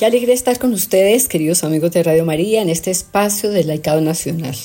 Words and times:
Qué 0.00 0.06
alegría 0.06 0.32
estar 0.32 0.58
con 0.58 0.72
ustedes, 0.72 1.28
queridos 1.28 1.62
amigos 1.62 1.90
de 1.90 2.02
Radio 2.02 2.24
María, 2.24 2.62
en 2.62 2.70
este 2.70 2.90
espacio 2.90 3.50
del 3.50 3.66
Laicado 3.66 4.00
Nacional. 4.00 4.56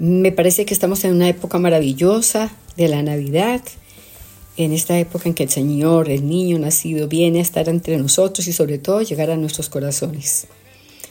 Me 0.00 0.32
parece 0.32 0.64
que 0.64 0.74
estamos 0.74 1.04
en 1.04 1.14
una 1.14 1.28
época 1.28 1.60
maravillosa 1.60 2.50
de 2.76 2.88
la 2.88 3.00
Navidad, 3.00 3.60
en 4.56 4.72
esta 4.72 4.98
época 4.98 5.28
en 5.28 5.36
que 5.36 5.44
el 5.44 5.50
Señor, 5.50 6.10
el 6.10 6.28
niño 6.28 6.58
nacido, 6.58 7.06
viene 7.06 7.38
a 7.38 7.42
estar 7.42 7.68
entre 7.68 7.96
nosotros 7.96 8.48
y 8.48 8.52
sobre 8.52 8.78
todo 8.78 9.02
llegar 9.02 9.30
a 9.30 9.36
nuestros 9.36 9.68
corazones. 9.68 10.48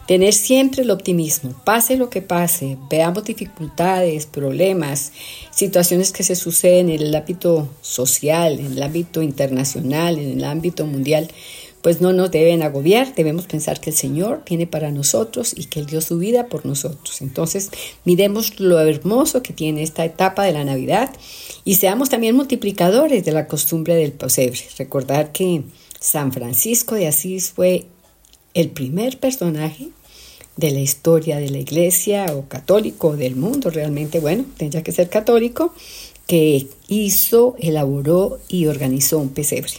Tener 0.05 0.33
siempre 0.33 0.81
el 0.81 0.91
optimismo, 0.91 1.53
pase 1.63 1.95
lo 1.95 2.09
que 2.09 2.21
pase, 2.21 2.77
veamos 2.89 3.23
dificultades, 3.23 4.25
problemas, 4.25 5.13
situaciones 5.51 6.11
que 6.11 6.23
se 6.23 6.35
suceden 6.35 6.89
en 6.89 7.01
el 7.01 7.15
ámbito 7.15 7.69
social, 7.81 8.59
en 8.59 8.73
el 8.73 8.83
ámbito 8.83 9.21
internacional, 9.21 10.19
en 10.19 10.39
el 10.39 10.43
ámbito 10.43 10.85
mundial 10.85 11.31
pues 11.81 12.01
no 12.01 12.11
nos 12.11 12.31
deben 12.31 12.61
agobiar, 12.61 13.15
debemos 13.15 13.45
pensar 13.45 13.79
que 13.79 13.89
el 13.89 13.95
Señor 13.95 14.43
viene 14.47 14.67
para 14.67 14.91
nosotros 14.91 15.53
y 15.55 15.65
que 15.65 15.79
Él 15.79 15.85
dio 15.85 16.01
su 16.01 16.17
vida 16.17 16.47
por 16.47 16.65
nosotros. 16.65 17.21
Entonces, 17.21 17.69
miremos 18.05 18.59
lo 18.59 18.79
hermoso 18.79 19.41
que 19.41 19.53
tiene 19.53 19.83
esta 19.83 20.03
etapa 20.03 20.43
de 20.43 20.51
la 20.51 20.65
Navidad 20.65 21.11
y 21.63 21.75
seamos 21.75 22.09
también 22.09 22.35
multiplicadores 22.35 23.23
de 23.23 23.31
la 23.31 23.47
costumbre 23.47 23.95
del 23.95 24.11
posebre. 24.11 24.59
Recordar 24.77 25.31
que 25.31 25.63
San 25.99 26.33
Francisco 26.33 26.95
de 26.95 27.07
Asís 27.07 27.51
fue 27.51 27.85
el 28.53 28.69
primer 28.69 29.19
personaje 29.19 29.89
de 30.57 30.71
la 30.71 30.81
historia 30.81 31.37
de 31.37 31.49
la 31.49 31.59
iglesia 31.59 32.25
o 32.33 32.49
católico 32.49 33.15
del 33.15 33.37
mundo 33.37 33.69
realmente, 33.69 34.19
bueno, 34.19 34.45
tendría 34.57 34.83
que 34.83 34.91
ser 34.91 35.09
católico, 35.09 35.73
que 36.27 36.67
hizo, 36.89 37.55
elaboró 37.59 38.39
y 38.49 38.67
organizó 38.67 39.19
un 39.19 39.29
pesebre. 39.29 39.71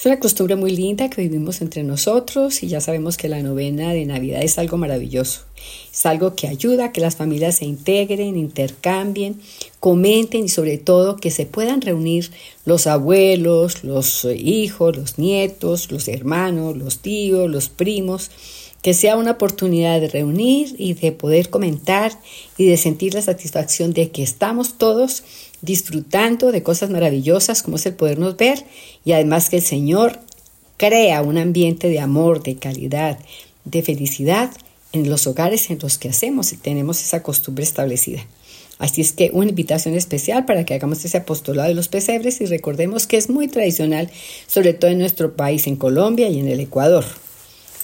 Es 0.00 0.06
una 0.06 0.18
costumbre 0.18 0.56
muy 0.56 0.74
linda 0.74 1.10
que 1.10 1.20
vivimos 1.20 1.60
entre 1.60 1.82
nosotros 1.82 2.62
y 2.62 2.68
ya 2.68 2.80
sabemos 2.80 3.18
que 3.18 3.28
la 3.28 3.42
novena 3.42 3.92
de 3.92 4.06
Navidad 4.06 4.40
es 4.40 4.58
algo 4.58 4.78
maravilloso. 4.78 5.42
Es 5.92 6.06
algo 6.06 6.34
que 6.34 6.48
ayuda 6.48 6.86
a 6.86 6.92
que 6.92 7.02
las 7.02 7.16
familias 7.16 7.56
se 7.56 7.66
integren, 7.66 8.38
intercambien, 8.38 9.38
comenten 9.78 10.46
y 10.46 10.48
sobre 10.48 10.78
todo 10.78 11.16
que 11.16 11.30
se 11.30 11.44
puedan 11.44 11.82
reunir 11.82 12.30
los 12.64 12.86
abuelos, 12.86 13.84
los 13.84 14.24
hijos, 14.24 14.96
los 14.96 15.18
nietos, 15.18 15.92
los 15.92 16.08
hermanos, 16.08 16.78
los 16.78 17.00
tíos, 17.00 17.50
los 17.50 17.68
primos 17.68 18.30
que 18.82 18.94
sea 18.94 19.16
una 19.16 19.32
oportunidad 19.32 20.00
de 20.00 20.08
reunir 20.08 20.74
y 20.78 20.94
de 20.94 21.12
poder 21.12 21.50
comentar 21.50 22.12
y 22.56 22.66
de 22.66 22.76
sentir 22.76 23.14
la 23.14 23.22
satisfacción 23.22 23.92
de 23.92 24.10
que 24.10 24.22
estamos 24.22 24.78
todos 24.78 25.22
disfrutando 25.60 26.52
de 26.52 26.62
cosas 26.62 26.90
maravillosas 26.90 27.62
como 27.62 27.76
es 27.76 27.86
el 27.86 27.94
podernos 27.94 28.36
ver 28.36 28.64
y 29.04 29.12
además 29.12 29.50
que 29.50 29.56
el 29.56 29.62
Señor 29.62 30.18
crea 30.78 31.20
un 31.22 31.36
ambiente 31.36 31.88
de 31.88 32.00
amor, 32.00 32.42
de 32.42 32.56
calidad, 32.56 33.18
de 33.64 33.82
felicidad 33.82 34.50
en 34.92 35.10
los 35.10 35.26
hogares 35.26 35.70
en 35.70 35.78
los 35.80 35.98
que 35.98 36.08
hacemos 36.08 36.52
y 36.52 36.56
tenemos 36.56 37.02
esa 37.02 37.22
costumbre 37.22 37.64
establecida. 37.64 38.26
Así 38.78 39.02
es 39.02 39.12
que 39.12 39.30
una 39.34 39.50
invitación 39.50 39.94
especial 39.94 40.46
para 40.46 40.64
que 40.64 40.72
hagamos 40.72 41.04
ese 41.04 41.18
apostolado 41.18 41.68
de 41.68 41.74
los 41.74 41.88
pesebres 41.88 42.40
y 42.40 42.46
recordemos 42.46 43.06
que 43.06 43.18
es 43.18 43.28
muy 43.28 43.46
tradicional, 43.46 44.10
sobre 44.46 44.72
todo 44.72 44.90
en 44.90 44.98
nuestro 44.98 45.36
país, 45.36 45.66
en 45.66 45.76
Colombia 45.76 46.30
y 46.30 46.38
en 46.38 46.48
el 46.48 46.60
Ecuador. 46.60 47.04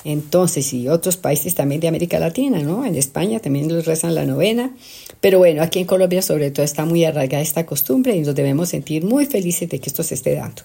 Entonces, 0.09 0.73
y 0.73 0.87
otros 0.87 1.17
países 1.17 1.57
también 1.57 1.81
de 1.81 1.89
América 1.89 2.21
Latina, 2.21 2.61
¿no? 2.61 2.87
En 2.87 2.95
España 2.95 3.41
también 3.41 3.67
les 3.75 3.87
rezan 3.87 4.15
la 4.15 4.25
novena. 4.25 4.73
Pero 5.21 5.41
bueno, 5.41 5.65
aquí 5.65 5.81
en 5.81 5.85
Colombia 5.85 6.23
sobre 6.23 6.53
todo 6.53 6.65
está 6.65 6.85
muy 6.85 7.05
arraigada 7.05 7.43
esta 7.43 7.67
costumbre 7.67 8.15
y 8.15 8.21
nos 8.21 8.37
debemos 8.37 8.69
sentir 8.69 9.05
muy 9.05 9.27
felices 9.27 9.69
de 9.69 9.81
que 9.81 9.91
esto 9.91 10.05
se 10.05 10.15
esté 10.15 10.37
dando. 10.37 10.63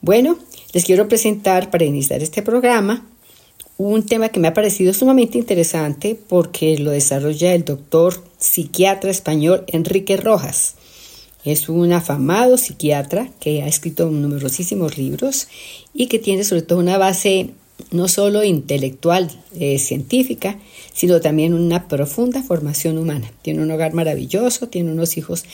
Bueno, 0.00 0.38
les 0.72 0.82
quiero 0.86 1.06
presentar 1.08 1.70
para 1.70 1.84
iniciar 1.84 2.22
este 2.22 2.40
programa 2.40 3.06
un 3.76 4.06
tema 4.06 4.30
que 4.30 4.40
me 4.40 4.48
ha 4.48 4.54
parecido 4.54 4.94
sumamente 4.94 5.36
interesante 5.36 6.18
porque 6.26 6.78
lo 6.78 6.90
desarrolla 6.90 7.52
el 7.52 7.66
doctor 7.66 8.24
psiquiatra 8.38 9.10
español 9.10 9.64
Enrique 9.66 10.16
Rojas. 10.16 10.76
Es 11.44 11.68
un 11.68 11.92
afamado 11.92 12.56
psiquiatra 12.56 13.28
que 13.40 13.62
ha 13.62 13.66
escrito 13.66 14.08
numerosísimos 14.08 14.96
libros 14.96 15.48
y 15.92 16.06
que 16.06 16.18
tiene 16.18 16.44
sobre 16.44 16.62
todo 16.62 16.78
una 16.78 16.96
base 16.96 17.50
no 17.94 18.08
solo 18.08 18.44
intelectual, 18.44 19.30
eh, 19.58 19.78
científica, 19.78 20.58
sino 20.92 21.20
también 21.20 21.54
una 21.54 21.88
profunda 21.88 22.42
formación 22.42 22.98
humana. 22.98 23.32
Tiene 23.42 23.62
un 23.62 23.70
hogar 23.70 23.94
maravilloso, 23.94 24.68
tiene 24.68 24.92
unos 24.92 25.16
hijos 25.16 25.44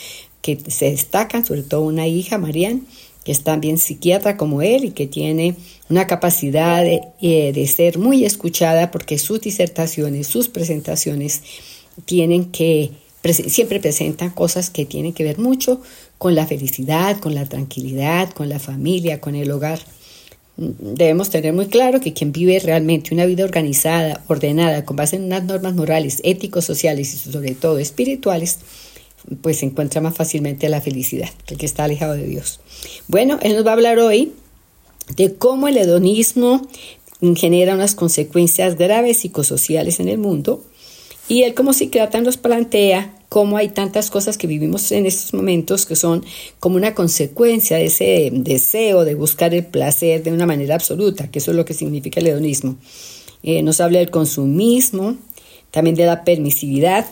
que 0.42 0.58
se 0.68 0.90
destacan, 0.90 1.44
sobre 1.44 1.62
todo 1.62 1.82
una 1.82 2.06
hija, 2.06 2.38
Marianne, 2.38 2.82
que 3.24 3.32
es 3.32 3.44
también 3.44 3.76
psiquiatra 3.76 4.38
como 4.38 4.62
él 4.62 4.86
y 4.86 4.90
que 4.92 5.06
tiene 5.06 5.54
una 5.90 6.06
capacidad 6.06 6.82
de, 6.82 7.02
eh, 7.20 7.52
de 7.52 7.66
ser 7.66 7.98
muy 7.98 8.24
escuchada 8.24 8.90
porque 8.90 9.18
sus 9.18 9.42
disertaciones, 9.42 10.26
sus 10.26 10.48
presentaciones 10.48 11.42
tienen 12.06 12.46
que 12.46 12.92
siempre 13.48 13.80
presentan 13.80 14.30
cosas 14.30 14.70
que 14.70 14.86
tienen 14.86 15.12
que 15.12 15.24
ver 15.24 15.38
mucho 15.38 15.82
con 16.16 16.34
la 16.34 16.46
felicidad, 16.46 17.18
con 17.20 17.34
la 17.34 17.44
tranquilidad, 17.44 18.30
con 18.30 18.48
la 18.48 18.58
familia, 18.58 19.20
con 19.20 19.34
el 19.34 19.50
hogar 19.50 19.80
debemos 20.60 21.30
tener 21.30 21.54
muy 21.54 21.66
claro 21.68 22.00
que 22.00 22.12
quien 22.12 22.32
vive 22.32 22.58
realmente 22.60 23.14
una 23.14 23.24
vida 23.24 23.44
organizada, 23.44 24.22
ordenada, 24.28 24.84
con 24.84 24.94
base 24.96 25.16
en 25.16 25.24
unas 25.24 25.44
normas 25.44 25.74
morales, 25.74 26.20
éticos, 26.22 26.66
sociales 26.66 27.14
y 27.14 27.30
sobre 27.30 27.54
todo 27.54 27.78
espirituales, 27.78 28.58
pues 29.40 29.62
encuentra 29.62 30.02
más 30.02 30.14
fácilmente 30.14 30.68
la 30.68 30.82
felicidad, 30.82 31.30
el 31.48 31.56
que 31.56 31.64
está 31.64 31.84
alejado 31.84 32.12
de 32.12 32.26
Dios. 32.26 32.60
Bueno, 33.08 33.38
él 33.42 33.56
nos 33.56 33.64
va 33.64 33.70
a 33.70 33.74
hablar 33.74 33.98
hoy 33.98 34.32
de 35.16 35.34
cómo 35.34 35.66
el 35.66 35.78
hedonismo 35.78 36.66
genera 37.36 37.74
unas 37.74 37.94
consecuencias 37.94 38.76
graves 38.76 39.18
psicosociales 39.18 39.98
en 39.98 40.08
el 40.08 40.18
mundo 40.18 40.62
y 41.30 41.44
él 41.44 41.54
como 41.54 41.72
psiquiatra 41.72 42.20
nos 42.22 42.36
plantea 42.36 43.14
cómo 43.28 43.56
hay 43.56 43.68
tantas 43.68 44.10
cosas 44.10 44.36
que 44.36 44.48
vivimos 44.48 44.90
en 44.90 45.06
estos 45.06 45.32
momentos 45.32 45.86
que 45.86 45.94
son 45.94 46.24
como 46.58 46.74
una 46.74 46.92
consecuencia 46.92 47.76
de 47.76 47.84
ese 47.84 48.30
deseo 48.32 49.04
de 49.04 49.14
buscar 49.14 49.54
el 49.54 49.64
placer 49.64 50.24
de 50.24 50.32
una 50.32 50.44
manera 50.44 50.74
absoluta, 50.74 51.30
que 51.30 51.38
eso 51.38 51.52
es 51.52 51.56
lo 51.56 51.64
que 51.64 51.72
significa 51.72 52.18
el 52.18 52.26
hedonismo. 52.26 52.74
Eh, 53.44 53.62
nos 53.62 53.80
habla 53.80 54.00
del 54.00 54.10
consumismo, 54.10 55.18
también 55.70 55.94
de 55.94 56.04
la 56.04 56.24
permisividad. 56.24 57.06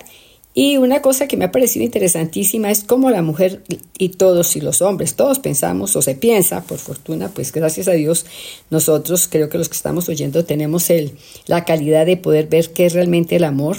Y 0.52 0.78
una 0.78 1.00
cosa 1.00 1.28
que 1.28 1.36
me 1.36 1.44
ha 1.44 1.52
parecido 1.52 1.84
interesantísima 1.84 2.72
es 2.72 2.82
cómo 2.82 3.10
la 3.10 3.22
mujer 3.22 3.62
y 3.98 4.08
todos 4.08 4.56
y 4.56 4.60
los 4.60 4.82
hombres, 4.82 5.14
todos 5.14 5.38
pensamos 5.38 5.94
o 5.94 6.02
se 6.02 6.16
piensa, 6.16 6.64
por 6.64 6.78
fortuna, 6.78 7.30
pues 7.32 7.52
gracias 7.52 7.86
a 7.86 7.92
Dios, 7.92 8.26
nosotros 8.68 9.28
creo 9.30 9.48
que 9.48 9.58
los 9.58 9.68
que 9.68 9.76
estamos 9.76 10.08
oyendo 10.08 10.44
tenemos 10.44 10.90
el, 10.90 11.12
la 11.46 11.64
calidad 11.64 12.04
de 12.04 12.16
poder 12.16 12.48
ver 12.48 12.72
qué 12.72 12.86
es 12.86 12.94
realmente 12.94 13.36
el 13.36 13.44
amor, 13.44 13.76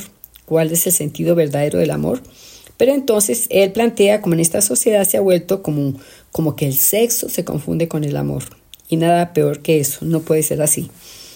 cuál 0.50 0.72
es 0.72 0.88
el 0.88 0.94
sentido 0.94 1.36
verdadero 1.36 1.78
del 1.78 1.92
amor. 1.92 2.22
Pero 2.76 2.94
entonces 2.94 3.46
él 3.50 3.72
plantea 3.72 4.20
como 4.20 4.34
en 4.34 4.40
esta 4.40 4.62
sociedad 4.62 5.08
se 5.08 5.18
ha 5.18 5.22
vuelto 5.22 5.62
como, 5.62 5.94
como 6.32 6.56
que 6.56 6.66
el 6.66 6.76
sexo 6.76 7.30
se 7.30 7.46
confunde 7.46 7.88
con 7.88 8.04
el 8.04 8.18
amor. 8.18 8.44
Y 8.90 8.96
nada 8.98 9.34
peor 9.34 9.60
que 9.60 9.80
eso, 9.80 10.06
no 10.06 10.22
puede 10.22 10.42
ser 10.42 10.62
así. 10.62 10.90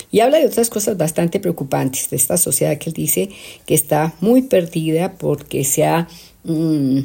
Y 0.09 0.21
habla 0.21 0.39
de 0.39 0.47
otras 0.47 0.69
cosas 0.69 0.97
bastante 0.97 1.39
preocupantes 1.39 2.09
de 2.09 2.17
esta 2.17 2.37
sociedad 2.37 2.77
que 2.77 2.89
él 2.89 2.93
dice 2.93 3.29
que 3.65 3.75
está 3.75 4.15
muy 4.21 4.43
perdida 4.43 5.13
porque 5.13 5.63
se 5.63 5.85
ha, 5.85 6.07
mm, 6.43 6.99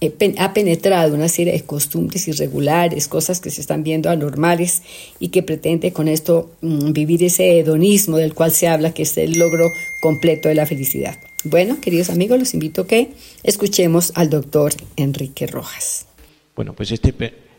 eh, 0.00 0.34
ha 0.38 0.54
penetrado 0.54 1.14
una 1.14 1.28
serie 1.28 1.52
de 1.52 1.62
costumbres 1.62 2.26
irregulares, 2.28 3.08
cosas 3.08 3.40
que 3.40 3.50
se 3.50 3.60
están 3.60 3.84
viendo 3.84 4.10
anormales 4.10 4.82
y 5.20 5.28
que 5.28 5.42
pretende 5.42 5.92
con 5.92 6.08
esto 6.08 6.50
mm, 6.62 6.92
vivir 6.92 7.22
ese 7.24 7.58
hedonismo 7.58 8.16
del 8.16 8.32
cual 8.32 8.52
se 8.52 8.68
habla 8.68 8.94
que 8.94 9.02
es 9.02 9.18
el 9.18 9.38
logro 9.38 9.66
completo 10.00 10.48
de 10.48 10.54
la 10.54 10.64
felicidad. 10.64 11.18
Bueno, 11.44 11.80
queridos 11.80 12.08
amigos, 12.08 12.38
los 12.38 12.54
invito 12.54 12.82
a 12.82 12.86
que 12.86 13.14
escuchemos 13.42 14.12
al 14.14 14.30
doctor 14.30 14.72
Enrique 14.94 15.48
Rojas. 15.48 16.06
Bueno, 16.54 16.72
pues 16.72 16.92
este, 16.92 17.12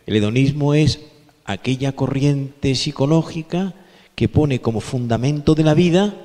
el 0.05 0.15
hedonismo 0.15 0.73
es 0.73 1.01
aquella 1.43 1.91
corriente 1.91 2.75
psicológica 2.75 3.73
que 4.15 4.29
pone 4.29 4.61
como 4.61 4.79
fundamento 4.79 5.53
de 5.53 5.63
la 5.63 5.73
vida 5.73 6.15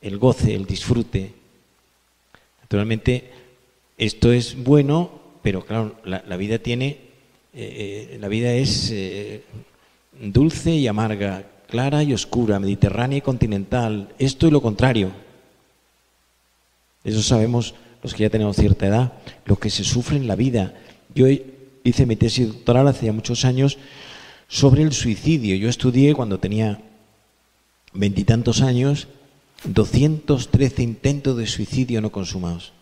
el 0.00 0.16
goce, 0.16 0.54
el 0.54 0.64
disfrute. 0.64 1.34
Naturalmente, 2.62 3.30
esto 3.98 4.32
es 4.32 4.56
bueno, 4.56 5.10
pero 5.42 5.66
claro, 5.66 5.96
la, 6.04 6.36
vida 6.38 6.58
tiene, 6.58 7.00
eh, 7.52 8.16
la 8.18 8.28
vida 8.28 8.54
es 8.54 8.88
eh, 8.90 9.42
dulce 10.18 10.70
y 10.70 10.86
amarga, 10.86 11.44
clara 11.68 12.02
y 12.02 12.14
oscura, 12.14 12.58
mediterránea 12.58 13.18
y 13.18 13.20
continental. 13.20 14.08
Esto 14.18 14.46
es 14.46 14.52
lo 14.54 14.62
contrario. 14.62 15.12
Eso 17.04 17.22
sabemos 17.22 17.74
los 18.02 18.14
que 18.14 18.22
ya 18.22 18.30
tenemos 18.30 18.56
cierta 18.56 18.86
edad, 18.86 19.12
lo 19.44 19.56
que 19.56 19.70
se 19.70 19.84
sufre 19.84 20.16
en 20.16 20.26
la 20.26 20.36
vida. 20.36 20.74
Yo 21.14 21.26
hice 21.84 22.06
mi 22.06 22.16
tesis 22.16 22.48
doctoral 22.48 22.88
hace 22.88 23.06
ya 23.06 23.12
muchos 23.12 23.44
años 23.44 23.78
sobre 24.48 24.82
el 24.82 24.92
suicidio. 24.92 25.56
Yo 25.56 25.68
estudié 25.68 26.14
cuando 26.14 26.38
tenía 26.38 26.80
veintitantos 27.92 28.62
años 28.62 29.08
213 29.64 30.82
intentos 30.82 31.36
de 31.36 31.46
suicidio 31.46 32.00
no 32.00 32.10
consumados. 32.10 32.72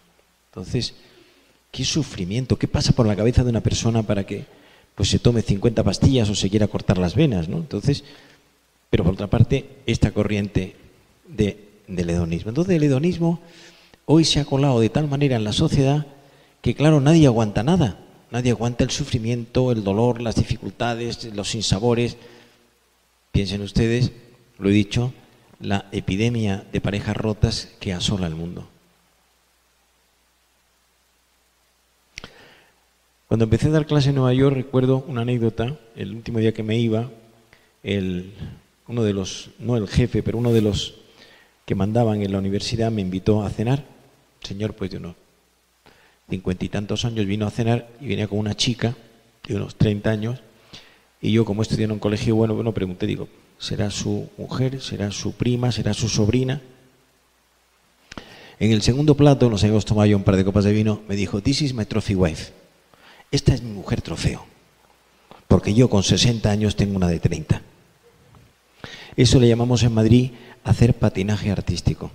Entonces, 0.50 0.94
qué 1.70 1.84
sufrimiento, 1.84 2.58
qué 2.58 2.68
pasa 2.68 2.92
por 2.92 3.06
la 3.06 3.16
cabeza 3.16 3.44
de 3.44 3.50
una 3.50 3.60
persona 3.60 4.02
para 4.02 4.24
que 4.24 4.46
pues 4.94 5.08
se 5.08 5.18
tome 5.18 5.42
50 5.42 5.82
pastillas 5.82 6.28
o 6.28 6.34
se 6.34 6.50
quiera 6.50 6.68
cortar 6.68 6.98
las 6.98 7.14
venas, 7.14 7.48
¿no? 7.48 7.58
Entonces, 7.58 8.04
pero 8.90 9.04
por 9.04 9.14
otra 9.14 9.28
parte, 9.28 9.68
esta 9.86 10.10
corriente 10.10 10.76
del 11.26 12.10
hedonismo. 12.10 12.50
Entonces 12.50 12.76
el 12.76 12.82
hedonismo 12.82 13.40
hoy 14.12 14.24
se 14.24 14.40
ha 14.40 14.44
colado 14.44 14.80
de 14.80 14.88
tal 14.88 15.06
manera 15.06 15.36
en 15.36 15.44
la 15.44 15.52
sociedad 15.52 16.04
que 16.62 16.74
claro, 16.74 17.00
nadie 17.00 17.26
aguanta 17.26 17.62
nada. 17.62 18.00
Nadie 18.32 18.50
aguanta 18.50 18.82
el 18.82 18.90
sufrimiento, 18.90 19.70
el 19.70 19.84
dolor, 19.84 20.20
las 20.20 20.34
dificultades, 20.34 21.32
los 21.32 21.50
sinsabores. 21.50 22.16
Piensen 23.30 23.62
ustedes, 23.62 24.10
lo 24.58 24.68
he 24.68 24.72
dicho, 24.72 25.12
la 25.60 25.86
epidemia 25.92 26.64
de 26.72 26.80
parejas 26.80 27.16
rotas 27.16 27.68
que 27.78 27.92
asola 27.92 28.26
el 28.26 28.34
mundo. 28.34 28.68
Cuando 33.28 33.44
empecé 33.44 33.68
a 33.68 33.70
dar 33.70 33.86
clase 33.86 34.08
en 34.08 34.16
Nueva 34.16 34.34
York, 34.34 34.56
recuerdo 34.56 35.04
una 35.06 35.20
anécdota, 35.20 35.78
el 35.94 36.16
último 36.16 36.40
día 36.40 36.52
que 36.52 36.64
me 36.64 36.76
iba, 36.78 37.10
uno 38.88 39.04
de 39.04 39.12
los, 39.12 39.50
no 39.60 39.76
el 39.76 39.86
jefe, 39.86 40.24
pero 40.24 40.36
uno 40.36 40.52
de 40.52 40.62
los 40.62 40.94
que 41.64 41.76
mandaban 41.76 42.22
en 42.22 42.32
la 42.32 42.38
universidad 42.38 42.90
me 42.90 43.02
invitó 43.02 43.44
a 43.44 43.50
cenar, 43.50 43.84
señor 44.42 44.74
pues 44.74 44.90
de 44.90 44.98
unos 44.98 45.16
cincuenta 46.28 46.64
y 46.64 46.68
tantos 46.68 47.04
años, 47.04 47.26
vino 47.26 47.46
a 47.46 47.50
cenar 47.50 47.88
y 48.00 48.06
venía 48.06 48.28
con 48.28 48.38
una 48.38 48.54
chica 48.54 48.96
de 49.46 49.56
unos 49.56 49.74
30 49.74 50.10
años, 50.10 50.40
y 51.20 51.32
yo 51.32 51.44
como 51.44 51.62
estudié 51.62 51.84
en 51.84 51.92
un 51.92 51.98
colegio 51.98 52.36
bueno, 52.36 52.54
bueno, 52.54 52.72
pregunté, 52.72 53.06
digo, 53.06 53.28
¿será 53.58 53.90
su 53.90 54.30
mujer, 54.38 54.80
será 54.80 55.10
su 55.10 55.32
prima, 55.32 55.72
será 55.72 55.92
su 55.92 56.08
sobrina? 56.08 56.62
En 58.58 58.72
el 58.72 58.82
segundo 58.82 59.16
plato, 59.16 59.50
nos 59.50 59.62
habíamos 59.62 59.84
tomado 59.84 60.06
yo 60.06 60.16
un 60.16 60.22
par 60.22 60.36
de 60.36 60.44
copas 60.44 60.64
de 60.64 60.72
vino, 60.72 61.02
me 61.08 61.16
dijo, 61.16 61.42
this 61.42 61.62
is 61.62 61.74
my 61.74 61.84
trophy 61.84 62.14
wife. 62.14 62.52
Esta 63.30 63.54
es 63.54 63.62
mi 63.62 63.72
mujer 63.72 64.02
trofeo, 64.02 64.46
porque 65.48 65.74
yo 65.74 65.90
con 65.90 66.02
60 66.02 66.50
años 66.50 66.76
tengo 66.76 66.96
una 66.96 67.08
de 67.08 67.20
30. 67.20 67.62
Eso 69.16 69.40
le 69.40 69.48
llamamos 69.48 69.82
en 69.82 69.92
Madrid 69.92 70.30
hacer 70.64 70.94
patinaje 70.94 71.50
artístico. 71.50 72.10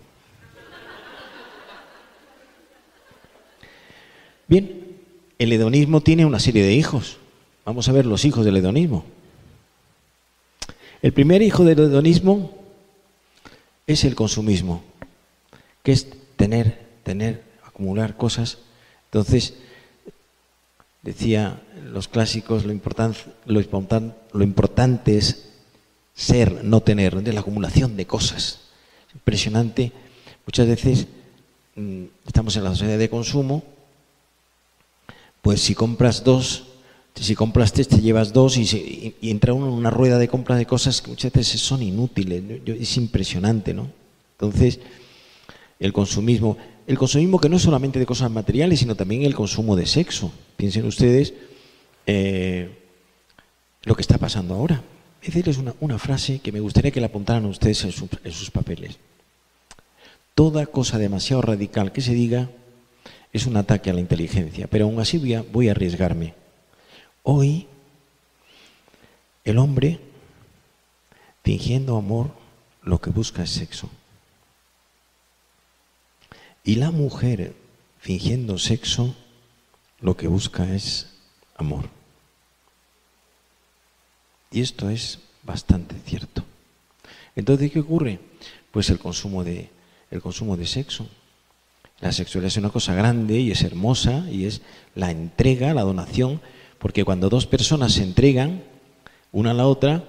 Bien, 4.48 4.98
el 5.40 5.52
hedonismo 5.52 6.02
tiene 6.02 6.26
una 6.26 6.40
serie 6.40 6.64
de 6.64 6.74
hijos. 6.74 7.18
Vamos 7.66 7.90
a 7.90 7.92
ver 7.92 8.06
los 8.06 8.26
hijos 8.26 8.46
del 8.46 8.58
hedonismo. 8.58 9.06
El 11.02 11.14
primer 11.14 11.42
hijo 11.42 11.64
del 11.64 11.80
hedonismo 11.80 12.52
es 13.88 14.04
el 14.04 14.16
consumismo, 14.16 14.84
que 15.84 15.92
es 15.92 16.08
tener, 16.36 16.80
tener, 17.04 17.44
acumular 17.64 18.18
cosas. 18.18 18.60
Entonces, 19.06 19.56
decía 21.02 21.62
los 21.92 22.08
clásicos, 22.08 22.66
lo, 22.66 22.74
lo 23.46 24.44
importante 24.44 25.18
es 25.18 25.50
ser, 26.16 26.64
no 26.64 26.82
tener, 26.82 27.22
de 27.22 27.34
la 27.34 27.42
acumulación 27.42 27.98
de 27.98 28.08
cosas. 28.08 28.62
Impresionante. 29.14 29.92
Muchas 30.46 30.68
veces 30.68 31.08
mm, 31.76 32.04
estamos 32.26 32.56
en 32.56 32.64
la 32.64 32.72
sociedad 32.72 32.98
de 32.98 33.10
consumo, 33.10 33.64
pues 35.46 35.62
si 35.62 35.76
compras 35.76 36.24
dos, 36.24 36.64
si 37.14 37.36
compras 37.36 37.72
tres 37.72 37.88
te 37.88 38.02
llevas 38.02 38.34
dos 38.34 38.58
y, 38.58 39.14
entra 39.22 39.54
uno 39.54 39.68
en 39.68 39.74
una 39.74 39.92
rueda 39.92 40.18
de 40.18 40.28
compra 40.28 40.56
de 40.56 40.66
cosas 40.66 41.04
que 41.04 41.12
muchas 41.12 41.32
veces 41.32 41.62
son 41.62 41.84
inútiles. 41.84 42.42
Es 42.66 42.98
impresionante, 42.98 43.72
¿no? 43.72 43.92
Entonces, 44.40 44.80
el 45.80 45.94
consumismo, 45.94 46.58
el 46.88 46.98
consumismo 46.98 47.40
que 47.40 47.48
no 47.48 47.58
es 47.58 47.62
solamente 47.62 48.00
de 48.00 48.08
cosas 48.08 48.32
materiales, 48.32 48.80
sino 48.80 48.96
también 48.96 49.22
el 49.22 49.36
consumo 49.36 49.76
de 49.76 49.86
sexo. 49.86 50.32
Piensen 50.58 50.88
ustedes 50.88 51.36
eh, 52.08 52.80
lo 53.84 53.96
que 53.96 54.02
está 54.02 54.18
pasando 54.18 54.56
ahora 54.56 54.82
decirles 55.24 55.60
una, 55.60 55.76
una, 55.80 56.00
frase 56.00 56.40
que 56.40 56.52
me 56.52 56.60
gustaría 56.60 56.90
que 56.90 57.02
la 57.02 57.06
apuntaran 57.06 57.46
ustedes 57.46 57.84
en 57.84 58.32
sus 58.32 58.50
papeles. 58.50 58.98
Toda 60.34 60.66
cosa 60.66 60.98
demasiado 60.98 61.44
radical 61.44 61.92
que 61.92 62.02
se 62.02 62.16
diga 62.16 62.50
es 63.36 63.48
un 63.48 63.58
ataque 63.58 63.90
a 63.90 63.94
la 63.94 64.00
inteligencia, 64.00 64.68
pero 64.68 64.86
aún 64.86 64.98
así 64.98 65.18
voy 65.18 65.34
a, 65.34 65.42
voy 65.42 65.68
a 65.68 65.72
arriesgarme. 65.72 66.34
Hoy, 67.24 67.68
el 69.44 69.58
hombre, 69.58 70.00
fingiendo 71.44 71.98
amor, 71.98 72.32
lo 72.82 73.02
que 73.02 73.10
busca 73.10 73.44
es 73.44 73.50
sexo. 73.50 73.90
Y 76.64 76.76
la 76.76 76.92
mujer, 76.92 77.54
fingiendo 78.00 78.58
sexo, 78.58 79.14
lo 80.00 80.16
que 80.16 80.28
busca 80.28 80.74
es 80.74 81.10
amor. 81.58 81.90
Y 84.50 84.62
esto 84.62 84.90
es 84.90 85.20
bastante 85.44 85.96
cierto. 86.06 86.46
Entonces, 87.36 87.70
¿qué 87.70 87.82
ocurre? 87.82 88.18
Pues 88.72 88.90
el 88.90 88.98
consumo 88.98 89.44
de, 89.44 89.70
el 90.10 90.22
consumo 90.22 90.56
de 90.56 90.66
sexo. 90.66 91.10
La 92.02 92.12
sexualidad 92.12 92.48
es 92.48 92.58
una 92.58 92.70
cosa 92.70 92.94
grande 92.94 93.40
y 93.40 93.52
es 93.52 93.64
hermosa 93.64 94.26
y 94.30 94.46
es 94.46 94.62
la 94.96 95.12
entrega, 95.12 95.74
la 95.74 95.84
donación, 95.84 96.42
porque 96.80 97.04
cuando 97.04 97.30
dos 97.30 97.46
personas 97.48 97.94
se 97.94 98.04
entregan 98.04 98.64
una 99.32 99.52
a 99.52 99.54
la 99.54 99.68
otra, 99.68 100.04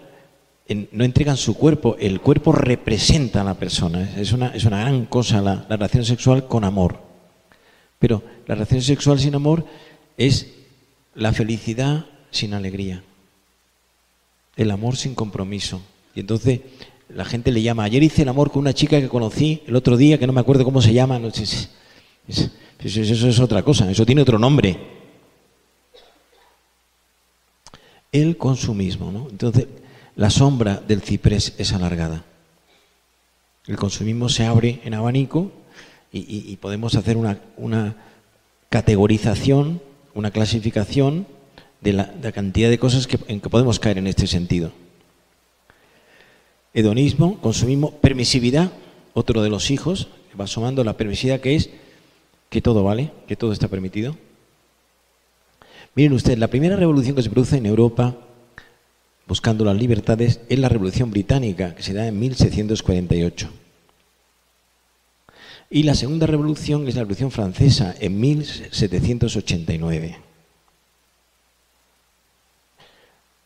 no 0.69 1.05
entregan 1.05 1.37
su 1.37 1.55
cuerpo, 1.55 1.97
el 1.99 2.21
cuerpo 2.21 2.53
representa 2.53 3.41
a 3.41 3.45
la 3.45 3.55
persona. 3.55 4.15
Es 4.17 4.33
una, 4.33 4.49
es 4.49 4.65
una 4.65 4.81
gran 4.81 5.07
cosa 5.07 5.41
la, 5.41 5.67
la 5.69 5.77
relación 5.77 6.05
sexual 6.05 6.49
con 6.49 6.65
amor. 6.65 7.01
Pero 7.99 8.23
la 8.47 8.55
relación 8.55 8.83
sexual 8.83 9.19
sin 9.19 9.35
amor 9.35 9.65
es 10.17 10.49
la 11.15 11.33
felicidad 11.33 12.07
sin 12.31 12.53
alegría 12.53 13.03
el 14.57 14.71
amor 14.71 14.97
sin 14.97 15.15
compromiso. 15.15 15.81
Y 16.15 16.21
entonces 16.21 16.61
la 17.17 17.25
gente 17.25 17.51
le 17.51 17.63
llama, 17.63 17.85
ayer 17.85 18.03
hice 18.03 18.23
el 18.23 18.29
amor 18.29 18.51
con 18.51 18.61
una 18.61 18.75
chica 18.75 19.01
que 19.01 19.09
conocí 19.09 19.63
el 19.67 19.75
otro 19.75 19.97
día, 19.97 20.19
que 20.19 20.27
no 20.27 20.35
me 20.35 20.41
acuerdo 20.41 20.65
cómo 20.65 20.83
se 20.83 20.93
llama, 20.93 21.19
no, 21.19 21.29
eso 21.29 21.41
es 22.83 23.41
otra 23.41 23.63
cosa, 23.63 23.91
eso 23.91 24.05
tiene 24.05 24.21
otro 24.21 24.39
nombre. 24.39 24.79
El 28.13 28.37
consumismo, 28.37 29.11
¿no? 29.11 29.29
Entonces, 29.31 29.67
la 30.15 30.29
sombra 30.29 30.83
del 30.87 31.01
ciprés 31.01 31.55
es 31.57 31.73
alargada. 31.73 32.23
El 33.67 33.77
consumismo 33.77 34.29
se 34.29 34.45
abre 34.45 34.81
en 34.85 34.93
abanico 34.93 35.51
y, 36.13 36.55
podemos 36.57 36.97
hacer 36.97 37.17
una, 37.17 37.97
categorización, 38.69 39.81
una 40.15 40.31
clasificación 40.31 41.27
de 41.81 41.95
la, 41.95 42.33
cantidad 42.33 42.69
de 42.69 42.79
cosas 42.79 43.09
en 43.27 43.41
que 43.41 43.49
podemos 43.49 43.79
caer 43.81 43.97
en 43.97 44.07
este 44.07 44.27
sentido. 44.27 44.71
Hedonismo, 46.77 47.41
consumismo, 47.41 47.91
permisividad, 47.91 48.71
otro 49.15 49.43
de 49.43 49.51
los 49.51 49.73
hijos, 49.73 50.07
va 50.39 50.47
sumando 50.47 50.85
la 50.85 50.97
permisividad 50.97 51.41
que 51.41 51.57
es 51.57 51.71
que 52.51 52.61
todo 52.61 52.85
vale, 52.85 53.11
que 53.27 53.35
todo 53.35 53.53
está 53.53 53.67
permitido. 53.67 54.17
Miren 55.97 56.13
ustedes, 56.13 56.39
la 56.39 56.47
primera 56.47 56.77
revolución 56.77 57.17
que 57.17 57.23
se 57.23 57.31
produce 57.31 57.57
en 57.57 57.67
Europa 57.67 58.15
buscando 59.27 59.65
las 59.65 59.77
libertades 59.77 60.41
es 60.49 60.59
la 60.59 60.69
Revolución 60.69 61.11
Británica, 61.11 61.75
que 61.75 61.83
se 61.83 61.95
da 61.95 62.07
en 62.07 62.21
1748. 62.21 63.51
Y 65.71 65.83
la 65.83 65.97
segunda 65.97 66.29
revolución 66.29 66.87
es 66.87 66.95
la 66.95 67.01
Revolución 67.01 67.33
Francesa, 67.33 67.93
en 67.99 68.21
1789. 68.21 70.19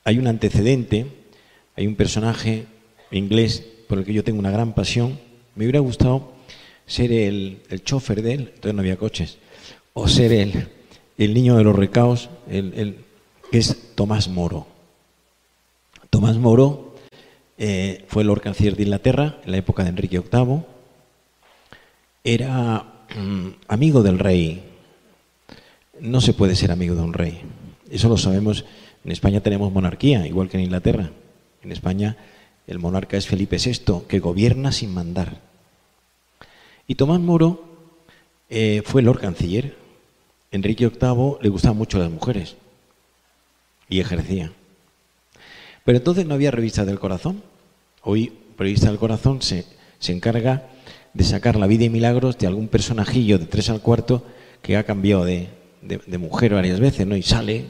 hay 0.04 0.18
un 0.18 0.26
antecedente, 0.26 1.06
hay 1.76 1.86
un 1.86 1.94
personaje 1.94 2.66
inglés 3.18 3.64
por 3.88 3.98
el 3.98 4.04
que 4.04 4.12
yo 4.12 4.24
tengo 4.24 4.38
una 4.38 4.50
gran 4.50 4.74
pasión. 4.74 5.18
Me 5.54 5.64
hubiera 5.64 5.80
gustado 5.80 6.32
ser 6.86 7.12
el, 7.12 7.60
el 7.68 7.84
chofer 7.84 8.22
de 8.22 8.34
él, 8.34 8.40
entonces 8.54 8.74
no 8.74 8.80
había 8.80 8.96
coches, 8.96 9.38
o 9.92 10.08
ser 10.08 10.32
el, 10.32 10.68
el 11.18 11.34
niño 11.34 11.56
de 11.56 11.64
los 11.64 11.76
recaos, 11.76 12.30
el, 12.48 12.96
que 13.50 13.58
es 13.58 13.94
Tomás 13.94 14.28
Moro. 14.28 14.66
Tomás 16.08 16.36
Moro 16.36 16.94
eh, 17.58 18.04
fue 18.08 18.22
el 18.22 18.28
Lord 18.28 18.40
Canciller 18.40 18.76
de 18.76 18.84
Inglaterra 18.84 19.38
en 19.44 19.52
la 19.52 19.58
época 19.58 19.82
de 19.82 19.90
Enrique 19.90 20.20
VIII. 20.20 20.62
Era 22.24 22.84
mm, 23.16 23.48
amigo 23.68 24.02
del 24.02 24.18
rey. 24.18 24.64
No 26.00 26.20
se 26.20 26.32
puede 26.32 26.56
ser 26.56 26.72
amigo 26.72 26.94
de 26.94 27.02
un 27.02 27.12
rey. 27.12 27.40
Eso 27.90 28.08
lo 28.08 28.16
sabemos 28.16 28.64
en 29.04 29.12
España 29.12 29.40
tenemos 29.40 29.72
monarquía, 29.72 30.26
igual 30.26 30.48
que 30.48 30.58
en 30.58 30.64
Inglaterra. 30.64 31.10
En 31.62 31.72
España 31.72 32.16
el 32.70 32.78
monarca 32.78 33.16
es 33.16 33.26
Felipe 33.26 33.56
VI, 33.58 34.02
que 34.06 34.20
gobierna 34.20 34.70
sin 34.70 34.94
mandar. 34.94 35.40
Y 36.86 36.94
Tomás 36.94 37.18
Moro 37.18 37.64
eh, 38.48 38.82
fue 38.84 39.02
Lord 39.02 39.20
Canciller. 39.20 39.76
Enrique 40.52 40.86
VIII 40.86 41.38
le 41.40 41.48
gustaban 41.48 41.76
mucho 41.76 41.98
las 41.98 42.10
mujeres 42.10 42.56
y 43.88 43.98
ejercía. 43.98 44.52
Pero 45.84 45.98
entonces 45.98 46.26
no 46.26 46.34
había 46.34 46.52
revista 46.52 46.84
del 46.84 47.00
corazón. 47.00 47.42
Hoy, 48.02 48.32
revista 48.56 48.86
del 48.86 48.98
corazón 48.98 49.42
se, 49.42 49.66
se 49.98 50.12
encarga 50.12 50.68
de 51.12 51.24
sacar 51.24 51.56
la 51.56 51.66
vida 51.66 51.84
y 51.84 51.90
milagros 51.90 52.38
de 52.38 52.46
algún 52.46 52.68
personajillo 52.68 53.38
de 53.38 53.46
tres 53.46 53.68
al 53.68 53.80
cuarto 53.80 54.24
que 54.62 54.76
ha 54.76 54.84
cambiado 54.84 55.24
de, 55.24 55.48
de 55.82 56.18
mujer 56.18 56.54
varias 56.54 56.78
veces, 56.78 57.04
¿no? 57.04 57.16
Y 57.16 57.22
sale 57.22 57.64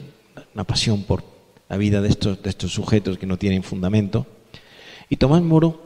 una 0.53 0.63
pasión 0.63 1.03
por 1.03 1.23
la 1.69 1.77
vida 1.77 2.01
de 2.01 2.09
estos, 2.09 2.43
de 2.43 2.51
estos 2.51 2.71
sujetos 2.71 3.17
que 3.17 3.25
no 3.25 3.37
tienen 3.37 3.63
fundamento. 3.63 4.27
Y 5.11 5.17
Tomás 5.17 5.41
Moro 5.41 5.77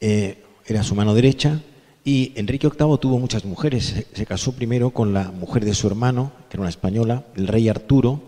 eh, 0.00 0.44
era 0.66 0.82
su 0.82 0.94
mano 0.94 1.14
derecha, 1.14 1.62
y 2.04 2.32
Enrique 2.36 2.68
VIII 2.68 2.98
tuvo 2.98 3.18
muchas 3.18 3.46
mujeres. 3.46 4.04
Se, 4.12 4.26
casó 4.26 4.52
primero 4.52 4.90
con 4.90 5.14
la 5.14 5.30
mujer 5.30 5.64
de 5.64 5.72
su 5.72 5.86
hermano, 5.86 6.32
que 6.50 6.58
era 6.58 6.60
una 6.60 6.68
española, 6.68 7.24
el 7.34 7.48
rey 7.48 7.70
Arturo. 7.70 8.20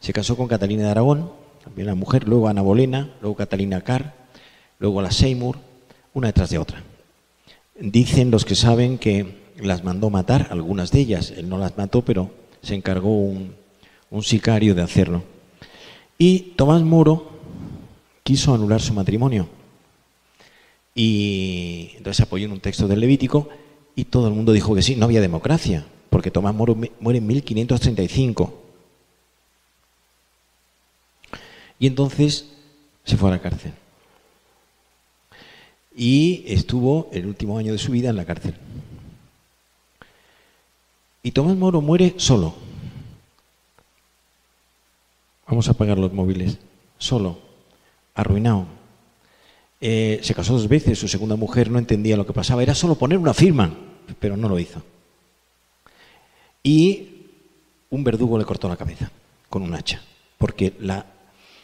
Se 0.00 0.12
casó 0.12 0.36
con 0.36 0.48
Catalina 0.48 0.82
de 0.84 0.90
Aragón, 0.90 1.30
también 1.64 1.86
la 1.86 1.94
mujer, 1.94 2.28
luego 2.28 2.46
Ana 2.46 2.60
Bolena, 2.60 3.10
luego 3.22 3.36
Catalina 3.36 3.80
Carr, 3.80 4.12
luego 4.80 5.00
la 5.00 5.12
Seymour, 5.12 5.56
una 6.12 6.26
detrás 6.26 6.50
de 6.50 6.58
otra. 6.58 6.82
Dicen 7.80 8.30
los 8.30 8.44
que 8.44 8.54
saben 8.54 8.98
que 8.98 9.46
las 9.62 9.82
mandó 9.82 10.10
matar, 10.10 10.48
algunas 10.50 10.90
de 10.90 11.00
ellas. 11.00 11.32
Él 11.34 11.48
no 11.48 11.56
las 11.56 11.78
mató, 11.78 12.02
pero 12.02 12.30
se 12.60 12.74
encargó 12.74 13.18
un, 13.18 13.54
un 14.10 14.22
sicario 14.22 14.74
de 14.74 14.82
hacerlo. 14.82 15.22
Y 16.18 16.52
Tomás 16.56 16.82
Moro 16.82 17.35
quiso 18.26 18.52
anular 18.52 18.82
su 18.82 18.92
matrimonio. 18.92 19.48
Y 20.96 21.92
entonces 21.96 22.26
apoyó 22.26 22.46
en 22.46 22.52
un 22.52 22.60
texto 22.60 22.88
del 22.88 22.98
Levítico 22.98 23.48
y 23.94 24.06
todo 24.06 24.26
el 24.26 24.34
mundo 24.34 24.52
dijo 24.52 24.74
que 24.74 24.82
sí, 24.82 24.96
no 24.96 25.04
había 25.04 25.20
democracia, 25.20 25.86
porque 26.10 26.32
Tomás 26.32 26.52
muere 26.52 27.18
en 27.18 27.26
1535. 27.26 28.62
Y 31.78 31.86
entonces 31.86 32.48
se 33.04 33.16
fue 33.16 33.28
a 33.28 33.34
la 33.34 33.40
cárcel. 33.40 33.72
Y 35.94 36.42
estuvo 36.48 37.08
el 37.12 37.26
último 37.26 37.58
año 37.58 37.70
de 37.70 37.78
su 37.78 37.92
vida 37.92 38.10
en 38.10 38.16
la 38.16 38.24
cárcel. 38.24 38.56
Y 41.22 41.30
Tomás 41.30 41.56
Moro 41.56 41.80
muere 41.80 42.14
solo. 42.16 42.56
Vamos 45.46 45.68
a 45.68 45.72
apagar 45.72 45.96
los 45.96 46.12
móviles. 46.12 46.58
Solo. 46.98 47.45
Arruinado. 48.16 48.66
Eh, 49.80 50.18
se 50.22 50.34
casó 50.34 50.54
dos 50.54 50.68
veces, 50.68 50.98
su 50.98 51.06
segunda 51.06 51.36
mujer 51.36 51.70
no 51.70 51.78
entendía 51.78 52.16
lo 52.16 52.26
que 52.26 52.32
pasaba, 52.32 52.62
era 52.62 52.74
solo 52.74 52.96
poner 52.96 53.18
una 53.18 53.34
firma, 53.34 53.72
pero 54.18 54.36
no 54.36 54.48
lo 54.48 54.58
hizo. 54.58 54.82
Y 56.62 57.08
un 57.90 58.02
verdugo 58.02 58.38
le 58.38 58.44
cortó 58.44 58.68
la 58.68 58.76
cabeza 58.76 59.10
con 59.48 59.62
un 59.62 59.74
hacha, 59.74 60.02
porque 60.38 60.72
la 60.80 61.06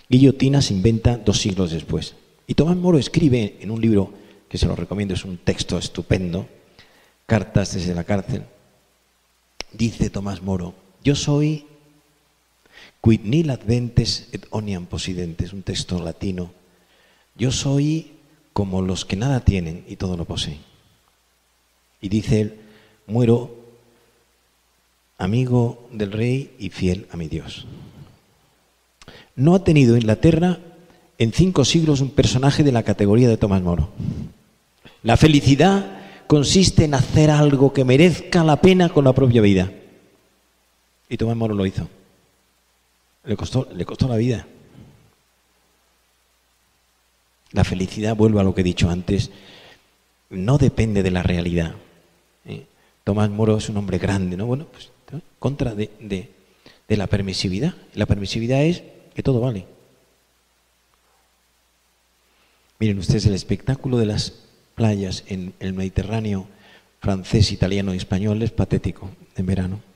guillotina 0.08 0.62
se 0.62 0.74
inventa 0.74 1.16
dos 1.16 1.40
siglos 1.40 1.72
después. 1.72 2.14
Y 2.46 2.54
Tomás 2.54 2.76
Moro 2.76 2.98
escribe 2.98 3.56
en 3.60 3.70
un 3.70 3.80
libro 3.80 4.12
que 4.48 4.58
se 4.58 4.66
lo 4.66 4.76
recomiendo, 4.76 5.14
es 5.14 5.24
un 5.24 5.38
texto 5.38 5.78
estupendo, 5.78 6.46
Cartas 7.26 7.72
desde 7.72 7.94
la 7.94 8.04
cárcel. 8.04 8.44
Dice 9.72 10.10
Tomás 10.10 10.42
Moro, 10.42 10.74
yo 11.02 11.14
soy 11.14 11.64
quid 13.02 13.26
nil 13.26 13.50
adventes 13.50 14.30
et 14.32 14.46
oniam 14.50 14.86
posidentes, 14.86 15.52
un 15.52 15.62
texto 15.62 16.00
latino 16.00 16.62
yo 17.34 17.50
soy 17.50 18.12
como 18.52 18.82
los 18.82 19.04
que 19.04 19.16
nada 19.16 19.40
tienen 19.40 19.84
y 19.88 19.96
todo 19.96 20.16
lo 20.16 20.24
poseen. 20.24 20.58
Y 22.00 22.08
dice 22.08 22.40
él, 22.40 22.60
muero 23.06 23.56
amigo 25.18 25.88
del 25.92 26.12
rey 26.12 26.54
y 26.58 26.70
fiel 26.70 27.06
a 27.10 27.16
mi 27.16 27.28
Dios. 27.28 27.66
No 29.36 29.54
ha 29.54 29.64
tenido 29.64 29.96
Inglaterra 29.96 30.58
en 31.18 31.32
cinco 31.32 31.64
siglos 31.64 32.00
un 32.00 32.10
personaje 32.10 32.62
de 32.64 32.72
la 32.72 32.82
categoría 32.82 33.28
de 33.28 33.36
Tomás 33.36 33.62
Moro. 33.62 33.90
La 35.02 35.16
felicidad 35.16 36.00
consiste 36.26 36.84
en 36.84 36.94
hacer 36.94 37.30
algo 37.30 37.72
que 37.72 37.84
merezca 37.84 38.44
la 38.44 38.60
pena 38.60 38.88
con 38.88 39.04
la 39.04 39.12
propia 39.12 39.40
vida. 39.40 39.72
Y 41.08 41.16
Tomás 41.16 41.36
Moro 41.36 41.54
lo 41.54 41.64
hizo. 41.64 41.88
Le 43.24 43.36
costó, 43.36 43.68
le 43.72 43.84
costó 43.84 44.08
la 44.08 44.16
vida. 44.16 44.46
La 47.52 47.64
felicidad, 47.64 48.16
vuelvo 48.16 48.40
a 48.40 48.44
lo 48.44 48.54
que 48.54 48.62
he 48.62 48.64
dicho 48.64 48.90
antes, 48.90 49.30
no 50.30 50.58
depende 50.58 51.02
de 51.02 51.10
la 51.10 51.22
realidad. 51.22 51.74
¿eh? 52.46 52.66
Tomás 53.04 53.30
Moro 53.30 53.58
es 53.58 53.68
un 53.68 53.76
hombre 53.76 53.98
grande, 53.98 54.36
¿no? 54.36 54.46
Bueno, 54.46 54.66
pues 54.66 54.90
contra 55.38 55.74
de, 55.74 55.90
de 56.88 56.96
la 56.96 57.06
permisividad. 57.06 57.74
La 57.94 58.06
permisividad 58.06 58.62
es 58.62 58.82
que 59.14 59.22
todo 59.22 59.40
vale. 59.40 59.66
Miren 62.78 62.98
ustedes 62.98 63.26
el 63.26 63.34
espectáculo 63.34 63.98
de 63.98 64.06
las 64.06 64.32
playas 64.74 65.24
en 65.28 65.54
el 65.60 65.72
Mediterráneo 65.72 66.48
francés, 67.00 67.52
italiano 67.52 67.94
y 67.94 67.96
español 67.96 68.42
es 68.42 68.50
patético 68.50 69.10
en 69.36 69.46
verano. 69.46 69.91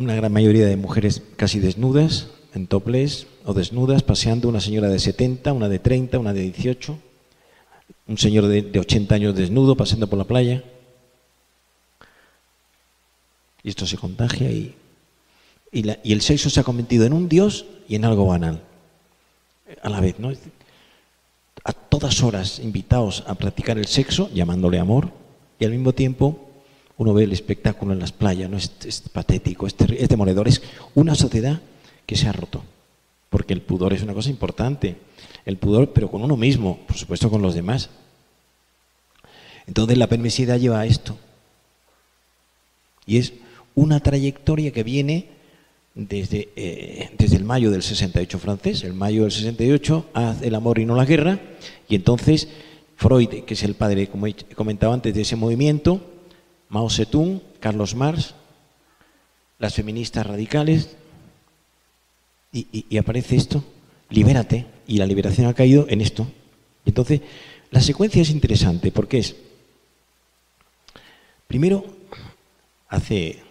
Una 0.00 0.14
gran 0.14 0.32
mayoría 0.32 0.64
de 0.64 0.78
mujeres 0.78 1.22
casi 1.36 1.60
desnudas, 1.60 2.28
en 2.54 2.66
topless 2.66 3.26
o 3.44 3.52
desnudas, 3.52 4.02
paseando 4.02 4.48
una 4.48 4.62
señora 4.62 4.88
de 4.88 4.98
70, 4.98 5.52
una 5.52 5.68
de 5.68 5.78
30, 5.78 6.18
una 6.18 6.32
de 6.32 6.40
18, 6.40 6.98
un 8.08 8.16
señor 8.16 8.46
de, 8.46 8.78
80 8.78 9.14
años 9.14 9.36
desnudo 9.36 9.76
paseando 9.76 10.06
por 10.06 10.18
la 10.18 10.24
playa. 10.24 10.64
Y 13.62 13.68
esto 13.68 13.86
se 13.86 13.98
contagia 13.98 14.50
y, 14.50 14.74
y, 15.70 16.12
el 16.12 16.22
sexo 16.22 16.48
se 16.48 16.60
ha 16.60 16.64
convertido 16.64 17.04
en 17.04 17.12
un 17.12 17.28
dios 17.28 17.66
y 17.86 17.96
en 17.96 18.06
algo 18.06 18.24
banal. 18.24 18.62
A 19.82 19.90
la 19.90 20.00
vez, 20.00 20.18
¿no? 20.18 20.32
A 21.62 21.72
todas 21.74 22.22
horas 22.22 22.58
invitados 22.58 23.22
a 23.26 23.34
practicar 23.34 23.76
el 23.76 23.84
sexo, 23.84 24.30
llamándole 24.32 24.78
amor, 24.78 25.10
y 25.58 25.66
al 25.66 25.72
mismo 25.72 25.92
tiempo 25.92 26.49
uno 27.00 27.14
ve 27.14 27.24
el 27.24 27.32
espectáculo 27.32 27.94
en 27.94 27.98
las 27.98 28.12
playas, 28.12 28.50
¿no? 28.50 28.58
Es, 28.58 29.02
patético, 29.10 29.66
es, 29.66 29.74
es 29.96 30.06
demoledor, 30.10 30.46
es 30.48 30.60
una 30.94 31.14
sociedad 31.14 31.58
que 32.04 32.14
se 32.14 32.28
ha 32.28 32.32
roto. 32.32 32.62
Porque 33.30 33.54
el 33.54 33.62
pudor 33.62 33.94
es 33.94 34.02
una 34.02 34.12
cosa 34.12 34.28
importante. 34.28 34.96
El 35.46 35.56
pudor, 35.56 35.94
pero 35.94 36.10
con 36.10 36.22
uno 36.22 36.36
mismo, 36.36 36.78
por 36.86 36.98
supuesto 36.98 37.30
con 37.30 37.40
los 37.40 37.54
demás. 37.54 37.88
Entonces 39.66 39.96
la 39.96 40.08
permisividad 40.08 40.58
lleva 40.58 40.80
a 40.80 40.84
esto. 40.84 41.16
Y 43.06 43.16
es 43.16 43.32
una 43.74 44.00
trayectoria 44.00 44.70
que 44.70 44.82
viene 44.82 45.28
desde, 45.94 46.50
eh, 46.54 47.14
desde 47.16 47.36
el 47.36 47.44
mayo 47.44 47.70
del 47.70 47.82
68 47.82 48.38
francés. 48.38 48.84
El 48.84 48.92
mayo 48.92 49.22
del 49.22 49.32
68 49.32 50.10
hace 50.12 50.48
el 50.48 50.54
amor 50.54 50.78
y 50.78 50.84
no 50.84 50.96
la 50.96 51.06
guerra. 51.06 51.40
Y 51.88 51.94
entonces 51.94 52.46
Freud, 52.96 53.44
que 53.46 53.54
es 53.54 53.62
el 53.62 53.72
padre, 53.72 54.08
como 54.08 54.26
he 54.26 54.34
comentado 54.54 54.92
antes, 54.92 55.14
de 55.14 55.22
ese 55.22 55.34
movimiento, 55.34 56.10
Mao 56.70 56.88
Zedong, 56.88 57.42
Carlos 57.58 57.94
Marx, 57.94 58.34
las 59.58 59.74
feministas 59.74 60.26
radicales, 60.26 60.96
y, 62.52 62.96
aparece 62.96 63.36
esto, 63.36 63.62
libérate, 64.08 64.66
y 64.86 64.98
la 64.98 65.06
liberación 65.06 65.46
ha 65.46 65.54
caído 65.54 65.86
en 65.88 66.00
esto. 66.00 66.26
Entonces, 66.86 67.20
la 67.70 67.80
secuencia 67.80 68.22
es 68.22 68.30
interesante 68.30 68.90
porque 68.90 69.18
es, 69.18 69.36
primero, 71.46 71.84
hace 72.88 73.42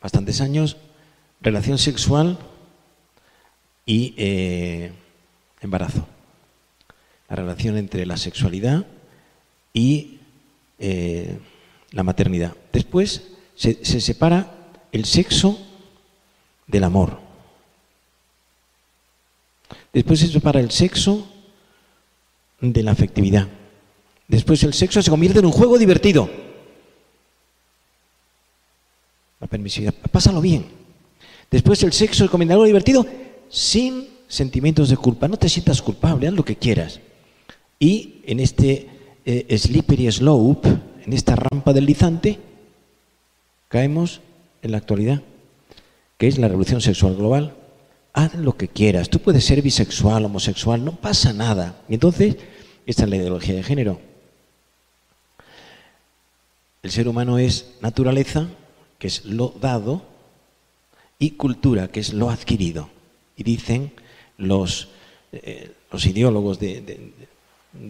bastantes 0.00 0.40
años, 0.40 0.76
relación 1.40 1.78
sexual 1.78 2.38
y 3.86 4.14
eh, 4.16 4.92
embarazo. 5.60 6.06
La 7.28 7.36
relación 7.36 7.76
entre 7.76 8.06
la 8.06 8.16
sexualidad 8.16 8.86
y 9.72 10.18
eh, 10.78 11.38
la 11.90 12.02
maternidad. 12.02 12.54
Después 12.72 13.22
se, 13.54 13.84
se 13.84 14.00
separa 14.00 14.54
el 14.92 15.04
sexo 15.04 15.58
del 16.66 16.84
amor. 16.84 17.20
Después 19.92 20.20
se 20.20 20.28
separa 20.28 20.60
el 20.60 20.70
sexo 20.70 21.26
de 22.60 22.82
la 22.82 22.92
afectividad. 22.92 23.48
Después 24.26 24.62
el 24.62 24.74
sexo 24.74 25.02
se 25.02 25.10
convierte 25.10 25.38
en 25.38 25.46
un 25.46 25.52
juego 25.52 25.78
divertido. 25.78 26.28
La 29.40 29.46
permisividad. 29.46 29.94
Pásalo 30.12 30.40
bien. 30.40 30.66
Después 31.50 31.82
el 31.82 31.92
sexo 31.92 32.24
se 32.24 32.30
convierte 32.30 32.52
en 32.52 32.56
algo 32.56 32.66
divertido 32.66 33.06
sin 33.48 34.08
sentimientos 34.28 34.90
de 34.90 34.96
culpa. 34.96 35.28
No 35.28 35.38
te 35.38 35.48
sientas 35.48 35.80
culpable, 35.80 36.28
haz 36.28 36.34
lo 36.34 36.44
que 36.44 36.56
quieras. 36.56 37.00
Y 37.78 38.20
en 38.26 38.40
este 38.40 38.88
eh, 39.24 39.56
slippery 39.56 40.10
slope, 40.12 40.68
en 41.08 41.14
esta 41.14 41.36
rampa 41.36 41.72
deslizante, 41.72 42.38
caemos 43.68 44.20
en 44.60 44.72
la 44.72 44.76
actualidad, 44.76 45.22
que 46.18 46.28
es 46.28 46.36
la 46.36 46.48
revolución 46.48 46.82
sexual 46.82 47.16
global, 47.16 47.56
haz 48.12 48.34
lo 48.34 48.58
que 48.58 48.68
quieras. 48.68 49.08
Tú 49.08 49.18
puedes 49.18 49.42
ser 49.42 49.62
bisexual, 49.62 50.26
homosexual, 50.26 50.84
no 50.84 50.96
pasa 50.96 51.32
nada. 51.32 51.80
Y 51.88 51.94
entonces, 51.94 52.36
esta 52.84 53.04
es 53.04 53.08
la 53.08 53.16
ideología 53.16 53.54
de 53.54 53.62
género. 53.62 54.02
El 56.82 56.90
ser 56.90 57.08
humano 57.08 57.38
es 57.38 57.76
naturaleza, 57.80 58.46
que 58.98 59.06
es 59.06 59.24
lo 59.24 59.54
dado, 59.58 60.02
y 61.18 61.30
cultura, 61.30 61.88
que 61.88 62.00
es 62.00 62.12
lo 62.12 62.28
adquirido. 62.28 62.90
Y 63.34 63.44
dicen 63.44 63.92
los, 64.36 64.88
eh, 65.32 65.72
los 65.90 66.04
ideólogos 66.04 66.60
de, 66.60 67.14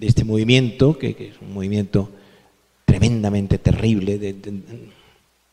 este 0.03 0.23
movimiento, 0.23 0.97
que, 0.97 1.17
que, 1.17 1.31
es 1.31 1.41
un 1.41 1.53
movimiento 1.53 2.13
tremendamente 2.99 3.59
terrible, 3.59 4.35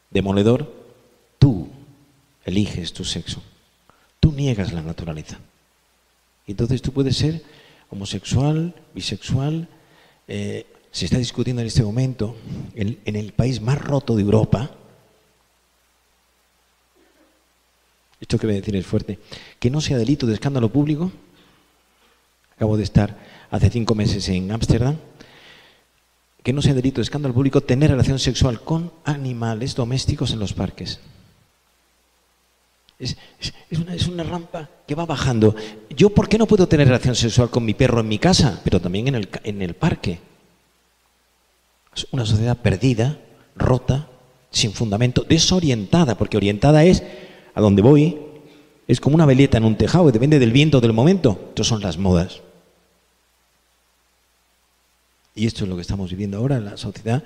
demoledor, 0.09 0.71
tú 1.37 1.69
eliges 2.43 2.93
tu 2.93 3.03
sexo 3.03 3.41
tú 4.25 4.31
niegas 4.31 4.73
la 4.73 4.81
naturaleza. 4.81 5.37
Entonces 6.47 6.81
tú 6.81 6.91
puedes 6.91 7.15
ser 7.15 7.43
homosexual, 7.91 8.73
bisexual. 8.95 9.67
Eh, 10.27 10.65
se 10.89 11.05
está 11.05 11.19
discutiendo 11.19 11.61
en 11.61 11.67
este 11.67 11.83
momento 11.83 12.35
en, 12.73 12.97
en 13.05 13.15
el 13.17 13.33
país 13.33 13.61
más 13.61 13.79
roto 13.79 14.15
de 14.15 14.23
Europa. 14.23 14.71
Esto 18.19 18.39
que 18.39 18.47
voy 18.47 18.55
a 18.55 18.59
decir 18.61 18.75
es 18.75 18.87
fuerte. 18.87 19.19
Que 19.59 19.69
no 19.69 19.79
sea 19.79 19.99
delito 19.99 20.25
de 20.25 20.33
escándalo 20.33 20.69
público. 20.69 21.11
Acabo 22.55 22.77
de 22.77 22.83
estar 22.83 23.15
hace 23.51 23.69
cinco 23.69 23.93
meses 23.93 24.27
en 24.29 24.51
Ámsterdam. 24.51 24.97
Que 26.45 26.53
no 26.53 26.61
sea 26.61 26.75
delito 26.75 27.01
de 27.01 27.05
escándalo 27.05 27.33
público 27.33 27.61
tener 27.61 27.89
relación 27.89 28.19
sexual 28.19 28.61
con 28.61 28.91
animales 29.03 29.73
domésticos 29.73 30.31
en 30.31 30.37
los 30.37 30.53
parques. 30.53 30.99
Es, 32.99 33.17
una, 34.07 34.23
rampa 34.23 34.69
que 34.87 34.93
va 34.93 35.07
bajando. 35.07 35.55
Yo, 35.89 36.11
¿por 36.11 36.29
qué 36.29 36.37
no 36.37 36.45
puedo 36.45 36.67
tener 36.67 36.85
relación 36.85 37.15
sexual 37.15 37.49
con 37.49 37.65
mi 37.65 37.73
perro 37.73 37.99
en 37.99 38.07
mi 38.07 38.19
casa, 38.19 38.61
pero 38.63 38.79
también 38.79 39.07
en 39.07 39.15
el, 39.15 39.29
en 39.43 39.63
el 39.63 39.73
parque? 39.73 40.19
Es 41.95 42.05
una 42.11 42.27
sociedad 42.27 42.57
perdida, 42.57 43.17
rota, 43.55 44.07
sin 44.51 44.71
fundamento, 44.71 45.25
desorientada, 45.27 46.15
porque 46.15 46.37
orientada 46.37 46.83
es 46.83 47.01
a 47.55 47.59
donde 47.59 47.81
voy, 47.81 48.19
es 48.87 49.01
como 49.01 49.15
una 49.15 49.25
veleta 49.25 49.57
en 49.57 49.65
un 49.65 49.77
tejado, 49.77 50.11
depende 50.11 50.37
del 50.37 50.51
viento 50.51 50.79
del 50.79 50.93
momento. 50.93 51.39
Estas 51.49 51.65
son 51.65 51.81
las 51.81 51.97
modas. 51.97 52.43
Y 55.35 55.45
esto 55.47 55.65
es 55.65 55.69
lo 55.69 55.75
que 55.75 55.81
estamos 55.81 56.09
viviendo 56.09 56.37
ahora. 56.37 56.61
La 56.61 56.77
sociedad 56.77 57.21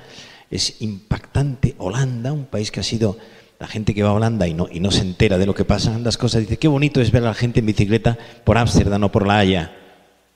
es 0.49 0.81
impactante. 0.81 1.75
Holanda, 1.77 2.33
un 2.33 2.45
país 2.45 2.71
que 2.71 2.79
ha 2.79 2.83
sido 2.83 3.17
la 3.59 3.67
gente 3.67 3.93
que 3.93 4.01
va 4.01 4.09
a 4.09 4.13
Holanda 4.13 4.47
y 4.47 4.55
no, 4.55 4.67
y 4.71 4.79
no 4.79 4.89
se 4.89 5.01
entera 5.01 5.37
de 5.37 5.45
lo 5.45 5.53
que 5.53 5.65
pasa 5.65 5.99
las 5.99 6.17
cosas, 6.17 6.41
dice, 6.41 6.57
qué 6.57 6.67
bonito 6.67 7.01
es 7.01 7.11
ver 7.11 7.23
a 7.23 7.27
la 7.27 7.33
gente 7.33 7.59
en 7.59 7.67
bicicleta 7.67 8.17
por 8.43 8.57
Ámsterdam 8.57 9.03
o 9.03 9.11
por 9.11 9.27
La 9.27 9.37
Haya. 9.37 9.75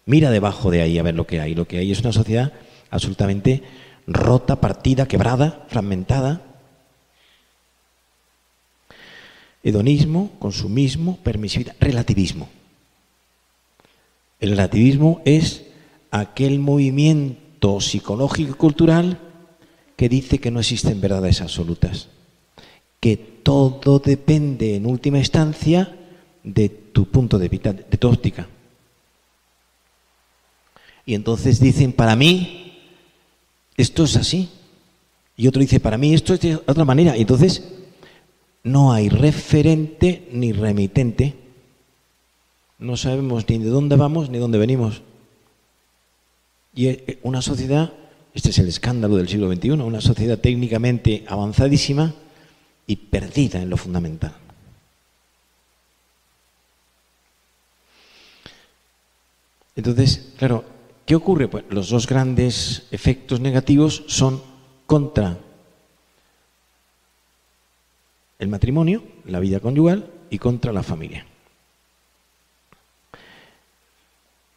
Mira 0.06 0.30
debajo 0.30 0.70
de 0.70 0.82
ahí 0.82 1.00
a 1.00 1.04
ver 1.04 1.16
lo 1.16 1.26
que 1.26 1.42
hay. 1.42 1.56
Lo 1.56 1.68
que 1.68 1.80
hay 1.80 1.92
es 1.92 2.02
una 2.02 2.14
sociedad 2.14 2.54
absolutamente 2.92 3.64
rota, 4.06 4.62
partida, 4.62 5.08
quebrada, 5.08 5.66
fragmentada. 5.70 6.42
Hedonismo, 9.64 10.32
consumismo, 10.38 11.18
permisividad, 11.24 11.76
relativismo. 11.80 12.50
El 14.40 14.52
relativismo 14.52 15.22
es 15.26 15.64
aquel 16.12 16.60
movimiento 16.60 17.43
psicológico 17.82 18.52
y 18.52 18.56
cultural 18.56 19.20
que 19.96 20.10
dice 20.10 20.40
que 20.40 20.52
no 20.52 20.60
existen 20.60 21.02
verdades 21.02 21.42
absolutas 21.42 22.08
que 23.04 23.18
todo 23.18 24.00
depende 24.00 24.78
en 24.78 24.86
última 24.86 25.18
instancia 25.18 25.94
de 26.42 26.70
tu 26.70 27.06
punto 27.10 27.38
de 27.38 27.50
vista, 27.50 27.74
de 27.74 27.98
tu 27.98 28.08
óptica. 28.08 28.48
Y 31.06 31.14
entonces 31.14 31.60
dicen, 31.60 31.92
para 31.92 32.16
mí, 32.16 32.80
esto 33.76 34.06
es 34.06 34.16
así. 34.16 34.48
Y 35.36 35.50
otro 35.50 35.60
dice, 35.60 35.82
para 35.82 35.98
mí 35.98 36.14
esto 36.14 36.34
es 36.34 36.40
de 36.40 36.56
otra 36.56 36.86
manera. 36.86 37.18
Y 37.18 37.22
entonces 37.24 37.74
no 38.64 38.94
hay 38.94 39.10
referente 39.10 40.30
ni 40.32 40.54
remitente. 40.54 41.36
No 42.80 42.96
sabemos 42.96 43.50
ni 43.50 43.58
de 43.58 43.70
dónde 43.70 43.98
vamos 43.98 44.30
ni 44.30 44.36
de 44.36 44.40
dónde 44.40 44.60
venimos. 44.60 45.02
Y 46.74 46.88
eh, 46.88 47.20
una 47.24 47.42
sociedad, 47.42 47.94
este 48.34 48.50
es 48.50 48.60
el 48.60 48.68
escándalo 48.68 49.18
del 49.18 49.28
siglo 49.28 49.52
XXI, 49.54 49.72
una 49.72 50.02
sociedad 50.02 50.40
técnicamente 50.40 51.24
avanzadísima, 51.28 52.14
y 52.86 52.96
perdida 52.96 53.62
en 53.62 53.70
lo 53.70 53.78
fundamental. 53.78 54.34
Entonces, 59.76 60.34
claro, 60.38 60.66
¿qué 61.06 61.16
ocurre? 61.16 61.48
Pues 61.48 61.66
los 61.70 61.90
dos 61.90 62.08
grandes 62.08 62.88
efectos 62.92 63.40
negativos 63.40 64.04
son 64.08 64.42
contra 64.86 65.40
el 68.38 68.48
matrimonio, 68.50 69.04
la 69.26 69.40
vida 69.40 69.60
conyugal 69.60 70.12
y 70.30 70.38
contra 70.38 70.74
la 70.74 70.84
familia. 70.84 71.26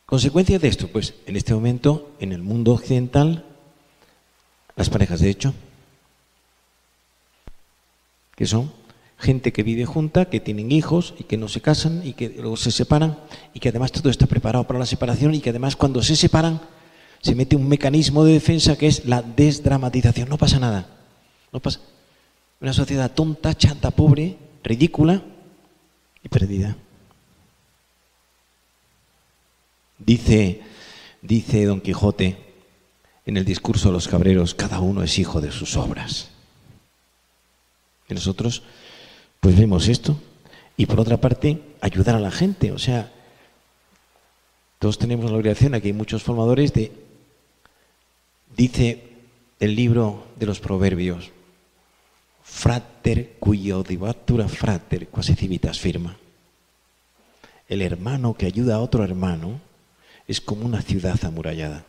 Consecuencia 0.06 0.58
de 0.58 0.68
esto, 0.68 0.88
pues 0.88 1.14
en 1.26 1.36
este 1.36 1.52
momento, 1.52 2.12
en 2.20 2.32
el 2.32 2.42
mundo 2.42 2.72
occidental, 2.72 3.44
las 4.76 4.88
parejas 4.88 5.20
de 5.20 5.30
hecho 5.30 5.54
que 8.36 8.46
son 8.46 8.70
gente 9.18 9.52
que 9.52 9.62
vive 9.62 9.86
junta, 9.86 10.26
que 10.26 10.40
tienen 10.40 10.70
hijos 10.70 11.14
y 11.18 11.24
que 11.24 11.38
no 11.38 11.48
se 11.48 11.62
casan 11.62 12.06
y 12.06 12.12
que 12.12 12.28
luego 12.28 12.56
se 12.56 12.70
separan 12.70 13.18
y 13.54 13.60
que 13.60 13.70
además 13.70 13.90
todo 13.90 14.10
está 14.10 14.26
preparado 14.26 14.66
para 14.66 14.78
la 14.78 14.86
separación 14.86 15.34
y 15.34 15.40
que 15.40 15.50
además 15.50 15.74
cuando 15.74 16.02
se 16.02 16.14
separan 16.14 16.60
se 17.22 17.34
mete 17.34 17.56
un 17.56 17.66
mecanismo 17.66 18.24
de 18.24 18.34
defensa 18.34 18.76
que 18.76 18.86
es 18.86 19.06
la 19.06 19.22
desdramatización. 19.22 20.28
No 20.28 20.36
pasa 20.36 20.60
nada. 20.60 20.86
No 21.50 21.60
pasa. 21.60 21.80
Una 22.60 22.74
sociedad 22.74 23.10
tonta, 23.10 23.54
chanta, 23.54 23.90
pobre, 23.90 24.36
ridícula 24.62 25.22
y 26.22 26.28
perdida. 26.28 26.76
Dice, 29.98 30.60
dice 31.22 31.64
Don 31.64 31.80
Quijote 31.80 32.36
en 33.24 33.36
el 33.36 33.44
discurso 33.44 33.88
de 33.88 33.94
los 33.94 34.08
cabreros, 34.08 34.54
cada 34.54 34.80
uno 34.80 35.02
es 35.02 35.18
hijo 35.18 35.40
de 35.40 35.50
sus 35.50 35.76
obras. 35.76 36.30
Y 38.08 38.14
nosotros, 38.14 38.62
pues 39.40 39.58
vemos 39.58 39.88
esto. 39.88 40.16
Y 40.76 40.86
por 40.86 41.00
otra 41.00 41.16
parte, 41.16 41.60
ayudar 41.80 42.14
a 42.14 42.20
la 42.20 42.30
gente. 42.30 42.70
O 42.70 42.78
sea, 42.78 43.12
todos 44.78 44.98
tenemos 44.98 45.30
la 45.30 45.38
obligación, 45.38 45.74
aquí 45.74 45.88
hay 45.88 45.92
muchos 45.92 46.22
formadores 46.22 46.72
de, 46.72 46.92
dice 48.56 49.02
el 49.58 49.74
libro 49.74 50.26
de 50.36 50.46
los 50.46 50.60
proverbios, 50.60 51.30
frater 52.44 53.36
cuyo 53.40 53.82
divatura 53.82 54.48
frater 54.48 55.08
quasi 55.08 55.34
civitas 55.34 55.80
firma. 55.80 56.16
El 57.68 57.82
hermano 57.82 58.34
que 58.34 58.46
ayuda 58.46 58.76
a 58.76 58.80
otro 58.80 59.02
hermano 59.02 59.60
es 60.28 60.40
como 60.40 60.66
una 60.66 60.82
ciudad 60.82 61.22
amurallada. 61.24 61.84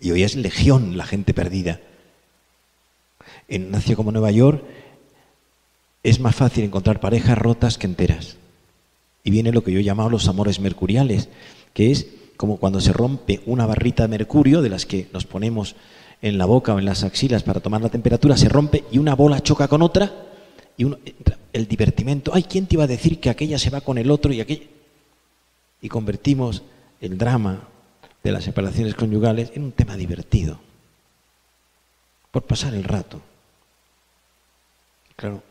Y 0.00 0.10
hoy 0.12 0.22
es 0.22 0.36
legión 0.36 0.96
la 0.96 1.06
gente 1.06 1.34
perdida 1.34 1.80
en 3.50 3.66
una 3.66 3.80
ciudad 3.80 3.96
como 3.96 4.12
Nueva 4.12 4.30
York 4.30 4.62
es 6.02 6.20
más 6.20 6.34
fácil 6.34 6.64
encontrar 6.64 7.00
parejas 7.00 7.36
rotas 7.36 7.76
que 7.76 7.86
enteras. 7.86 8.36
Y 9.22 9.30
viene 9.30 9.52
lo 9.52 9.62
que 9.62 9.72
yo 9.72 9.80
llamaba 9.80 10.08
los 10.08 10.28
amores 10.28 10.60
mercuriales, 10.60 11.28
que 11.74 11.90
es 11.90 12.06
como 12.36 12.56
cuando 12.56 12.80
se 12.80 12.92
rompe 12.92 13.42
una 13.44 13.66
barrita 13.66 14.04
de 14.04 14.08
mercurio, 14.08 14.62
de 14.62 14.70
las 14.70 14.86
que 14.86 15.08
nos 15.12 15.26
ponemos 15.26 15.76
en 16.22 16.38
la 16.38 16.46
boca 16.46 16.74
o 16.74 16.78
en 16.78 16.86
las 16.86 17.04
axilas 17.04 17.42
para 17.42 17.60
tomar 17.60 17.82
la 17.82 17.90
temperatura, 17.90 18.36
se 18.36 18.48
rompe 18.48 18.84
y 18.90 18.98
una 18.98 19.14
bola 19.14 19.42
choca 19.42 19.68
con 19.68 19.82
otra 19.82 20.10
y 20.78 20.86
el 21.52 21.66
divertimento, 21.68 22.30
ay, 22.34 22.44
¿quién 22.44 22.66
te 22.66 22.76
iba 22.76 22.84
a 22.84 22.86
decir 22.86 23.20
que 23.20 23.28
aquella 23.28 23.58
se 23.58 23.68
va 23.68 23.82
con 23.82 23.98
el 23.98 24.10
otro 24.10 24.32
y 24.32 24.40
aquella? 24.40 24.62
Y 25.80 25.88
convertimos 25.88 26.62
el 27.00 27.16
drama 27.16 27.68
de 28.22 28.32
las 28.32 28.44
separaciones 28.44 28.94
conyugales 28.94 29.52
en 29.54 29.64
un 29.64 29.72
tema 29.72 29.96
divertido, 29.96 30.58
por 32.30 32.42
pasar 32.42 32.74
el 32.74 32.84
rato. 32.84 33.20
Claro, 35.16 35.42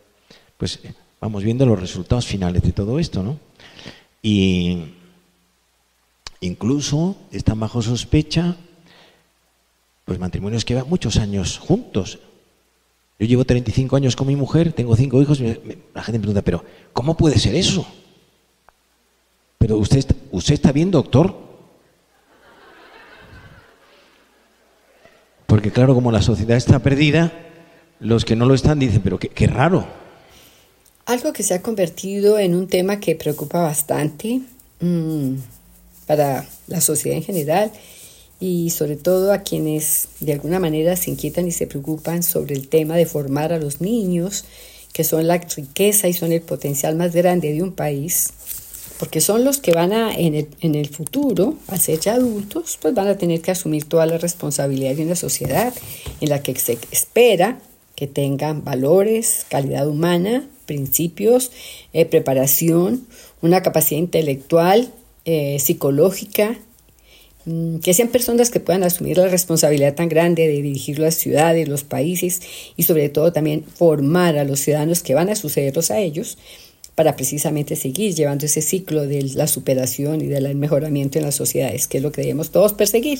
pues 0.58 0.80
eh, 0.84 0.94
vamos 1.20 1.44
viendo 1.44 1.66
los 1.66 1.80
resultados 1.80 2.26
finales 2.26 2.62
de 2.62 2.72
todo 2.72 3.00
esto, 3.00 3.24
¿no? 3.24 3.40
Y 4.22 4.84
incluso 6.42 7.16
están 7.32 7.60
bajo 7.60 7.82
sospecha 7.82 8.58
pues 10.10 10.18
matrimonios 10.18 10.66
que 10.66 10.74
llevan 10.74 10.90
muchos 10.90 11.18
años 11.18 11.60
juntos. 11.60 12.18
Yo 13.20 13.28
llevo 13.28 13.46
35 13.46 13.96
años 13.96 14.16
con 14.16 14.26
mi 14.26 14.36
mujer, 14.36 14.74
tengo 14.74 14.96
cinco 14.96 15.22
hijos, 15.22 15.40
la 15.40 16.02
gente 16.02 16.18
me 16.18 16.20
pregunta, 16.20 16.42
pero 16.42 16.66
¿cómo 16.94 17.16
puede 17.16 17.38
ser 17.38 17.54
eso? 17.54 17.86
Usted, 19.78 20.06
usted 20.32 20.54
está 20.54 20.72
bien, 20.72 20.92
doctor. 20.92 21.36
Porque 25.46 25.72
claro, 25.72 25.96
como 25.96 26.12
la 26.12 26.22
sociedad 26.22 26.58
está 26.58 26.80
perdida, 26.80 27.34
los 28.00 28.24
que 28.24 28.36
no 28.36 28.46
lo 28.46 28.54
están 28.54 28.80
dicen, 28.80 29.02
pero 29.02 29.20
qué, 29.20 29.48
raro. 29.48 29.86
Algo 31.06 31.34
que 31.34 31.44
se 31.44 31.54
ha 31.54 31.62
convertido 31.62 32.38
en 32.38 32.54
un 32.54 32.68
tema 32.68 33.00
que 33.00 33.16
preocupa 33.16 33.62
bastante 33.62 34.42
mm, 34.80 35.34
para 36.06 36.48
la 36.68 36.82
sociedad 36.82 37.18
en 37.18 37.24
general 37.24 37.72
y 38.40 38.70
sobre 38.70 38.96
todo 38.96 39.34
a 39.34 39.40
quienes 39.40 40.10
de 40.20 40.34
alguna 40.34 40.60
manera 40.60 40.96
se 40.96 41.12
inquietan 41.12 41.48
y 41.48 41.52
se 41.52 41.68
preocupan 41.68 42.24
sobre 42.24 42.56
el 42.56 42.68
tema 42.68 42.96
de 42.96 43.06
formar 43.06 43.52
a 43.52 43.60
los 43.60 43.82
niños, 43.82 44.46
que 44.94 45.04
son 45.04 45.28
la 45.28 45.40
riqueza 45.40 46.08
y 46.08 46.14
son 46.14 46.32
el 46.32 46.42
potencial 46.42 46.96
más 46.96 47.14
grande 47.14 47.52
de 47.52 47.64
un 47.64 47.74
país, 47.74 48.34
porque 49.00 49.22
son 49.22 49.46
los 49.46 49.60
que 49.60 49.72
van 49.72 49.94
a, 49.94 50.14
en 50.14 50.36
el, 50.36 50.48
en 50.60 50.76
el 50.76 50.90
futuro, 50.90 51.56
a 51.68 51.78
ser 51.78 52.02
ya 52.02 52.16
adultos, 52.16 52.78
pues 52.82 52.94
van 52.94 53.08
a 53.08 53.18
tener 53.18 53.40
que 53.40 53.52
asumir 53.52 53.86
toda 53.86 54.06
la 54.06 54.18
responsabilidad 54.18 54.94
de 54.94 55.06
una 55.06 55.16
sociedad 55.16 55.74
en 56.20 56.30
la 56.30 56.44
que 56.44 56.54
se 56.56 56.78
espera 56.92 57.60
que 57.96 58.08
tengan 58.08 58.64
valores, 58.64 59.46
calidad 59.50 59.88
humana, 59.88 60.48
principios, 60.66 61.52
eh, 61.94 62.06
preparación, 62.06 63.08
una 63.42 63.64
capacidad 63.64 64.00
intelectual 64.00 64.92
eh, 65.26 65.60
psicológica, 65.60 66.58
mm, 67.46 67.80
que 67.80 67.94
sean 67.94 68.10
personas 68.10 68.50
que 68.50 68.60
puedan 68.60 68.84
asumir 68.84 69.18
la 69.18 69.28
responsabilidad 69.30 69.96
tan 69.96 70.10
grande 70.10 70.48
de 70.48 70.62
dirigir 70.62 71.00
las 71.00 71.16
ciudades, 71.16 71.68
los 71.68 71.84
países 71.84 72.42
y 72.76 72.84
sobre 72.84 73.10
todo 73.10 73.32
también 73.32 73.64
formar 73.64 74.38
a 74.38 74.44
los 74.44 74.60
ciudadanos 74.60 75.04
que 75.04 75.14
van 75.14 75.30
a 75.30 75.36
sucederlos 75.36 75.90
a 75.90 76.00
ellos 76.00 76.38
para 77.00 77.16
precisamente 77.16 77.78
seguir 77.78 78.14
llevando 78.14 78.46
ese 78.46 78.62
ciclo 78.62 79.08
de 79.08 79.24
la 79.34 79.48
superación 79.48 80.20
y 80.20 80.26
del 80.26 80.54
mejoramiento 80.56 81.18
en 81.18 81.24
las 81.24 81.36
sociedades, 81.36 81.88
que 81.88 82.00
es 82.00 82.04
lo 82.04 82.12
que 82.12 82.24
debemos 82.24 82.52
todos 82.52 82.74
perseguir. 82.74 83.20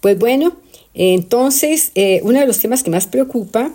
Pues 0.00 0.18
bueno, 0.18 0.56
entonces 0.92 1.92
eh, 1.94 2.18
uno 2.24 2.40
de 2.40 2.48
los 2.48 2.58
temas 2.58 2.82
que 2.82 2.90
más 2.90 3.06
preocupa 3.06 3.70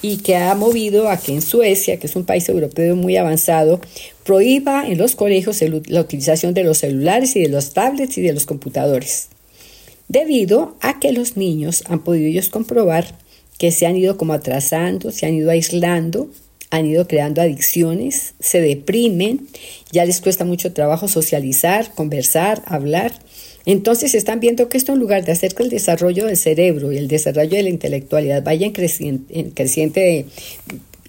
y 0.00 0.16
que 0.22 0.36
ha 0.36 0.54
movido 0.54 1.10
a 1.10 1.18
que 1.18 1.34
en 1.34 1.42
Suecia, 1.42 1.98
que 1.98 2.06
es 2.06 2.16
un 2.16 2.24
país 2.24 2.48
europeo 2.48 2.96
muy 2.96 3.18
avanzado, 3.18 3.78
prohíba 4.24 4.88
en 4.88 4.96
los 4.96 5.16
colegios 5.16 5.60
la 5.88 6.00
utilización 6.00 6.54
de 6.54 6.64
los 6.64 6.78
celulares 6.78 7.36
y 7.36 7.42
de 7.42 7.50
los 7.50 7.74
tablets 7.74 8.16
y 8.16 8.22
de 8.22 8.32
los 8.32 8.46
computadores, 8.46 9.28
debido 10.08 10.78
a 10.80 10.98
que 10.98 11.12
los 11.12 11.36
niños 11.36 11.84
han 11.88 12.02
podido 12.02 12.26
ellos 12.26 12.48
comprobar 12.48 13.18
que 13.58 13.70
se 13.70 13.84
han 13.84 13.98
ido 13.98 14.16
como 14.16 14.32
atrasando, 14.32 15.10
se 15.10 15.26
han 15.26 15.34
ido 15.34 15.50
aislando 15.50 16.30
han 16.72 16.86
ido 16.86 17.06
creando 17.06 17.42
adicciones, 17.42 18.32
se 18.40 18.62
deprimen, 18.62 19.46
ya 19.92 20.06
les 20.06 20.22
cuesta 20.22 20.46
mucho 20.46 20.72
trabajo 20.72 21.06
socializar, 21.06 21.92
conversar, 21.94 22.62
hablar. 22.64 23.12
Entonces 23.66 24.14
están 24.14 24.40
viendo 24.40 24.70
que 24.70 24.78
esto 24.78 24.94
en 24.94 24.98
lugar 24.98 25.22
de 25.26 25.32
hacer 25.32 25.54
que 25.54 25.64
el 25.64 25.68
desarrollo 25.68 26.24
del 26.24 26.38
cerebro 26.38 26.90
y 26.90 26.96
el 26.96 27.08
desarrollo 27.08 27.58
de 27.58 27.62
la 27.64 27.68
intelectualidad 27.68 28.42
vaya 28.42 28.66
en 28.66 28.72
creciente, 28.72 29.38
en 29.38 29.50
creciente 29.50 30.24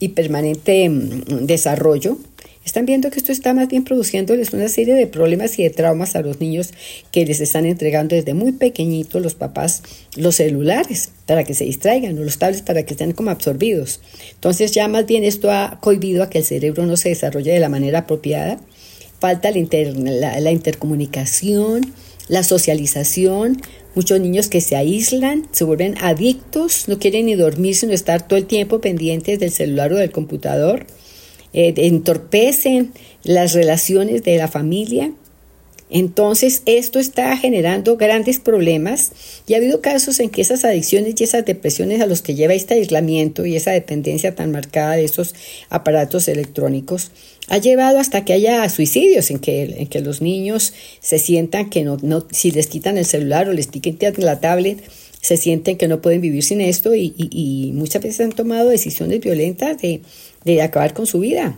y 0.01 0.09
permanente 0.09 0.89
mm, 0.89 1.45
desarrollo, 1.45 2.17
están 2.65 2.85
viendo 2.85 3.09
que 3.11 3.19
esto 3.19 3.31
está 3.31 3.53
más 3.53 3.67
bien 3.67 3.83
produciéndoles 3.83 4.53
una 4.53 4.69
serie 4.69 4.93
de 4.93 5.07
problemas 5.07 5.59
y 5.59 5.63
de 5.63 5.69
traumas 5.69 6.15
a 6.15 6.21
los 6.21 6.39
niños 6.39 6.71
que 7.11 7.25
les 7.25 7.39
están 7.41 7.65
entregando 7.65 8.15
desde 8.15 8.33
muy 8.33 8.53
pequeñitos 8.53 9.21
los 9.21 9.35
papás 9.35 9.83
los 10.15 10.35
celulares 10.35 11.09
para 11.25 11.43
que 11.43 11.53
se 11.53 11.65
distraigan 11.65 12.17
o 12.17 12.23
los 12.23 12.37
tablets 12.37 12.61
para 12.61 12.83
que 12.83 12.93
estén 12.93 13.11
como 13.11 13.31
absorbidos. 13.31 13.99
Entonces 14.33 14.71
ya 14.71 14.87
más 14.87 15.05
bien 15.05 15.23
esto 15.23 15.51
ha 15.51 15.79
cohibido 15.81 16.23
a 16.23 16.29
que 16.29 16.39
el 16.39 16.45
cerebro 16.45 16.85
no 16.85 16.97
se 16.97 17.09
desarrolle 17.09 17.51
de 17.51 17.59
la 17.59 17.69
manera 17.69 17.99
apropiada. 17.99 18.59
Falta 19.19 19.51
la, 19.51 20.39
la 20.39 20.51
intercomunicación, 20.51 21.93
la 22.27 22.43
socialización, 22.43 23.61
muchos 23.95 24.19
niños 24.19 24.47
que 24.47 24.61
se 24.61 24.75
aíslan, 24.75 25.47
se 25.51 25.63
vuelven 25.63 25.95
adictos, 26.01 26.87
no 26.87 26.99
quieren 26.99 27.25
ni 27.27 27.35
dormir 27.35 27.75
sino 27.75 27.93
estar 27.93 28.27
todo 28.27 28.37
el 28.37 28.45
tiempo 28.45 28.81
pendientes 28.81 29.39
del 29.39 29.51
celular 29.51 29.93
o 29.93 29.97
del 29.97 30.11
computador. 30.11 30.85
Eh, 31.53 31.73
entorpecen 31.77 32.93
las 33.23 33.53
relaciones 33.53 34.23
de 34.23 34.37
la 34.37 34.47
familia. 34.47 35.11
Entonces, 35.91 36.63
esto 36.65 36.97
está 36.97 37.37
generando 37.37 37.97
grandes 37.97 38.39
problemas 38.39 39.11
y 39.45 39.53
ha 39.53 39.57
habido 39.57 39.79
casos 39.79 40.19
en 40.19 40.31
que 40.31 40.41
esas 40.41 40.65
adicciones 40.65 41.13
y 41.15 41.23
esas 41.23 41.45
depresiones 41.45 42.01
a 42.01 42.07
los 42.07 42.23
que 42.23 42.33
lleva 42.33 42.55
este 42.55 42.73
aislamiento 42.73 43.45
y 43.45 43.55
esa 43.55 43.69
dependencia 43.69 44.33
tan 44.33 44.51
marcada 44.51 44.95
de 44.95 45.03
esos 45.03 45.35
aparatos 45.69 46.27
electrónicos 46.27 47.11
ha 47.49 47.59
llevado 47.59 47.99
hasta 47.99 48.25
que 48.25 48.33
haya 48.33 48.67
suicidios, 48.69 49.29
en 49.29 49.37
que, 49.37 49.63
en 49.63 49.85
que 49.85 50.01
los 50.01 50.21
niños 50.21 50.73
se 50.99 51.19
sientan 51.19 51.69
que 51.69 51.83
no, 51.83 51.97
no, 52.01 52.25
si 52.31 52.49
les 52.49 52.65
quitan 52.65 52.97
el 52.97 53.05
celular 53.05 53.47
o 53.47 53.53
les 53.53 53.67
quitan 53.67 54.13
la 54.17 54.39
tablet, 54.39 54.83
se 55.21 55.37
sienten 55.37 55.77
que 55.77 55.87
no 55.87 56.01
pueden 56.01 56.21
vivir 56.21 56.43
sin 56.43 56.59
esto 56.59 56.95
y, 56.95 57.13
y 57.15 57.71
muchas 57.73 58.01
veces 58.01 58.21
han 58.21 58.31
tomado 58.31 58.69
decisiones 58.69 59.19
violentas 59.19 59.81
de, 59.81 60.01
de 60.45 60.61
acabar 60.61 60.93
con 60.93 61.05
su 61.05 61.19
vida. 61.19 61.55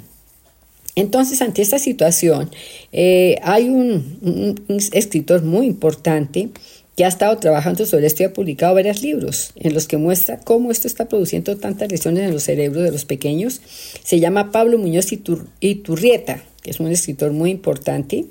Entonces, 0.95 1.41
ante 1.41 1.61
esta 1.61 1.77
situación, 1.77 2.49
eh, 2.93 3.37
hay 3.43 3.67
un, 3.67 4.55
escritor 4.93 5.43
muy 5.43 5.67
importante 5.67 6.49
que 6.95 7.03
ha 7.03 7.09
estado 7.09 7.37
trabajando 7.37 7.85
sobre 7.85 8.07
esto 8.07 8.23
y 8.23 8.27
ha 8.27 8.33
publicado 8.33 8.73
varios 8.73 9.01
libros 9.01 9.51
en 9.57 9.73
los 9.73 9.87
que 9.87 9.97
muestra 9.97 10.39
cómo 10.39 10.71
esto 10.71 10.87
está 10.87 11.09
produciendo 11.09 11.57
tantas 11.57 11.91
lesiones 11.91 12.23
en 12.23 12.31
los 12.31 12.43
cerebros 12.43 12.83
de 12.83 12.91
los 12.91 13.03
pequeños. 13.03 13.59
Se 14.03 14.21
llama 14.21 14.51
Pablo 14.51 14.77
Muñoz 14.77 15.07
Iturrieta, 15.59 16.41
que 16.61 16.71
es 16.71 16.79
un 16.79 16.87
escritor 16.87 17.33
muy 17.33 17.51
importante 17.51 18.25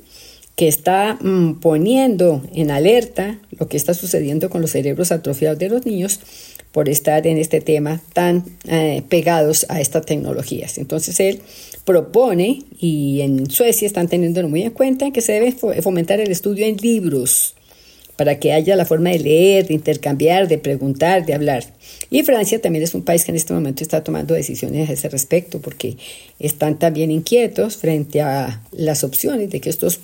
que 0.57 0.69
está 0.69 1.19
mm, 1.21 1.61
poniendo 1.61 2.43
en 2.55 2.71
alerta 2.71 3.39
lo 3.51 3.69
que 3.69 3.77
está 3.77 3.93
sucediendo 3.93 4.49
con 4.49 4.63
los 4.63 4.71
cerebros 4.71 5.13
atrofiados 5.13 5.59
de 5.59 5.69
los 5.69 5.85
niños 5.85 6.21
por 6.75 6.89
estar 6.89 7.25
en 7.29 7.39
este 7.39 7.61
tema 7.61 8.01
tan 8.15 8.45
eh, 8.67 9.05
pegados 9.09 9.65
a 9.69 9.81
estas 9.81 10.05
tecnologías. 10.07 10.77
Entonces 10.77 11.21
él 11.21 11.41
propone, 11.85 12.65
y 12.81 13.21
en 13.21 13.49
Suecia 13.49 13.87
están 13.87 14.09
teniéndolo 14.09 14.49
muy 14.49 14.63
en 14.63 14.73
cuenta, 14.73 15.13
que 15.13 15.21
se 15.21 15.35
debe 15.35 15.53
fomentar 15.53 16.19
el 16.19 16.33
estudio 16.33 16.67
en 16.67 16.77
libros 16.79 17.55
para 18.17 18.41
que 18.41 18.53
haya 18.53 18.75
la 18.75 18.87
forma 18.87 19.11
de 19.11 19.21
leer, 19.21 19.69
de 19.69 19.75
intercambiar, 19.75 20.49
de 20.49 20.59
preguntar, 20.59 21.25
de 21.25 21.35
hablar. 21.35 21.65
Y 22.11 22.25
Francia 22.25 22.61
también 22.61 22.83
es 22.83 22.93
un 22.95 23.03
país 23.03 23.25
que 23.25 23.31
en 23.31 23.37
este 23.37 23.55
momento 23.55 23.85
está 23.85 24.03
tomando 24.03 24.35
decisiones 24.35 24.91
a 24.91 24.95
ese 24.95 25.09
respecto, 25.09 25.61
porque 25.61 25.97
están 26.41 26.81
también 26.81 27.13
inquietos 27.13 27.77
frente 27.77 28.21
a 28.21 28.63
las 28.73 29.05
opciones 29.05 29.49
de 29.49 29.61
que 29.61 29.71
estos 29.71 30.01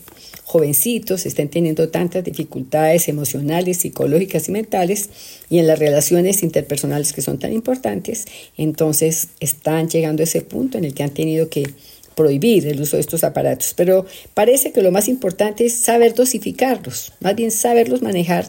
jovencitos 0.51 1.27
estén 1.27 1.49
teniendo 1.49 1.91
tantas 1.91 2.25
dificultades 2.25 3.09
emocionales, 3.09 3.77
psicológicas 3.77 4.49
y 4.49 4.53
mentales, 4.53 5.09
y 5.49 5.59
en 5.59 5.69
las 5.69 5.79
relaciones 5.79 6.43
interpersonales 6.43 7.13
que 7.13 7.23
son 7.23 7.39
tan 7.39 7.53
importantes, 7.53 8.25
entonces 8.57 9.29
están 9.39 9.89
llegando 9.89 10.23
a 10.23 10.25
ese 10.25 10.41
punto 10.41 10.77
en 10.77 10.85
el 10.85 10.93
que 10.93 11.05
han 11.05 11.15
tenido 11.15 11.49
que 11.49 11.71
prohibir 12.17 12.67
el 12.67 12.81
uso 12.81 12.97
de 12.97 13.03
estos 13.03 13.23
aparatos, 13.23 13.75
pero 13.77 14.07
parece 14.35 14.73
que 14.73 14.83
lo 14.83 14.91
más 14.91 15.07
importante 15.07 15.67
es 15.67 15.75
saber 15.75 16.17
dosificarlos, 16.17 17.13
más 17.21 17.37
bien 17.37 17.53
saberlos 17.53 18.03
manejar 18.03 18.45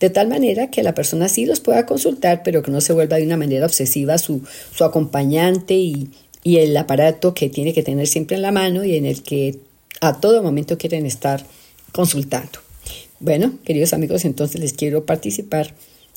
de 0.00 0.10
tal 0.10 0.26
manera 0.26 0.72
que 0.72 0.82
la 0.82 0.96
persona 0.96 1.28
sí 1.28 1.46
los 1.46 1.60
pueda 1.60 1.86
consultar, 1.86 2.42
pero 2.42 2.62
que 2.62 2.72
no 2.72 2.80
se 2.80 2.92
vuelva 2.92 3.16
de 3.16 3.26
una 3.26 3.36
manera 3.36 3.64
obsesiva 3.64 4.18
su, 4.18 4.42
su 4.74 4.82
acompañante 4.82 5.74
y, 5.74 6.10
y 6.42 6.56
el 6.56 6.76
aparato 6.76 7.32
que 7.32 7.48
tiene 7.48 7.72
que 7.72 7.84
tener 7.84 8.08
siempre 8.08 8.34
en 8.34 8.42
la 8.42 8.50
mano 8.50 8.84
y 8.84 8.96
en 8.96 9.06
el 9.06 9.22
que 9.22 9.60
a 10.00 10.20
todo 10.20 10.42
momento 10.42 10.78
quieren 10.78 11.06
estar 11.06 11.44
consultando. 11.92 12.58
Bueno, 13.20 13.54
queridos 13.64 13.92
amigos, 13.92 14.24
entonces 14.24 14.60
les 14.60 14.72
quiero 14.72 15.06
participar 15.06 15.74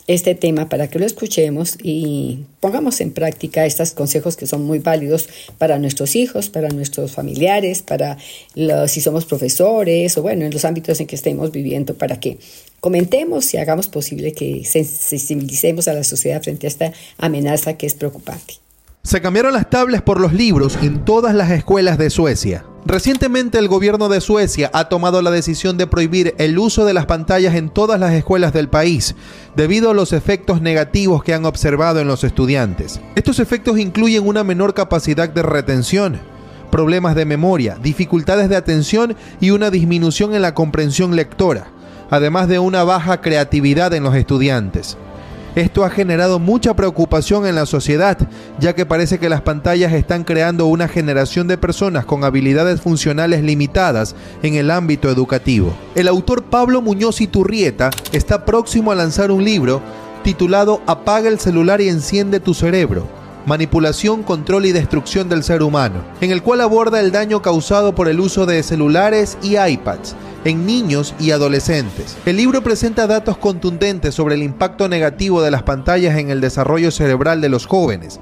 este 0.07 0.35
tema 0.35 0.69
para 0.69 0.87
que 0.87 0.99
lo 0.99 1.05
escuchemos 1.05 1.77
y 1.83 2.45
pongamos 2.61 3.01
en 3.01 3.11
práctica 3.11 3.65
estos 3.65 3.91
consejos 3.91 4.37
que 4.37 4.47
son 4.47 4.63
muy 4.65 4.79
válidos 4.79 5.27
para 5.57 5.79
nuestros 5.79 6.15
hijos, 6.15 6.49
para 6.49 6.69
nuestros 6.69 7.11
familiares, 7.11 7.81
para 7.81 8.17
los, 8.55 8.89
si 8.89 9.01
somos 9.01 9.25
profesores 9.25 10.17
o 10.17 10.21
bueno, 10.21 10.45
en 10.45 10.51
los 10.51 10.63
ámbitos 10.63 11.01
en 11.01 11.07
que 11.07 11.15
estemos 11.15 11.51
viviendo, 11.51 11.93
para 11.93 12.19
que 12.21 12.39
comentemos 12.79 13.53
y 13.53 13.57
hagamos 13.57 13.89
posible 13.89 14.31
que 14.31 14.63
sensibilicemos 14.63 15.89
a 15.89 15.93
la 15.93 16.05
sociedad 16.05 16.41
frente 16.41 16.67
a 16.67 16.69
esta 16.69 16.93
amenaza 17.17 17.73
que 17.73 17.85
es 17.85 17.93
preocupante. 17.93 18.55
Se 19.03 19.21
cambiaron 19.21 19.53
las 19.53 19.69
tablets 19.69 20.03
por 20.03 20.21
los 20.21 20.33
libros 20.33 20.77
en 20.81 21.03
todas 21.03 21.35
las 21.35 21.51
escuelas 21.51 21.97
de 21.97 22.09
Suecia. 22.09 22.65
Recientemente 22.87 23.57
el 23.57 23.67
gobierno 23.67 24.07
de 24.07 24.21
Suecia 24.21 24.71
ha 24.73 24.87
tomado 24.87 25.21
la 25.21 25.29
decisión 25.29 25.77
de 25.77 25.87
prohibir 25.87 26.35
el 26.37 26.57
uso 26.57 26.85
de 26.85 26.93
las 26.93 27.05
pantallas 27.05 27.53
en 27.55 27.69
todas 27.69 27.99
las 27.99 28.13
escuelas 28.13 28.53
del 28.53 28.69
país, 28.69 29.13
debido 29.57 29.91
a 29.91 29.93
los 29.93 30.13
efectos 30.13 30.61
negativos 30.61 31.21
que 31.21 31.33
han 31.33 31.43
observado 31.43 31.99
en 31.99 32.07
los 32.07 32.23
estudiantes. 32.23 33.01
Estos 33.15 33.41
efectos 33.41 33.77
incluyen 33.77 34.25
una 34.25 34.45
menor 34.45 34.73
capacidad 34.73 35.27
de 35.27 35.43
retención, 35.43 36.21
problemas 36.71 37.13
de 37.15 37.25
memoria, 37.25 37.77
dificultades 37.83 38.47
de 38.47 38.55
atención 38.55 39.17
y 39.41 39.49
una 39.49 39.69
disminución 39.69 40.33
en 40.33 40.41
la 40.41 40.53
comprensión 40.53 41.13
lectora, 41.13 41.67
además 42.09 42.47
de 42.47 42.59
una 42.59 42.85
baja 42.85 43.19
creatividad 43.19 43.93
en 43.95 44.03
los 44.03 44.15
estudiantes. 44.15 44.97
Esto 45.57 45.83
ha 45.83 45.89
generado 45.89 46.37
mucha 46.37 46.75
preocupación 46.75 47.47
en 47.47 47.55
la 47.55 47.65
sociedad, 47.65 48.15
ya 48.59 48.75
que 48.75 48.85
parece 48.85 49.17
que 49.17 49.27
las 49.27 49.41
pantallas 49.41 49.91
están 49.91 50.23
creando 50.23 50.67
una 50.67 50.87
generación 50.87 51.47
de 51.47 51.57
personas 51.57 52.05
con 52.05 52.23
habilidades 52.23 52.79
funcionales 52.79 53.41
limitadas 53.41 54.15
en 54.43 54.53
el 54.53 54.69
ámbito 54.69 55.09
educativo. 55.09 55.75
El 55.95 56.09
autor 56.09 56.43
Pablo 56.43 56.83
Muñoz 56.83 57.21
Iturrieta 57.21 57.89
está 58.11 58.45
próximo 58.45 58.91
a 58.91 58.95
lanzar 58.95 59.31
un 59.31 59.43
libro 59.43 59.81
titulado 60.23 60.79
Apaga 60.85 61.27
el 61.27 61.39
celular 61.39 61.81
y 61.81 61.89
enciende 61.89 62.39
tu 62.39 62.53
cerebro 62.53 63.07
manipulación, 63.47 64.23
control 64.23 64.65
y 64.65 64.73
destrucción 64.73 65.29
del 65.29 65.41
ser 65.41 65.63
humano, 65.63 66.03
en 66.19 66.31
el 66.31 66.43
cual 66.43 66.61
aborda 66.61 66.99
el 66.99 67.11
daño 67.11 67.41
causado 67.41 67.95
por 67.95 68.09
el 68.09 68.19
uso 68.19 68.45
de 68.45 68.61
celulares 68.61 69.37
y 69.41 69.57
iPads 69.57 70.15
en 70.43 70.65
niños 70.65 71.15
y 71.17 71.31
adolescentes. 71.31 72.17
El 72.25 72.37
libro 72.37 72.61
presenta 72.61 73.07
datos 73.07 73.37
contundentes 73.37 74.13
sobre 74.13 74.35
el 74.35 74.43
impacto 74.43 74.89
negativo 74.89 75.41
de 75.41 75.51
las 75.51 75.63
pantallas 75.63 76.17
en 76.17 76.29
el 76.29 76.41
desarrollo 76.41 76.91
cerebral 76.91 77.39
de 77.39 77.49
los 77.49 77.65
jóvenes, 77.65 78.19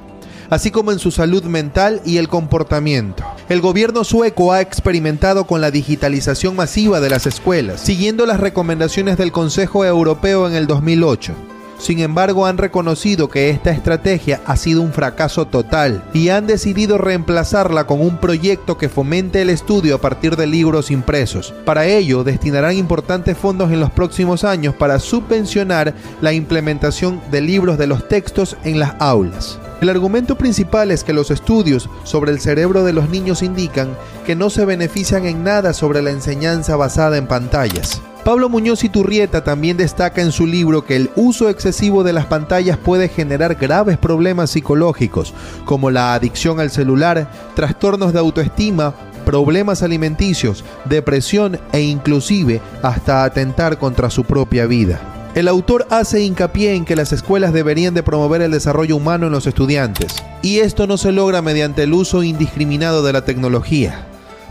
así 0.52 0.70
como 0.70 0.92
en 0.92 1.00
su 1.00 1.10
salud 1.10 1.44
mental 1.46 2.02
y 2.06 2.18
el 2.18 2.28
comportamiento. 2.28 3.24
El 3.50 3.62
gobierno 3.62 4.04
sueco 4.04 4.54
ha 4.54 4.62
experimentado 4.62 5.46
con 5.48 5.60
la 5.60 5.72
digitalización 5.72 6.56
masiva 6.56 7.00
de 7.00 7.10
las 7.10 7.26
escuelas, 7.26 7.82
siguiendo 7.82 8.28
las 8.28 8.40
recomendaciones 8.40 9.18
del 9.18 9.32
Consejo 9.32 9.86
Europeo 9.86 10.48
en 10.48 10.54
el 10.54 10.68
2008 10.68 11.55
Sin 11.78 12.00
embargo, 12.00 12.46
han 12.46 12.58
reconocido 12.58 13.30
que 13.30 13.50
esta 13.50 13.72
estrategia 13.72 14.42
ha 14.46 14.56
sido 14.56 14.82
un 14.82 14.94
fracaso 14.94 15.46
total 15.46 16.04
y 16.14 16.30
han 16.30 16.48
decidido 16.48 16.98
reemplazarla 16.98 17.86
con 17.86 18.02
un 18.02 18.18
proyecto 18.18 18.78
que 18.78 18.90
fomente 18.90 19.42
el 19.42 19.50
estudio 19.50 19.96
a 19.96 20.02
partir 20.02 20.36
de 20.36 20.48
libros 20.48 20.90
impresos. 20.90 21.54
Para 21.66 21.86
ello, 21.86 22.24
destinarán 22.24 22.76
importantes 22.76 23.38
fondos 23.38 23.72
en 23.72 23.80
los 23.80 23.92
próximos 23.92 24.44
años 24.44 24.74
para 24.74 25.00
subvencionar 25.00 25.94
la 26.22 26.34
implementación 26.34 27.22
de 27.32 27.42
libros 27.42 27.78
de 27.78 27.88
los 27.88 28.08
textos 28.08 28.58
en 28.64 28.80
las 28.80 28.96
aulas. 29.00 29.60
El 29.82 29.90
argumento 29.90 30.38
principal 30.38 30.90
es 30.92 31.04
que 31.04 31.14
los 31.14 31.32
estudios 31.32 31.90
sobre 32.04 32.32
el 32.32 32.40
cerebro 32.40 32.84
de 32.84 32.94
los 32.94 33.10
niños 33.10 33.44
indican 33.44 33.90
que 34.26 34.36
no 34.36 34.50
se 34.50 34.66
benefician 34.66 35.26
en 35.26 35.44
nada 35.44 35.74
sobre 35.74 36.02
la 36.02 36.12
enseñanza 36.12 36.76
basada 36.78 37.18
en 37.18 37.28
pantallas. 37.28 38.02
Pablo 38.26 38.50
Muñoz 38.50 38.84
Iturrieta 38.84 39.44
también 39.44 39.78
destaca 39.78 40.20
en 40.20 40.32
su 40.32 40.48
libro 40.48 40.84
que 40.84 40.96
el 40.96 41.12
uso 41.16 41.48
excesivo 41.48 42.04
de 42.04 42.12
las 42.12 42.26
pantallas 42.26 42.76
puede 42.76 43.08
generar 43.08 43.54
graves 43.54 44.00
problemas 44.00 44.50
psicológicos, 44.50 45.32
como 45.64 45.92
la 45.92 46.16
adicción 46.16 46.60
al 46.60 46.72
celular, 46.72 47.30
trastornos 47.56 48.14
de 48.14 48.20
autoestima, 48.20 48.96
problemas 49.26 49.84
alimenticios, 49.84 50.66
depresión 50.86 51.60
e 51.72 51.82
inclusive 51.82 52.62
hasta 52.82 53.26
atentar 53.26 53.78
contra 53.78 54.10
su 54.10 54.24
propia 54.24 54.66
vida. 54.66 55.00
El 55.36 55.48
autor 55.48 55.86
hace 55.92 56.22
hincapié 56.22 56.74
en 56.74 56.84
que 56.84 56.96
las 56.96 57.14
escuelas 57.14 57.54
deberían 57.54 57.94
de 57.94 58.02
promover 58.02 58.42
el 58.42 58.50
desarrollo 58.50 58.96
humano 58.96 59.28
en 59.28 59.34
los 59.34 59.46
estudiantes, 59.46 60.16
y 60.42 60.62
esto 60.62 60.88
no 60.88 60.98
se 60.98 61.12
logra 61.12 61.44
mediante 61.44 61.84
el 61.84 61.94
uso 61.94 62.24
indiscriminado 62.24 63.04
de 63.04 63.14
la 63.14 63.24
tecnología 63.24 64.08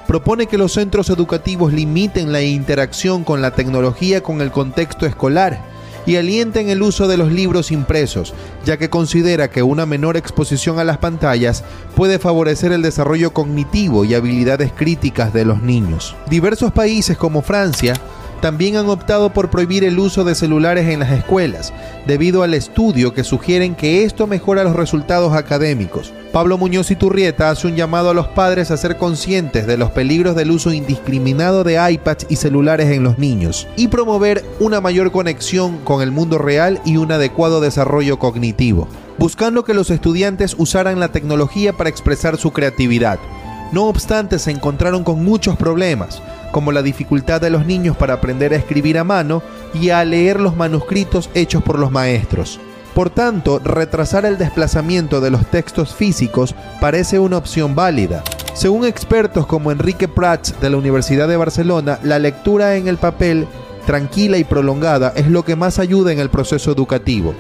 propone 0.07 0.47
que 0.47 0.59
los 0.59 0.73
centros 0.73 1.11
educativos 1.11 1.73
limiten 1.73 2.33
la 2.33 2.43
interacción 2.43 3.25
con 3.25 3.43
la 3.43 3.53
tecnología 3.53 4.23
con 4.23 4.40
el 4.40 4.51
contexto 4.51 5.07
escolar 5.07 5.75
y 6.07 6.17
alienten 6.17 6.69
el 6.69 6.83
uso 6.83 7.09
de 7.09 7.17
los 7.17 7.33
libros 7.33 7.71
impresos, 7.71 8.35
ya 8.64 8.77
que 8.77 8.90
considera 8.90 9.49
que 9.49 9.62
una 9.62 9.87
menor 9.87 10.17
exposición 10.17 10.79
a 10.79 10.85
las 10.85 10.99
pantallas 10.99 11.64
puede 11.95 12.19
favorecer 12.19 12.73
el 12.73 12.83
desarrollo 12.83 13.33
cognitivo 13.33 14.05
y 14.05 14.14
habilidades 14.14 14.73
críticas 14.73 15.33
de 15.33 15.45
los 15.45 15.62
niños. 15.62 16.14
Diversos 16.29 16.73
países 16.73 17.17
como 17.17 17.43
Francia 17.43 17.95
también 18.40 18.77
han 18.77 18.88
optado 18.88 19.33
por 19.33 19.51
prohibir 19.51 19.85
el 19.85 19.99
uso 19.99 20.25
de 20.25 20.35
celulares 20.35 20.88
en 20.88 21.01
las 21.01 21.12
escuelas, 21.12 21.73
debido 22.07 22.42
al 22.42 22.55
estudio 22.55 23.14
que 23.14 23.25
sugieren 23.25 23.75
que 23.75 24.05
esto 24.05 24.27
mejora 24.27 24.64
los 24.64 24.77
resultados 24.77 25.35
académicos. 25.35 26.12
Pablo 26.33 26.59
Muñoz 26.59 26.90
Iturrieta 26.90 27.51
hace 27.51 27.68
un 27.68 27.77
llamado 27.77 28.11
a 28.11 28.14
los 28.14 28.27
padres 28.29 28.70
a 28.70 28.77
ser 28.77 28.97
conscientes 28.97 29.66
de 29.66 29.77
los 29.77 29.90
peligros 29.90 30.35
del 30.35 30.51
uso 30.51 30.73
indiscriminado 30.73 31.62
de 31.62 31.79
iPads 31.92 32.27
y 32.29 32.37
celulares 32.37 32.90
en 32.90 33.05
los 33.05 33.18
niños 33.18 33.68
y 33.77 33.88
promover 33.88 34.44
una 34.59 34.81
mayor 34.81 35.12
conexión 35.12 35.79
con 35.85 36.03
el 36.03 36.11
mundo 36.11 36.38
real 36.38 36.81
y 36.85 36.97
un 36.97 37.12
adecuado 37.12 37.61
desarrollo 37.61 38.18
cognitivo, 38.18 38.88
buscando 39.18 39.64
que 39.64 39.75
los 39.75 39.90
estudiantes 39.90 40.57
usaran 40.59 40.99
la 40.99 41.12
tecnología 41.12 41.73
para 41.73 41.90
expresar 41.90 42.37
su 42.37 42.53
creatividad. 42.53 43.18
No 43.73 43.85
obstante, 43.85 44.38
se 44.38 44.51
encontraron 44.51 45.05
con 45.05 45.25
muchos 45.25 45.57
problemas, 45.57 46.20
como 46.55 46.71
la 46.71 46.83
dificultad 46.83 47.40
de 47.40 47.51
los 47.51 47.67
niños 47.67 47.97
para 47.97 48.14
aprender 48.14 48.53
a 48.53 48.57
escribir 48.57 48.97
a 48.97 49.03
mano 49.03 49.43
y 49.75 49.90
a 49.90 50.05
leer 50.05 50.38
los 50.38 50.55
manuscritos 50.55 51.29
hechos 51.35 51.64
por 51.64 51.81
los 51.81 51.90
maestros. 51.90 52.61
Por 52.95 53.11
tanto, 53.11 53.59
retrasar 53.59 54.25
el 54.25 54.38
desplazamiento 54.38 55.21
de 55.21 55.33
los 55.33 55.47
textos 55.47 55.97
físicos 55.97 56.55
parece 56.81 57.19
una 57.19 57.38
opción 57.38 57.75
válida. 57.75 58.23
Según 58.53 58.85
expertos 58.85 59.49
como 59.49 59.73
Enrique 59.73 60.07
Prats 60.07 60.55
de 60.61 60.71
la 60.71 60.77
Universidad 60.77 61.27
de 61.27 61.37
Barcelona, 61.37 61.99
la 62.05 62.21
lectura 62.21 62.77
en 62.77 62.87
el 62.87 62.99
papel 62.99 63.49
tranquila 63.85 64.38
y 64.38 64.45
prolongada 64.45 65.12
es 65.17 65.27
lo 65.27 65.45
que 65.45 65.57
más 65.57 65.81
ayuda 65.81 66.12
en 66.12 66.21
el 66.21 66.31
proceso 66.31 66.71
educativo 66.71 67.35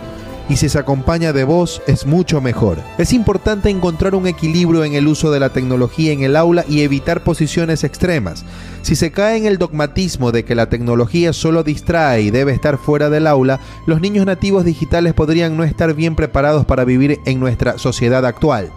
y 0.48 0.56
si 0.56 0.68
se 0.68 0.78
acompaña 0.78 1.32
de 1.32 1.44
voz 1.44 1.82
es 1.86 2.06
mucho 2.06 2.40
mejor. 2.40 2.78
Es 2.98 3.12
importante 3.12 3.70
encontrar 3.70 4.14
un 4.14 4.26
equilibrio 4.26 4.84
en 4.84 4.94
el 4.94 5.08
uso 5.08 5.30
de 5.30 5.40
la 5.40 5.50
tecnología 5.50 6.12
en 6.12 6.22
el 6.22 6.36
aula 6.36 6.64
y 6.68 6.82
evitar 6.82 7.24
posiciones 7.24 7.84
extremas. 7.84 8.44
Si 8.82 8.96
se 8.96 9.12
cae 9.12 9.38
en 9.38 9.46
el 9.46 9.58
dogmatismo 9.58 10.32
de 10.32 10.44
que 10.44 10.54
la 10.54 10.68
tecnología 10.68 11.32
solo 11.32 11.62
distrae 11.62 12.22
y 12.22 12.30
debe 12.30 12.52
estar 12.52 12.76
fuera 12.76 13.08
del 13.08 13.26
aula, 13.26 13.60
los 13.86 14.00
niños 14.00 14.26
nativos 14.26 14.64
digitales 14.64 15.14
podrían 15.14 15.56
no 15.56 15.64
estar 15.64 15.94
bien 15.94 16.16
preparados 16.16 16.66
para 16.66 16.84
vivir 16.84 17.20
en 17.24 17.40
nuestra 17.40 17.78
sociedad 17.78 18.26
actual. 18.26 18.70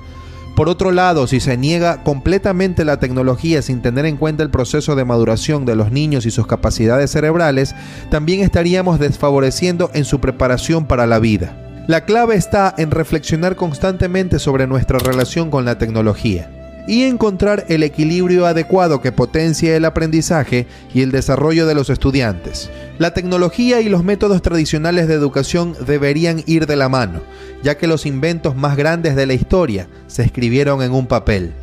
Por 0.58 0.70
otro 0.70 0.92
lado, 0.92 1.28
si 1.28 1.40
se 1.40 1.56
niega 1.56 2.02
completamente 2.02 2.84
la 2.84 2.98
tecnología 2.98 3.62
sin 3.62 3.84
tener 3.84 4.08
en 4.08 4.18
cuenta 4.18 4.42
el 4.42 4.50
proceso 4.50 4.96
de 4.96 5.06
maduración 5.06 5.68
de 5.68 5.76
los 5.76 5.92
niños 5.92 6.26
y 6.26 6.32
sus 6.32 6.48
capacidades 6.48 7.12
cerebrales, 7.12 7.76
también 8.10 8.40
estaríamos 8.40 9.00
desfavoreciendo 9.00 9.92
en 9.94 10.04
su 10.04 10.20
preparación 10.20 10.88
para 10.88 11.06
la 11.06 11.20
vida. 11.20 11.56
La 11.86 12.06
clave 12.06 12.34
está 12.38 12.74
en 12.80 12.90
reflexionar 12.90 13.56
constantemente 13.56 14.40
sobre 14.40 14.66
nuestra 14.66 14.98
relación 14.98 15.52
con 15.52 15.64
la 15.64 15.78
tecnología 15.78 16.50
y 16.88 17.04
encontrar 17.04 17.66
el 17.68 17.84
equilibrio 17.84 18.46
adecuado 18.46 19.02
que 19.02 19.12
potencie 19.12 19.76
el 19.76 19.86
aprendizaje 19.86 20.66
y 20.94 21.02
el 21.02 21.12
desarrollo 21.12 21.68
de 21.68 21.76
los 21.76 21.90
estudiantes. 21.90 22.70
La 22.98 23.14
tecnología 23.14 23.82
y 23.82 23.90
los 23.90 24.04
métodos 24.04 24.42
tradicionales 24.42 25.08
de 25.08 25.14
educación 25.14 25.76
deberían 25.86 26.44
ir 26.48 26.66
de 26.66 26.78
la 26.78 26.90
mano, 26.90 27.22
ya 27.62 27.78
que 27.78 27.88
los 27.88 28.06
inventos 28.06 28.56
más 28.56 28.78
grandes 28.78 29.16
de 29.16 29.28
la 29.28 29.34
historia 29.34 29.90
se 30.08 30.24
escribieron 30.24 30.82
en 30.82 30.94
un 30.94 31.08
papel. 31.08 31.54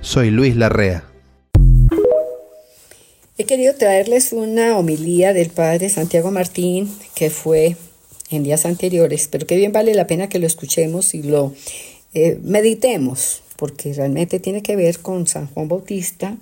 Soy 0.00 0.30
Luis 0.30 0.56
Larrea. 0.56 1.04
He 3.38 3.44
querido 3.44 3.74
traerles 3.74 4.32
una 4.32 4.78
homilía 4.78 5.32
del 5.32 5.50
padre 5.50 5.88
Santiago 5.90 6.30
Martín 6.30 6.90
que 7.14 7.30
fue 7.30 7.76
en 8.30 8.42
días 8.42 8.66
anteriores, 8.66 9.28
pero 9.30 9.46
que 9.46 9.56
bien 9.56 9.72
vale 9.72 9.94
la 9.94 10.06
pena 10.06 10.28
que 10.28 10.38
lo 10.38 10.46
escuchemos 10.46 11.14
y 11.14 11.22
lo 11.22 11.54
eh, 12.14 12.38
meditemos 12.42 13.42
porque 13.56 13.92
realmente 13.92 14.40
tiene 14.40 14.62
que 14.62 14.76
ver 14.76 14.98
con 15.00 15.26
San 15.26 15.46
Juan 15.48 15.68
Bautista. 15.68 16.36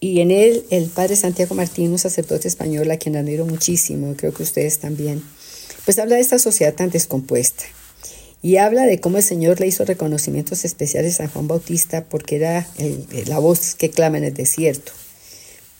Y 0.00 0.20
en 0.20 0.30
él, 0.30 0.64
el 0.70 0.86
padre 0.86 1.16
Santiago 1.16 1.54
Martín, 1.54 1.92
un 1.92 1.98
sacerdote 1.98 2.48
español 2.48 2.90
a 2.90 2.98
quien 2.98 3.16
admiro 3.16 3.46
muchísimo, 3.46 4.14
creo 4.16 4.34
que 4.34 4.42
ustedes 4.42 4.78
también, 4.78 5.22
pues 5.84 5.98
habla 5.98 6.16
de 6.16 6.20
esta 6.20 6.38
sociedad 6.38 6.74
tan 6.74 6.90
descompuesta. 6.90 7.64
Y 8.42 8.58
habla 8.58 8.84
de 8.84 9.00
cómo 9.00 9.16
el 9.16 9.22
Señor 9.22 9.58
le 9.60 9.66
hizo 9.66 9.86
reconocimientos 9.86 10.66
especiales 10.66 11.14
a 11.14 11.16
San 11.24 11.28
Juan 11.28 11.48
Bautista 11.48 12.04
porque 12.04 12.36
era 12.36 12.68
la 13.26 13.38
voz 13.38 13.74
que 13.74 13.88
clama 13.88 14.18
en 14.18 14.24
el 14.24 14.34
desierto. 14.34 14.92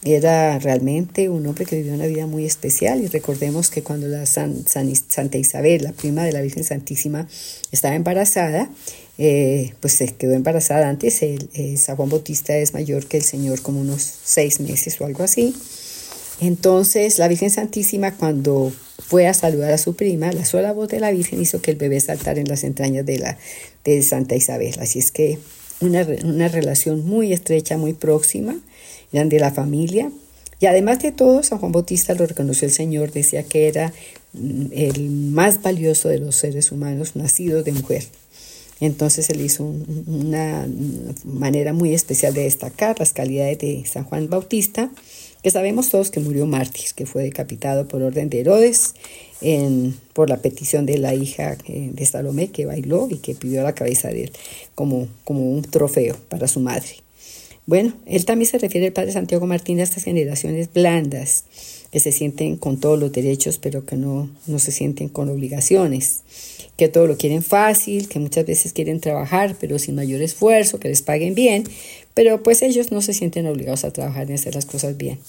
Era 0.03 0.57
realmente 0.57 1.29
un 1.29 1.45
hombre 1.45 1.65
que 1.65 1.77
vivió 1.77 1.93
una 1.93 2.07
vida 2.07 2.25
muy 2.25 2.45
especial 2.45 3.03
y 3.03 3.07
recordemos 3.07 3.69
que 3.69 3.83
cuando 3.83 4.07
la 4.07 4.25
Santa 4.25 5.37
Isabel, 5.37 5.83
la 5.83 5.91
prima 5.91 6.23
de 6.23 6.31
la 6.31 6.41
Virgen 6.41 6.63
Santísima, 6.63 7.27
estaba 7.71 7.93
embarazada, 7.93 8.69
eh, 9.17 9.73
pues 9.79 9.93
se 9.93 10.07
quedó 10.07 10.33
embarazada 10.33 10.89
antes. 10.89 11.21
El, 11.21 11.77
San 11.77 11.95
Juan 11.95 12.09
Bautista 12.09 12.57
es 12.57 12.73
mayor 12.73 13.07
que 13.07 13.17
el 13.17 13.23
Señor 13.23 13.61
como 13.61 13.81
unos 13.81 14.01
seis 14.23 14.59
meses 14.59 14.99
o 14.99 15.05
algo 15.05 15.23
así. 15.23 15.55
Entonces 16.41 17.17
la 17.17 17.27
Virgen 17.27 17.49
Santísima 17.49 18.15
cuando 18.15 18.73
fue 18.99 19.27
a 19.27 19.33
saludar 19.33 19.71
a 19.71 19.77
su 19.77 19.95
prima, 19.95 20.31
la 20.31 20.45
sola 20.45 20.73
voz 20.73 20.89
de 20.89 20.99
la 20.99 21.11
Virgen 21.11 21.41
hizo 21.41 21.61
que 21.61 21.71
el 21.71 21.77
bebé 21.77 21.99
saltara 21.99 22.39
en 22.39 22.47
las 22.47 22.63
entrañas 22.63 23.05
de, 23.05 23.19
la, 23.19 23.37
de 23.83 24.01
Santa 24.03 24.35
Isabel. 24.35 24.75
Así 24.79 24.99
es 24.99 25.11
que 25.11 25.39
una, 25.79 26.05
una 26.23 26.47
relación 26.47 27.05
muy 27.05 27.31
estrecha, 27.31 27.77
muy 27.77 27.93
próxima, 27.93 28.55
eran 29.13 29.29
de 29.29 29.39
la 29.39 29.51
familia. 29.51 30.11
Y 30.59 30.65
además 30.67 30.99
de 30.99 31.11
todo, 31.11 31.43
San 31.43 31.59
Juan 31.59 31.71
Bautista 31.71 32.13
lo 32.15 32.25
reconoció 32.25 32.65
el 32.67 32.73
Señor, 32.73 33.11
decía 33.11 33.43
que 33.43 33.67
era 33.67 33.93
mm, 34.33 34.67
el 34.71 35.09
más 35.09 35.61
valioso 35.61 36.09
de 36.09 36.19
los 36.19 36.35
seres 36.35 36.71
humanos 36.71 37.15
nacido 37.15 37.63
de 37.63 37.71
mujer. 37.71 38.03
Entonces 38.79 39.29
él 39.29 39.41
hizo 39.41 39.63
una 39.63 40.67
manera 41.23 41.73
muy 41.73 41.93
especial 41.93 42.33
de 42.33 42.43
destacar 42.43 42.99
las 42.99 43.13
calidades 43.13 43.59
de 43.59 43.85
San 43.85 44.03
Juan 44.03 44.29
Bautista, 44.29 44.91
que 45.41 45.51
sabemos 45.51 45.89
todos 45.89 46.11
que 46.11 46.19
murió 46.19 46.45
mártir, 46.45 46.87
que 46.95 47.05
fue 47.05 47.23
decapitado 47.23 47.87
por 47.87 48.01
orden 48.01 48.29
de 48.29 48.41
Herodes 48.41 48.95
por 50.13 50.29
la 50.29 50.37
petición 50.37 50.85
de 50.85 50.97
la 50.97 51.13
hija 51.13 51.57
eh, 51.67 51.91
de 51.93 52.05
Salomé 52.05 52.49
que 52.49 52.65
bailó 52.65 53.07
y 53.11 53.17
que 53.17 53.35
pidió 53.35 53.63
la 53.63 53.75
cabeza 53.75 54.07
de 54.09 54.23
él 54.23 54.31
como, 54.73 55.07
como 55.23 55.51
un 55.51 55.61
trofeo 55.61 56.15
para 56.29 56.47
su 56.47 56.59
madre. 56.59 56.87
Bueno, 57.67 57.93
él 58.05 58.25
también 58.25 58.49
se 58.49 58.59
refiere, 58.59 58.87
el 58.87 58.93
padre 58.93 59.11
Santiago 59.11 59.47
Martín, 59.47 59.79
a 59.79 59.83
estas 59.83 60.03
generaciones 60.03 60.71
blandas 60.71 61.45
que 61.91 61.99
se 61.99 62.11
sienten 62.11 62.57
con 62.57 62.79
todos 62.79 62.99
los 62.99 63.11
derechos, 63.11 63.57
pero 63.57 63.85
que 63.85 63.97
no, 63.97 64.29
no 64.47 64.59
se 64.59 64.71
sienten 64.71 65.09
con 65.09 65.29
obligaciones 65.29 66.21
que 66.77 66.89
todo 66.89 67.07
lo 67.07 67.17
quieren 67.17 67.41
fácil, 67.41 68.09
que 68.09 68.19
muchas 68.19 68.45
veces 68.45 68.73
quieren 68.73 68.99
trabajar 68.99 69.55
pero 69.59 69.79
sin 69.79 69.95
mayor 69.95 70.21
esfuerzo, 70.21 70.79
que 70.79 70.89
les 70.89 71.01
paguen 71.01 71.35
bien, 71.35 71.63
pero 72.13 72.43
pues 72.43 72.61
ellos 72.61 72.91
no 72.91 73.01
se 73.01 73.13
sienten 73.13 73.47
obligados 73.47 73.85
a 73.85 73.91
trabajar 73.91 74.27
ni 74.27 74.33
hacer 74.33 74.55
las 74.55 74.65
cosas 74.65 74.97
bien. 74.97 75.19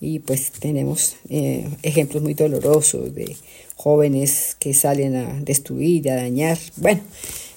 Y 0.00 0.18
pues 0.18 0.50
tenemos 0.50 1.16
eh, 1.30 1.68
ejemplos 1.82 2.22
muy 2.22 2.34
dolorosos 2.34 3.14
de 3.14 3.36
jóvenes 3.76 4.56
que 4.58 4.74
salen 4.74 5.16
a 5.16 5.40
destruir, 5.40 6.10
a 6.10 6.16
dañar. 6.16 6.58
Bueno, 6.76 7.00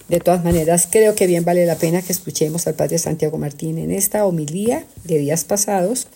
de 0.07 0.19
todas 0.19 0.43
maneras, 0.43 0.87
creo 0.89 1.15
que 1.15 1.27
bien 1.27 1.43
vale 1.43 1.65
la 1.65 1.75
pena 1.75 2.01
que 2.01 2.13
escuchemos 2.13 2.65
al 2.65 2.75
Padre 2.75 2.97
Santiago 2.97 3.37
Martín 3.37 3.77
en 3.77 3.91
esta 3.91 4.25
homilía 4.25 4.85
de 5.03 5.19
días 5.19 5.43
pasados 5.43 6.07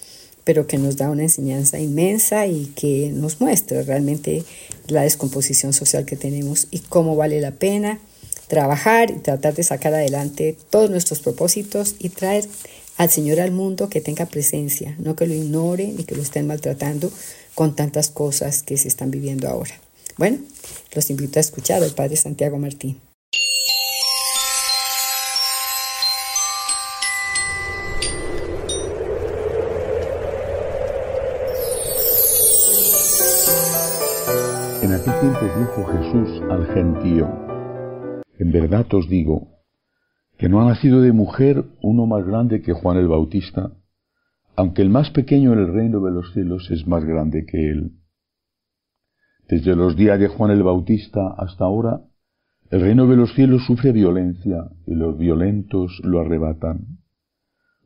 pero 0.44 0.68
que 0.68 0.78
nos 0.78 0.98
da 0.98 1.10
una 1.10 1.24
enseñanza 1.24 1.80
inmensa 1.80 2.48
y 2.48 2.68
que 2.76 3.12
nos 3.14 3.40
muestra 3.40 3.82
realmente 3.84 4.44
la 4.88 5.04
descomposición 5.04 5.74
social 5.74 6.06
que 6.06 6.16
tenemos 6.16 6.68
y 6.72 6.80
cómo 6.80 7.16
vale 7.16 7.40
la 7.40 7.52
pena 7.52 8.00
trabajar 8.48 9.12
y 9.12 9.20
tratar 9.20 9.56
de 9.56 9.64
sacar 9.64 9.94
adelante 9.94 10.58
todos 10.70 10.90
nuestros 10.90 11.20
propósitos 11.20 11.96
y 12.00 12.10
traer 12.10 12.48
al 12.98 13.10
Señor 13.10 13.40
al 13.40 13.52
mundo 13.52 13.90
que 13.90 14.02
tenga 14.02 14.26
presencia, 14.28 14.96
no 15.00 15.16
que 15.16 15.26
lo 15.26 15.34
ignore 15.34 15.88
ni 15.88 16.04
que 16.04 16.16
lo 16.16 16.22
estén 16.22 16.48
maltratando 16.48 17.12
con 17.56 17.76
tantas 17.76 18.10
cosas 18.10 18.62
que 18.62 18.78
se 18.78 18.88
están 18.88 19.12
viviendo 19.12 19.48
ahora. 19.48 19.74
Bueno, 20.18 20.40
los 20.94 21.10
invito 21.10 21.40
a 21.40 21.42
escuchar 21.42 21.82
al 21.82 21.92
Padre 21.92 22.18
Santiago 22.18 22.60
Martín. 22.60 23.00
Dijo 35.06 35.86
Jesús 35.86 36.42
al 36.50 36.66
gentío, 36.68 37.28
en 38.40 38.52
verdad 38.52 38.86
os 38.94 39.10
digo, 39.10 39.50
que 40.38 40.48
no 40.48 40.62
ha 40.62 40.66
nacido 40.66 41.02
de 41.02 41.12
mujer 41.12 41.66
uno 41.82 42.06
más 42.06 42.26
grande 42.26 42.62
que 42.62 42.72
Juan 42.72 42.98
el 42.98 43.10
Bautista, 43.10 43.74
aunque 44.56 44.82
el 44.82 44.90
más 44.90 45.10
pequeño 45.12 45.52
en 45.54 45.60
el 45.60 45.74
reino 45.74 46.00
de 46.00 46.12
los 46.12 46.32
cielos 46.32 46.70
es 46.72 46.88
más 46.88 47.04
grande 47.04 47.46
que 47.46 47.70
él. 47.70 47.92
Desde 49.50 49.76
los 49.76 49.98
días 49.98 50.20
de 50.20 50.30
Juan 50.30 50.52
el 50.52 50.64
Bautista 50.64 51.36
hasta 51.38 51.66
ahora, 51.66 52.02
el 52.70 52.82
reino 52.82 53.06
de 53.06 53.18
los 53.18 53.34
cielos 53.34 53.66
sufre 53.66 53.92
violencia 53.92 54.70
y 54.88 54.96
los 54.96 55.18
violentos 55.18 56.00
lo 56.04 56.22
arrebatan. 56.22 57.00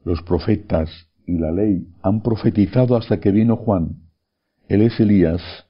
Los 0.03 0.21
profetas 0.21 0.89
y 1.25 1.39
la 1.39 1.51
ley 1.51 1.87
han 2.03 2.21
profetizado 2.21 2.95
hasta 2.95 3.19
que 3.19 3.31
vino 3.31 3.57
Juan. 3.57 4.03
Él 4.69 4.81
es 4.81 4.99
Elías, 4.99 5.66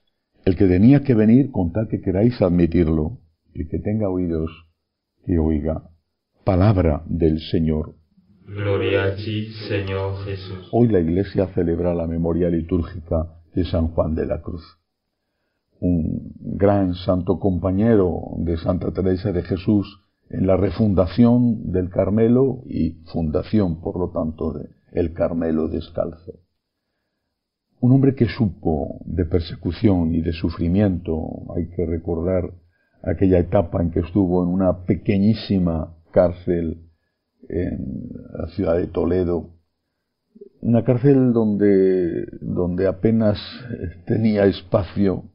el 0.48 0.56
que 0.56 0.66
tenía 0.66 1.04
que 1.04 1.14
venir 1.14 1.52
con 1.52 1.74
tal 1.74 1.90
que 1.90 2.00
queráis 2.00 2.42
admitirlo, 2.42 3.18
y 3.54 3.68
que 3.68 3.80
tenga 3.80 4.08
oídos, 4.08 4.50
que 5.26 5.38
oiga. 5.38 5.90
Palabra 6.46 7.04
del 7.06 7.42
Señor. 7.52 7.96
Gloria 8.46 9.04
a 9.04 9.16
ti, 9.18 9.48
Señor 9.68 10.24
Jesús. 10.24 10.70
Hoy 10.72 10.88
la 10.88 11.02
Iglesia 11.02 11.48
celebra 11.48 11.94
la 11.94 12.08
memoria 12.08 12.50
litúrgica 12.50 13.28
de 13.54 13.66
San 13.66 13.90
Juan 13.90 14.16
de 14.16 14.26
la 14.26 14.42
Cruz, 14.42 14.64
un 15.82 16.32
gran 16.40 16.96
santo 16.96 17.40
compañero 17.40 18.22
de 18.38 18.56
Santa 18.56 18.94
Teresa 18.94 19.34
de 19.34 19.44
Jesús 19.44 20.00
en 20.30 20.48
la 20.48 20.56
refundación 20.56 21.74
del 21.74 21.90
Carmelo 21.90 22.62
y 22.68 22.92
fundación, 23.12 23.82
por 23.82 24.00
lo 24.00 24.12
tanto, 24.12 24.54
de 24.54 24.70
el 24.94 25.12
Carmelo 25.12 25.68
descalzo. 25.68 26.47
Un 27.80 27.92
hombre 27.92 28.16
que 28.16 28.26
supo 28.26 29.02
de 29.06 29.26
persecución 29.26 30.16
y 30.16 30.22
de 30.22 30.34
sufrimiento, 30.34 31.54
hay 31.56 31.68
que 31.68 31.86
recordar 31.86 32.52
aquella 33.04 33.38
etapa 33.38 33.82
en 33.82 33.92
que 33.92 34.00
estuvo 34.00 34.44
en 34.44 34.50
una 34.50 34.86
pequeñísima 34.86 35.96
cárcel 36.12 36.90
en 37.48 38.10
la 38.34 38.48
ciudad 38.48 38.78
de 38.78 38.88
Toledo, 38.88 39.52
una 40.62 40.84
cárcel 40.84 41.34
donde, 41.34 42.26
donde 42.42 42.88
apenas 42.88 43.38
tenía 44.06 44.46
espacio, 44.46 45.26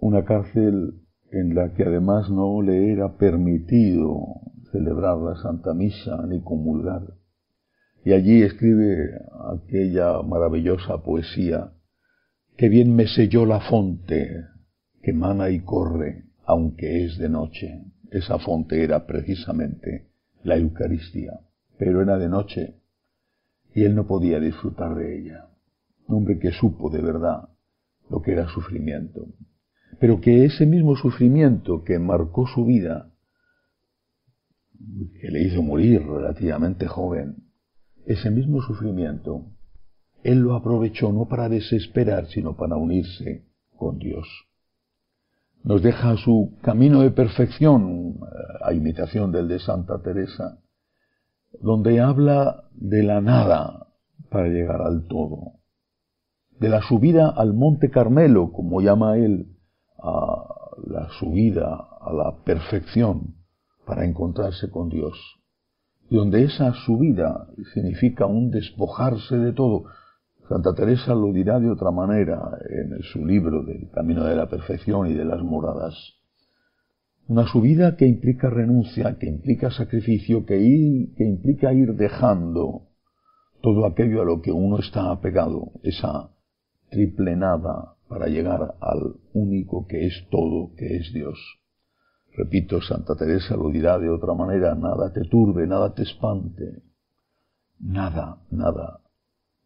una 0.00 0.24
cárcel 0.24 1.02
en 1.30 1.54
la 1.54 1.72
que 1.74 1.84
además 1.84 2.30
no 2.30 2.62
le 2.62 2.92
era 2.92 3.16
permitido 3.16 4.40
celebrar 4.72 5.18
la 5.18 5.36
Santa 5.36 5.72
Misa 5.72 6.26
ni 6.26 6.40
comulgar. 6.42 7.02
Y 8.06 8.12
allí 8.12 8.40
escribe 8.40 9.20
aquella 9.52 10.22
maravillosa 10.22 11.02
poesía, 11.02 11.72
que 12.56 12.68
bien 12.68 12.94
me 12.94 13.08
selló 13.08 13.44
la 13.46 13.58
fonte, 13.58 14.44
que 15.02 15.12
mana 15.12 15.50
y 15.50 15.58
corre, 15.62 16.26
aunque 16.44 17.04
es 17.04 17.18
de 17.18 17.28
noche. 17.28 17.82
Esa 18.12 18.38
fonte 18.38 18.84
era 18.84 19.06
precisamente 19.06 20.06
la 20.44 20.56
Eucaristía, 20.56 21.32
pero 21.78 22.00
era 22.00 22.16
de 22.16 22.28
noche 22.28 22.76
y 23.74 23.82
él 23.82 23.96
no 23.96 24.06
podía 24.06 24.38
disfrutar 24.38 24.94
de 24.94 25.18
ella. 25.18 25.48
Hombre 26.06 26.38
que 26.38 26.52
supo 26.52 26.90
de 26.90 27.02
verdad 27.02 27.48
lo 28.08 28.22
que 28.22 28.34
era 28.34 28.48
sufrimiento, 28.48 29.26
pero 29.98 30.20
que 30.20 30.44
ese 30.44 30.64
mismo 30.64 30.94
sufrimiento 30.94 31.82
que 31.82 31.98
marcó 31.98 32.46
su 32.46 32.66
vida, 32.66 33.10
que 35.20 35.28
le 35.28 35.42
hizo 35.42 35.60
morir 35.60 36.06
relativamente 36.06 36.86
joven, 36.86 37.45
ese 38.06 38.30
mismo 38.30 38.62
sufrimiento, 38.62 39.46
él 40.22 40.38
lo 40.38 40.54
aprovechó 40.54 41.12
no 41.12 41.26
para 41.26 41.48
desesperar, 41.48 42.26
sino 42.28 42.56
para 42.56 42.76
unirse 42.76 43.44
con 43.76 43.98
Dios. 43.98 44.26
Nos 45.64 45.82
deja 45.82 46.16
su 46.16 46.56
camino 46.62 47.02
de 47.02 47.10
perfección, 47.10 48.14
eh, 48.22 48.64
a 48.64 48.72
imitación 48.72 49.32
del 49.32 49.48
de 49.48 49.58
Santa 49.58 50.00
Teresa, 50.02 50.60
donde 51.60 52.00
habla 52.00 52.64
de 52.72 53.02
la 53.02 53.20
nada 53.20 53.88
para 54.30 54.48
llegar 54.48 54.80
al 54.82 55.06
todo, 55.08 55.54
de 56.60 56.68
la 56.68 56.82
subida 56.82 57.28
al 57.28 57.54
Monte 57.54 57.90
Carmelo, 57.90 58.52
como 58.52 58.80
llama 58.80 59.16
él, 59.16 59.56
a 59.98 60.46
la 60.86 61.08
subida 61.18 61.88
a 62.00 62.12
la 62.12 62.36
perfección 62.44 63.34
para 63.84 64.04
encontrarse 64.04 64.70
con 64.70 64.88
Dios 64.88 65.16
donde 66.10 66.44
esa 66.44 66.72
subida 66.72 67.48
significa 67.74 68.26
un 68.26 68.50
despojarse 68.50 69.36
de 69.36 69.52
todo. 69.52 69.84
Santa 70.48 70.74
Teresa 70.74 71.14
lo 71.14 71.32
dirá 71.32 71.58
de 71.58 71.70
otra 71.70 71.90
manera 71.90 72.40
en 72.68 73.02
su 73.02 73.24
libro 73.24 73.64
del 73.64 73.90
Camino 73.90 74.24
de 74.24 74.36
la 74.36 74.48
Perfección 74.48 75.08
y 75.08 75.14
de 75.14 75.24
las 75.24 75.42
Moradas. 75.42 75.94
Una 77.28 77.46
subida 77.48 77.96
que 77.96 78.06
implica 78.06 78.48
renuncia, 78.48 79.18
que 79.18 79.26
implica 79.26 79.72
sacrificio, 79.72 80.46
que, 80.46 80.56
que 81.16 81.24
implica 81.24 81.72
ir 81.72 81.94
dejando 81.94 82.82
todo 83.60 83.84
aquello 83.86 84.22
a 84.22 84.24
lo 84.24 84.40
que 84.40 84.52
uno 84.52 84.78
está 84.78 85.10
apegado, 85.10 85.72
esa 85.82 86.30
triple 86.90 87.34
nada 87.34 87.96
para 88.08 88.28
llegar 88.28 88.76
al 88.80 89.16
único 89.32 89.88
que 89.88 90.06
es 90.06 90.28
todo, 90.30 90.70
que 90.76 90.98
es 90.98 91.12
Dios. 91.12 91.36
Repito, 92.36 92.82
Santa 92.82 93.16
Teresa 93.16 93.56
lo 93.56 93.70
dirá 93.70 93.98
de 93.98 94.10
otra 94.10 94.34
manera, 94.34 94.74
nada 94.74 95.10
te 95.10 95.22
turbe, 95.22 95.66
nada 95.66 95.94
te 95.94 96.02
espante, 96.02 96.82
nada, 97.80 98.42
nada, 98.50 99.00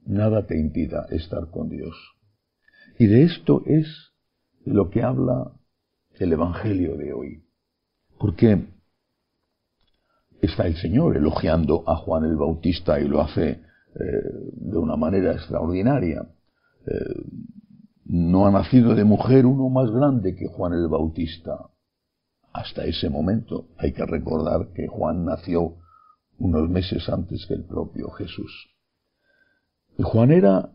nada 0.07 0.47
te 0.47 0.57
impida 0.57 1.07
estar 1.11 1.51
con 1.51 1.69
Dios. 1.69 1.97
Y 2.97 3.07
de 3.09 3.25
esto 3.25 3.65
es 3.67 4.13
lo 4.65 4.89
que 4.89 5.03
habla 5.03 5.51
el 6.21 6.33
Evangelio 6.33 6.97
de 6.97 7.13
hoy. 7.13 7.43
Porque 8.21 8.69
está 10.41 10.69
el 10.69 10.77
Señor 10.77 11.17
elogiando 11.17 11.83
a 11.89 11.97
Juan 11.97 12.25
el 12.25 12.37
Bautista 12.37 13.01
y 13.01 13.09
lo 13.09 13.21
hace 13.21 13.51
eh, 13.51 13.63
de 14.53 14.79
una 14.79 14.95
manera 14.95 15.33
extraordinaria. 15.33 16.25
Eh, 16.87 17.25
no 18.05 18.47
ha 18.47 18.53
nacido 18.53 18.95
de 18.95 19.03
mujer 19.03 19.45
uno 19.45 19.69
más 19.71 19.91
grande 19.91 20.37
que 20.37 20.47
Juan 20.47 20.75
el 20.75 20.87
Bautista 20.87 21.71
hasta 22.53 22.85
ese 22.85 23.09
momento. 23.11 23.69
Hay 23.79 23.93
que 23.93 24.05
recordar 24.05 24.73
que 24.75 24.87
Juan 24.89 25.25
nació 25.25 25.77
unos 26.39 26.69
meses 26.69 27.09
antes 27.09 27.45
que 27.47 27.55
el 27.55 27.65
propio 27.65 28.11
Jesús. 28.11 28.71
Juan 29.99 30.31
era 30.31 30.71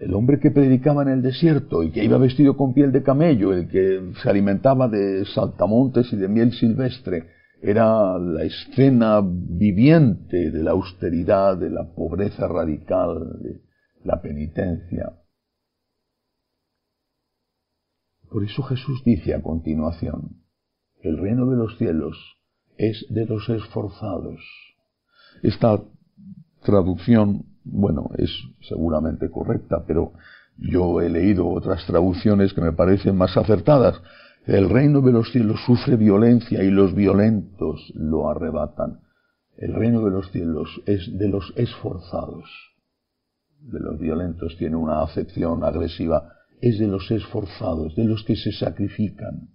el 0.00 0.14
hombre 0.14 0.40
que 0.40 0.50
predicaba 0.50 1.02
en 1.02 1.08
el 1.08 1.22
desierto 1.22 1.82
y 1.82 1.90
que 1.90 2.04
iba 2.04 2.18
vestido 2.18 2.56
con 2.56 2.74
piel 2.74 2.92
de 2.92 3.02
camello, 3.02 3.52
el 3.52 3.68
que 3.68 4.12
se 4.22 4.28
alimentaba 4.28 4.88
de 4.88 5.24
saltamontes 5.26 6.12
y 6.12 6.16
de 6.16 6.28
miel 6.28 6.52
silvestre, 6.52 7.28
era 7.60 8.18
la 8.18 8.42
escena 8.42 9.20
viviente 9.22 10.50
de 10.50 10.62
la 10.62 10.72
austeridad, 10.72 11.56
de 11.56 11.70
la 11.70 11.94
pobreza 11.94 12.48
radical, 12.48 13.40
de 13.40 13.60
la 14.02 14.20
penitencia. 14.20 15.12
Por 18.28 18.42
eso 18.42 18.62
Jesús 18.64 19.02
dice 19.04 19.34
a 19.34 19.42
continuación, 19.42 20.41
el 21.02 21.18
reino 21.18 21.46
de 21.50 21.56
los 21.56 21.76
cielos 21.78 22.16
es 22.78 23.04
de 23.10 23.26
los 23.26 23.48
esforzados. 23.48 24.40
Esta 25.42 25.80
traducción, 26.62 27.44
bueno, 27.64 28.10
es 28.16 28.30
seguramente 28.68 29.30
correcta, 29.30 29.84
pero 29.86 30.12
yo 30.56 31.00
he 31.00 31.08
leído 31.08 31.48
otras 31.48 31.84
traducciones 31.86 32.52
que 32.54 32.60
me 32.60 32.72
parecen 32.72 33.16
más 33.16 33.36
acertadas. 33.36 34.00
El 34.46 34.70
reino 34.70 35.00
de 35.00 35.12
los 35.12 35.32
cielos 35.32 35.60
sufre 35.66 35.96
violencia 35.96 36.62
y 36.62 36.70
los 36.70 36.94
violentos 36.94 37.92
lo 37.94 38.30
arrebatan. 38.30 39.00
El 39.56 39.74
reino 39.74 40.04
de 40.04 40.10
los 40.10 40.30
cielos 40.30 40.82
es 40.86 41.18
de 41.18 41.28
los 41.28 41.52
esforzados. 41.56 42.48
De 43.60 43.80
los 43.80 43.98
violentos 43.98 44.56
tiene 44.56 44.76
una 44.76 45.02
acepción 45.02 45.62
agresiva. 45.64 46.32
Es 46.60 46.78
de 46.78 46.86
los 46.86 47.10
esforzados, 47.10 47.94
de 47.96 48.04
los 48.04 48.24
que 48.24 48.36
se 48.36 48.52
sacrifican. 48.52 49.48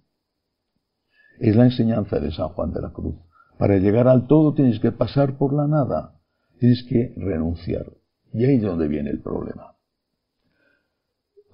Es 1.38 1.56
la 1.56 1.64
enseñanza 1.64 2.18
de 2.18 2.32
San 2.32 2.48
Juan 2.48 2.72
de 2.72 2.80
la 2.80 2.90
Cruz. 2.90 3.14
Para 3.58 3.76
llegar 3.78 4.08
al 4.08 4.26
todo 4.26 4.54
tienes 4.54 4.80
que 4.80 4.92
pasar 4.92 5.36
por 5.36 5.52
la 5.52 5.66
nada. 5.66 6.14
Tienes 6.58 6.84
que 6.88 7.14
renunciar. 7.16 7.86
Y 8.32 8.44
ahí 8.44 8.56
es 8.56 8.62
donde 8.62 8.88
viene 8.88 9.10
el 9.10 9.20
problema. 9.20 9.74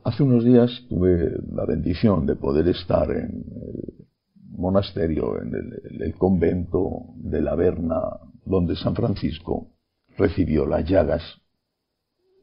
Hace 0.05 0.23
unos 0.23 0.45
días 0.45 0.71
tuve 0.89 1.33
la 1.53 1.65
bendición 1.65 2.27
de 2.27 2.37
poder 2.37 2.69
estar 2.69 3.11
en 3.11 3.45
el 3.63 4.07
monasterio, 4.51 5.41
en 5.41 5.55
el, 6.01 6.15
convento 6.15 7.15
de 7.17 7.41
la 7.41 7.55
Verna, 7.55 8.01
donde 8.45 8.77
San 8.77 8.95
Francisco 8.95 9.71
recibió 10.19 10.67
las 10.67 10.85
llagas. 10.89 11.23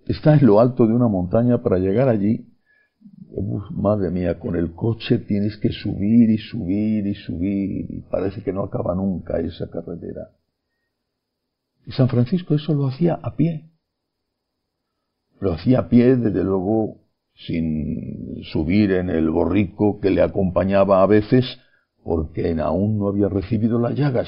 Está 0.08 0.34
en 0.34 0.48
lo 0.48 0.60
alto 0.60 0.88
de 0.88 0.94
una 0.94 1.08
montaña 1.08 1.62
para 1.62 1.78
llegar 1.78 2.10
allí. 2.10 2.51
Madre 3.72 4.10
mía, 4.10 4.39
con 4.39 4.56
el 4.56 4.74
coche 4.74 5.20
tienes 5.20 5.58
que 5.58 5.72
subir 5.72 6.30
y 6.30 6.38
subir 6.38 7.08
y 7.08 7.16
subir 7.16 7.86
y 7.89 8.02
parece 8.02 8.43
que 8.43 8.54
no 8.54 8.64
acaba 8.64 8.95
nunca 8.95 9.39
esa 9.39 9.70
carretera. 9.70 10.32
Y 11.86 11.91
San 11.91 12.10
Francisco 12.10 12.56
eso 12.56 12.74
lo 12.74 12.88
hacía 12.88 13.16
a 13.16 13.36
pie. 13.36 13.72
Lo 15.39 15.54
hacía 15.54 15.80
a 15.80 15.89
pie, 15.89 16.16
desde 16.16 16.43
luego, 16.43 17.02
sin 17.34 18.43
subir 18.43 18.91
en 18.91 19.10
el 19.10 19.30
borrico 19.30 19.99
que 19.99 20.12
le 20.12 20.22
acompañaba 20.22 21.02
a 21.02 21.08
veces, 21.08 21.45
porque 22.04 22.56
aún 22.60 22.99
no 22.99 23.08
había 23.08 23.28
recibido 23.28 23.80
las 23.80 23.95
llagas. 23.95 24.28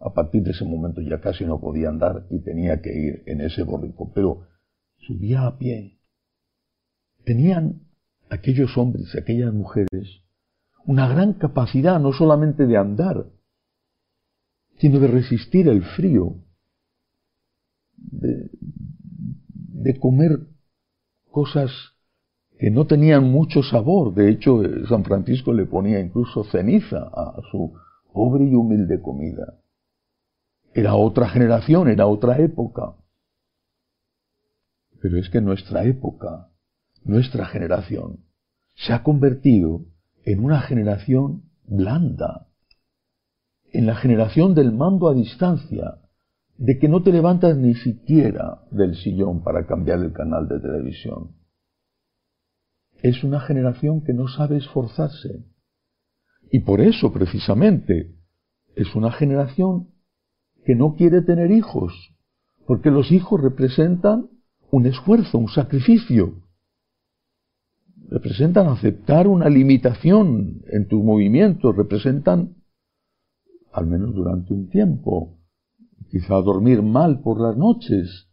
A 0.00 0.14
partir 0.14 0.42
de 0.42 0.52
ese 0.52 0.64
momento 0.64 1.00
ya 1.00 1.20
casi 1.20 1.44
no 1.44 1.60
podía 1.60 1.88
andar 1.88 2.26
y 2.30 2.40
tenía 2.42 2.80
que 2.80 2.96
ir 2.96 3.22
en 3.26 3.40
ese 3.40 3.64
borrico, 3.64 4.12
pero 4.14 4.46
subía 4.98 5.46
a 5.46 5.58
pie. 5.58 5.99
Tenían 7.24 7.82
aquellos 8.28 8.76
hombres 8.78 9.14
aquellas 9.16 9.52
mujeres 9.52 10.22
una 10.86 11.08
gran 11.08 11.34
capacidad 11.34 12.00
no 12.00 12.12
solamente 12.12 12.66
de 12.66 12.76
andar, 12.76 13.26
sino 14.78 14.98
de 14.98 15.08
resistir 15.08 15.68
el 15.68 15.84
frío, 15.84 16.36
de, 17.96 18.50
de 19.82 19.98
comer 19.98 20.40
cosas 21.30 21.70
que 22.58 22.70
no 22.70 22.86
tenían 22.86 23.24
mucho 23.24 23.62
sabor. 23.62 24.14
De 24.14 24.30
hecho, 24.30 24.64
eh, 24.64 24.86
San 24.88 25.04
Francisco 25.04 25.52
le 25.52 25.66
ponía 25.66 26.00
incluso 26.00 26.44
ceniza 26.44 26.98
a 26.98 27.40
su 27.50 27.72
pobre 28.12 28.44
y 28.44 28.54
humilde 28.54 29.00
comida. 29.00 29.60
Era 30.74 30.94
otra 30.94 31.28
generación, 31.28 31.88
era 31.88 32.06
otra 32.06 32.38
época. 32.38 32.96
Pero 35.00 35.18
es 35.18 35.30
que 35.30 35.40
nuestra 35.40 35.84
época, 35.84 36.50
nuestra 37.04 37.46
generación, 37.46 38.24
se 38.76 38.92
ha 38.92 39.02
convertido 39.02 39.86
en 40.24 40.44
una 40.44 40.60
generación 40.60 41.44
blanda, 41.64 42.48
en 43.72 43.86
la 43.86 43.96
generación 43.96 44.54
del 44.54 44.72
mando 44.72 45.08
a 45.08 45.14
distancia, 45.14 45.98
de 46.56 46.78
que 46.78 46.88
no 46.88 47.02
te 47.02 47.12
levantas 47.12 47.56
ni 47.56 47.74
siquiera 47.74 48.62
del 48.70 48.94
sillón 48.96 49.42
para 49.42 49.66
cambiar 49.66 50.00
el 50.00 50.12
canal 50.12 50.46
de 50.46 50.60
televisión. 50.60 51.36
Es 53.02 53.24
una 53.24 53.40
generación 53.40 54.02
que 54.02 54.12
no 54.12 54.28
sabe 54.28 54.58
esforzarse. 54.58 55.46
Y 56.50 56.60
por 56.60 56.82
eso, 56.82 57.12
precisamente, 57.12 58.14
es 58.74 58.94
una 58.94 59.10
generación 59.10 59.88
que 60.66 60.74
no 60.74 60.94
quiere 60.96 61.22
tener 61.22 61.50
hijos, 61.50 61.92
porque 62.66 62.90
los 62.90 63.10
hijos 63.10 63.40
representan 63.40 64.28
un 64.70 64.86
esfuerzo, 64.86 65.38
un 65.38 65.48
sacrificio. 65.48 66.42
Representan 68.10 68.66
aceptar 68.66 69.28
una 69.28 69.48
limitación 69.48 70.62
en 70.66 70.88
tus 70.88 71.02
movimientos, 71.02 71.76
representan, 71.76 72.56
al 73.72 73.86
menos 73.86 74.12
durante 74.16 74.52
un 74.52 74.68
tiempo, 74.68 75.38
quizá 76.10 76.34
dormir 76.42 76.82
mal 76.82 77.20
por 77.20 77.40
las 77.40 77.56
noches, 77.56 78.28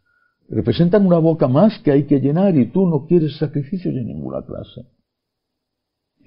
representan 0.49 1.05
una 1.05 1.19
boca 1.19 1.47
más 1.47 1.77
que 1.83 1.91
hay 1.91 2.07
que 2.07 2.19
llenar 2.19 2.57
y 2.57 2.71
tú 2.71 2.87
no 2.87 3.05
quieres 3.05 3.37
sacrificios 3.37 3.93
de 3.93 4.03
ninguna 4.03 4.43
clase. 4.43 4.87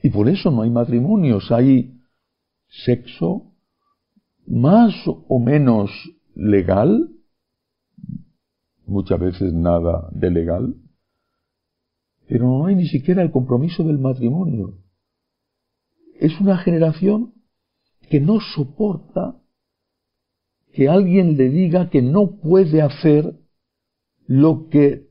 Y 0.00 0.10
por 0.10 0.28
eso 0.28 0.52
no 0.52 0.62
hay 0.62 0.70
matrimonios, 0.70 1.50
hay 1.50 1.98
sexo 2.68 3.52
más 4.46 4.94
o 5.06 5.38
menos 5.40 5.90
legal, 6.36 7.10
muchas 8.86 9.18
veces 9.18 9.52
nada 9.52 10.08
de 10.12 10.30
legal, 10.30 10.76
pero 12.30 12.46
no 12.46 12.66
hay 12.66 12.76
ni 12.76 12.86
siquiera 12.86 13.22
el 13.22 13.32
compromiso 13.32 13.82
del 13.82 13.98
matrimonio. 13.98 14.74
Es 16.20 16.40
una 16.40 16.58
generación 16.58 17.34
que 18.08 18.20
no 18.20 18.38
soporta 18.54 19.34
que 20.72 20.88
alguien 20.88 21.36
le 21.36 21.48
diga 21.48 21.90
que 21.90 22.02
no 22.02 22.36
puede 22.36 22.82
hacer 22.82 23.34
lo 24.28 24.68
que 24.68 25.08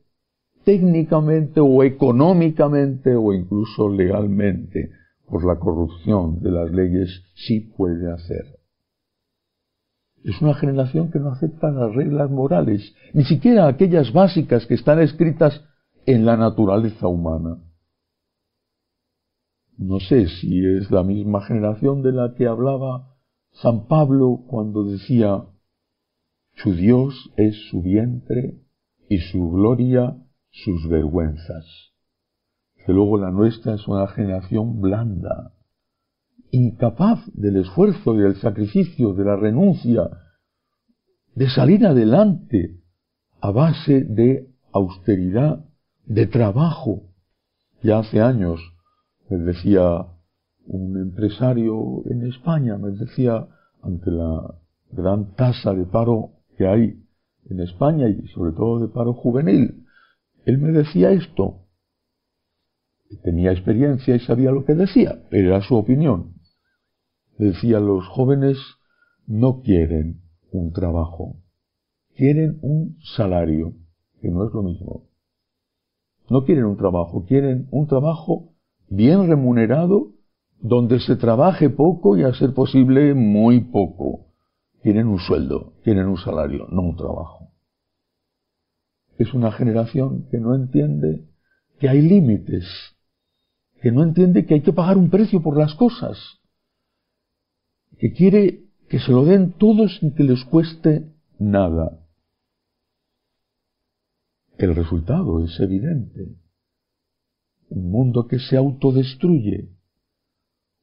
técnicamente 0.64 1.60
o 1.60 1.82
económicamente 1.82 3.14
o 3.14 3.34
incluso 3.34 3.90
legalmente 3.90 4.90
por 5.26 5.44
la 5.44 5.58
corrupción 5.58 6.40
de 6.40 6.50
las 6.52 6.70
leyes 6.70 7.22
sí 7.34 7.60
puede 7.60 8.10
hacer. 8.10 8.46
Es 10.24 10.40
una 10.40 10.54
generación 10.54 11.10
que 11.10 11.18
no 11.18 11.32
acepta 11.32 11.70
las 11.70 11.94
reglas 11.94 12.30
morales, 12.30 12.94
ni 13.12 13.24
siquiera 13.24 13.66
aquellas 13.66 14.10
básicas 14.10 14.64
que 14.64 14.74
están 14.74 15.00
escritas 15.00 15.66
en 16.06 16.24
la 16.26 16.36
naturaleza 16.36 17.06
humana. 17.06 17.58
No 19.76 19.98
sé 20.00 20.28
si 20.28 20.64
es 20.64 20.90
la 20.90 21.02
misma 21.02 21.42
generación 21.42 22.02
de 22.02 22.12
la 22.12 22.34
que 22.34 22.46
hablaba 22.46 23.16
San 23.52 23.86
Pablo 23.86 24.44
cuando 24.46 24.84
decía, 24.84 25.44
su 26.54 26.74
Dios 26.74 27.14
es 27.36 27.56
su 27.70 27.82
vientre 27.82 28.60
y 29.08 29.18
su 29.18 29.50
gloria 29.50 30.16
sus 30.50 30.88
vergüenzas. 30.88 31.66
Que 32.84 32.92
luego 32.92 33.18
la 33.18 33.30
nuestra 33.30 33.74
es 33.74 33.86
una 33.88 34.06
generación 34.08 34.80
blanda, 34.80 35.54
incapaz 36.50 37.20
del 37.34 37.56
esfuerzo 37.56 38.14
y 38.14 38.18
del 38.18 38.36
sacrificio, 38.36 39.14
de 39.14 39.24
la 39.24 39.36
renuncia, 39.36 40.10
de 41.34 41.48
salir 41.48 41.86
adelante 41.86 42.80
a 43.40 43.50
base 43.50 44.04
de 44.04 44.50
austeridad, 44.72 45.64
de 46.10 46.26
trabajo. 46.26 47.04
Ya 47.82 48.00
hace 48.00 48.20
años 48.20 48.60
me 49.28 49.38
decía 49.38 50.06
un 50.66 51.00
empresario 51.00 52.02
en 52.06 52.26
España, 52.26 52.76
me 52.78 52.90
decía, 52.90 53.46
ante 53.80 54.10
la 54.10 54.56
gran 54.90 55.36
tasa 55.36 55.72
de 55.72 55.86
paro 55.86 56.32
que 56.58 56.66
hay 56.66 57.00
en 57.48 57.60
España 57.60 58.08
y 58.08 58.26
sobre 58.28 58.52
todo 58.52 58.80
de 58.80 58.88
paro 58.88 59.14
juvenil, 59.14 59.86
él 60.46 60.58
me 60.58 60.72
decía 60.72 61.12
esto. 61.12 61.66
Tenía 63.22 63.52
experiencia 63.52 64.16
y 64.16 64.20
sabía 64.20 64.50
lo 64.50 64.64
que 64.64 64.74
decía, 64.74 65.22
pero 65.30 65.48
era 65.48 65.62
su 65.62 65.76
opinión. 65.76 66.34
Decía, 67.38 67.78
los 67.78 68.06
jóvenes 68.08 68.58
no 69.28 69.62
quieren 69.62 70.22
un 70.50 70.72
trabajo, 70.72 71.36
quieren 72.16 72.58
un 72.62 72.98
salario, 73.16 73.74
que 74.20 74.28
no 74.28 74.44
es 74.44 74.52
lo 74.52 74.62
mismo. 74.62 75.09
No 76.30 76.44
quieren 76.44 76.64
un 76.64 76.76
trabajo, 76.76 77.24
quieren 77.26 77.66
un 77.72 77.88
trabajo 77.88 78.54
bien 78.88 79.28
remunerado, 79.28 80.12
donde 80.60 81.00
se 81.00 81.16
trabaje 81.16 81.70
poco 81.70 82.16
y 82.16 82.22
a 82.22 82.32
ser 82.32 82.54
posible 82.54 83.14
muy 83.14 83.60
poco. 83.60 84.28
Quieren 84.80 85.08
un 85.08 85.18
sueldo, 85.18 85.72
quieren 85.82 86.06
un 86.06 86.16
salario, 86.16 86.68
no 86.70 86.82
un 86.82 86.96
trabajo. 86.96 87.48
Es 89.18 89.34
una 89.34 89.50
generación 89.50 90.28
que 90.30 90.38
no 90.38 90.54
entiende 90.54 91.26
que 91.80 91.88
hay 91.88 92.00
límites, 92.00 92.64
que 93.82 93.90
no 93.90 94.04
entiende 94.04 94.46
que 94.46 94.54
hay 94.54 94.60
que 94.60 94.72
pagar 94.72 94.98
un 94.98 95.10
precio 95.10 95.42
por 95.42 95.58
las 95.58 95.74
cosas, 95.74 96.16
que 97.98 98.12
quiere 98.12 98.66
que 98.88 99.00
se 99.00 99.10
lo 99.10 99.24
den 99.24 99.52
todos 99.52 99.98
sin 99.98 100.14
que 100.14 100.22
les 100.22 100.44
cueste 100.44 101.12
nada. 101.40 102.06
El 104.60 104.74
resultado 104.74 105.42
es 105.42 105.58
evidente. 105.58 106.36
Un 107.70 107.90
mundo 107.90 108.26
que 108.26 108.38
se 108.38 108.58
autodestruye, 108.58 109.70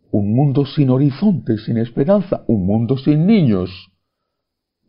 un 0.10 0.34
mundo 0.34 0.66
sin 0.66 0.90
horizonte, 0.90 1.60
sin 1.60 1.78
esperanza, 1.78 2.44
un 2.48 2.66
mundo 2.66 2.98
sin 2.98 3.28
niños, 3.28 3.70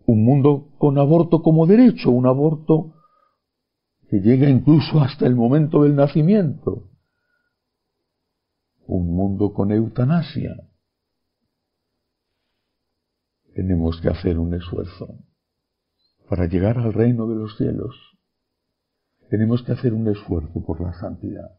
un 0.06 0.24
mundo 0.24 0.70
con 0.78 0.96
aborto 0.96 1.42
como 1.42 1.66
derecho, 1.66 2.10
un 2.10 2.26
aborto 2.26 2.94
que 4.08 4.20
llega 4.20 4.48
incluso 4.48 5.02
hasta 5.02 5.26
el 5.26 5.36
momento 5.36 5.82
del 5.82 5.94
nacimiento, 5.94 6.88
un 8.86 9.14
mundo 9.14 9.52
con 9.52 9.70
eutanasia, 9.70 10.56
tenemos 13.54 14.00
que 14.00 14.08
hacer 14.08 14.38
un 14.38 14.54
esfuerzo 14.54 15.18
para 16.26 16.46
llegar 16.46 16.78
al 16.78 16.94
reino 16.94 17.26
de 17.26 17.34
los 17.34 17.54
cielos. 17.58 18.17
Tenemos 19.28 19.62
que 19.62 19.72
hacer 19.72 19.92
un 19.92 20.08
esfuerzo 20.08 20.64
por 20.64 20.80
la 20.80 20.92
santidad. 20.94 21.50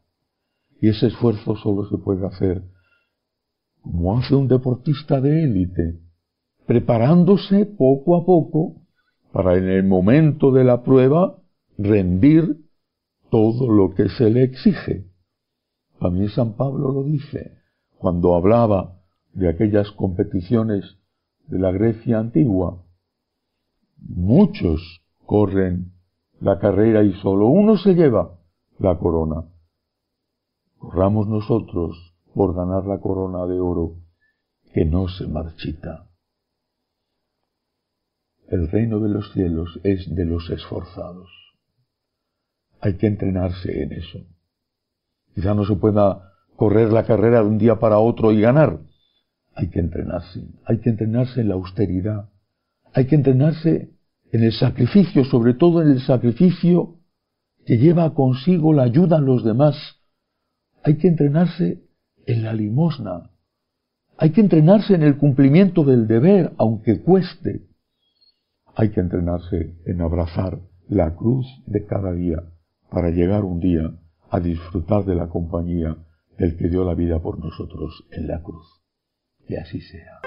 Y 0.82 0.90
ese 0.90 1.08
esfuerzo 1.08 1.56
solo 1.56 1.88
se 1.90 1.98
puede 1.98 2.26
hacer 2.26 2.64
como 3.82 4.18
hace 4.18 4.36
un 4.36 4.48
deportista 4.48 5.22
de 5.22 5.44
élite, 5.44 6.00
preparándose 6.66 7.66
poco 7.66 8.16
a 8.16 8.26
poco 8.26 8.82
para 9.32 9.58
en 9.58 9.70
el 9.70 9.84
momento 9.84 10.52
de 10.52 10.64
la 10.64 10.84
prueba 10.84 11.38
rendir 11.78 12.58
todo 13.30 13.72
lo 13.72 13.94
que 13.94 14.10
se 14.10 14.30
le 14.30 14.44
exige. 14.44 15.06
También 16.00 16.30
San 16.30 16.54
Pablo 16.54 16.92
lo 16.92 17.04
dice 17.04 17.58
cuando 17.98 18.36
hablaba 18.36 19.02
de 19.34 19.50
aquellas 19.50 19.92
competiciones 19.92 20.98
de 21.48 21.60
la 21.60 21.72
Grecia 21.72 22.20
antigua. 22.20 22.84
Muchos 23.98 25.02
corren 25.26 25.94
la 26.42 26.60
carrera 26.60 27.04
y 27.04 27.14
solo 27.22 27.48
uno 27.48 27.78
se 27.78 27.94
lleva 27.94 28.38
la 28.78 28.98
corona. 28.98 29.44
Corramos 30.78 31.28
nosotros 31.28 32.16
por 32.34 32.56
ganar 32.56 32.86
la 32.86 33.00
corona 33.00 33.46
de 33.46 33.60
oro 33.60 33.96
que 34.74 34.86
no 34.86 35.08
se 35.10 35.28
marchita. 35.28 36.08
El 38.48 38.70
reino 38.70 39.00
de 39.00 39.10
los 39.10 39.32
cielos 39.34 39.80
es 39.84 40.14
de 40.16 40.26
los 40.26 40.50
esforzados. 40.50 41.30
Hay 42.82 42.98
que 42.98 43.08
entrenarse 43.08 43.84
en 43.84 43.94
eso. 43.94 44.20
Quizá 45.36 45.54
no 45.54 45.66
se 45.66 45.76
pueda 45.76 46.34
correr 46.56 46.92
la 46.92 47.06
carrera 47.06 47.42
de 47.42 47.48
un 47.48 47.58
día 47.58 47.80
para 47.80 48.00
otro 48.00 48.32
y 48.32 48.42
ganar. 48.42 48.80
Hay 49.54 49.70
que 49.70 49.80
entrenarse. 49.80 50.48
Hay 50.66 50.80
que 50.80 50.90
entrenarse 50.90 51.42
en 51.42 51.50
la 51.50 51.56
austeridad. 51.56 52.30
Hay 52.94 53.06
que 53.06 53.16
entrenarse 53.16 53.92
en 54.32 54.44
el 54.44 54.54
sacrificio, 54.54 55.24
sobre 55.26 55.54
todo 55.54 55.82
en 55.82 55.92
el 55.92 56.02
sacrificio 56.02 56.96
que 57.66 57.78
lleva 57.78 58.14
consigo 58.14 58.74
la 58.74 58.84
ayuda 58.84 59.18
a 59.18 59.22
los 59.22 59.44
demás. 59.44 59.76
Hay 60.84 60.98
que 60.98 61.08
entrenarse 61.08 61.84
en 62.26 62.44
la 62.44 62.54
limosna. 62.54 63.32
Hay 64.18 64.32
que 64.32 64.42
entrenarse 64.42 64.96
en 64.96 65.04
el 65.04 65.18
cumplimiento 65.18 65.84
del 65.84 66.08
deber, 66.08 66.54
aunque 66.58 67.02
cueste. 67.02 67.68
Hay 68.76 68.90
que 68.90 69.00
entrenarse 69.00 69.76
en 69.86 70.02
abrazar 70.02 70.60
la 70.88 71.16
cruz 71.16 71.46
de 71.66 71.86
cada 71.86 72.14
día 72.14 72.44
para 72.90 73.10
llegar 73.10 73.44
un 73.46 73.60
día 73.60 73.92
a 74.30 74.40
disfrutar 74.40 75.06
de 75.06 75.16
la 75.16 75.28
compañía 75.28 75.98
del 76.38 76.58
que 76.58 76.70
dio 76.70 76.84
la 76.86 76.96
vida 76.96 77.20
por 77.22 77.40
nosotros 77.40 78.06
en 78.12 78.28
la 78.28 78.42
cruz. 78.42 78.66
Que 79.48 79.58
así 79.58 79.82
sea. 79.82 80.20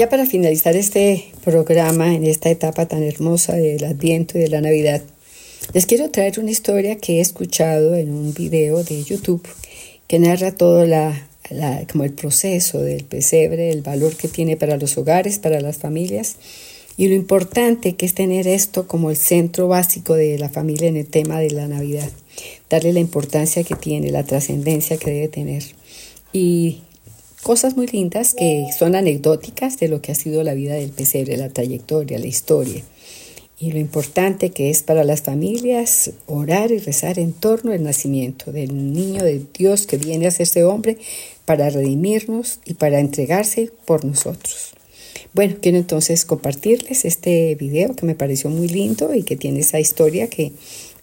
Ya 0.00 0.08
para 0.08 0.24
finalizar 0.24 0.76
este 0.76 1.26
programa 1.44 2.14
en 2.14 2.24
esta 2.24 2.48
etapa 2.48 2.88
tan 2.88 3.02
hermosa 3.02 3.52
del 3.52 3.84
Adviento 3.84 4.38
y 4.38 4.40
de 4.40 4.48
la 4.48 4.62
Navidad, 4.62 5.02
les 5.74 5.84
quiero 5.84 6.10
traer 6.10 6.40
una 6.40 6.50
historia 6.50 6.96
que 6.96 7.18
he 7.18 7.20
escuchado 7.20 7.94
en 7.94 8.10
un 8.14 8.32
video 8.32 8.82
de 8.82 9.04
YouTube 9.04 9.46
que 10.06 10.18
narra 10.18 10.52
todo 10.52 10.86
la, 10.86 11.28
como 11.92 12.04
el 12.04 12.14
proceso 12.14 12.80
del 12.80 13.04
pesebre, 13.04 13.72
el 13.72 13.82
valor 13.82 14.16
que 14.16 14.28
tiene 14.28 14.56
para 14.56 14.78
los 14.78 14.96
hogares, 14.96 15.38
para 15.38 15.60
las 15.60 15.76
familias 15.76 16.36
y 16.96 17.08
lo 17.08 17.14
importante 17.14 17.94
que 17.94 18.06
es 18.06 18.14
tener 18.14 18.48
esto 18.48 18.88
como 18.88 19.10
el 19.10 19.18
centro 19.18 19.68
básico 19.68 20.14
de 20.14 20.38
la 20.38 20.48
familia 20.48 20.88
en 20.88 20.96
el 20.96 21.08
tema 21.08 21.40
de 21.40 21.50
la 21.50 21.68
Navidad, 21.68 22.08
darle 22.70 22.94
la 22.94 23.00
importancia 23.00 23.64
que 23.64 23.74
tiene, 23.74 24.10
la 24.10 24.24
trascendencia 24.24 24.96
que 24.96 25.10
debe 25.10 25.28
tener. 25.28 25.62
Y 26.32 26.84
cosas 27.42 27.76
muy 27.76 27.86
lindas 27.86 28.34
que 28.34 28.66
son 28.76 28.94
anecdóticas 28.94 29.78
de 29.78 29.88
lo 29.88 30.00
que 30.02 30.12
ha 30.12 30.14
sido 30.14 30.42
la 30.42 30.54
vida 30.54 30.74
del 30.74 30.90
pesebre, 30.90 31.36
la 31.36 31.48
trayectoria, 31.48 32.18
la 32.18 32.26
historia. 32.26 32.82
Y 33.58 33.72
lo 33.72 33.78
importante 33.78 34.50
que 34.50 34.70
es 34.70 34.82
para 34.82 35.04
las 35.04 35.22
familias 35.22 36.12
orar 36.26 36.70
y 36.70 36.78
rezar 36.78 37.18
en 37.18 37.32
torno 37.32 37.72
al 37.72 37.82
nacimiento 37.82 38.52
del 38.52 38.94
niño 38.94 39.22
de 39.22 39.42
Dios 39.52 39.86
que 39.86 39.98
viene 39.98 40.26
a 40.26 40.30
ser 40.30 40.64
hombre 40.64 40.96
para 41.44 41.68
redimirnos 41.68 42.60
y 42.64 42.74
para 42.74 43.00
entregarse 43.00 43.70
por 43.84 44.04
nosotros. 44.04 44.72
Bueno, 45.32 45.56
quiero 45.60 45.78
entonces 45.78 46.24
compartirles 46.24 47.04
este 47.04 47.54
video 47.54 47.94
que 47.94 48.06
me 48.06 48.14
pareció 48.14 48.50
muy 48.50 48.66
lindo 48.66 49.14
y 49.14 49.22
que 49.22 49.36
tiene 49.36 49.60
esa 49.60 49.78
historia 49.78 50.28
que 50.28 50.52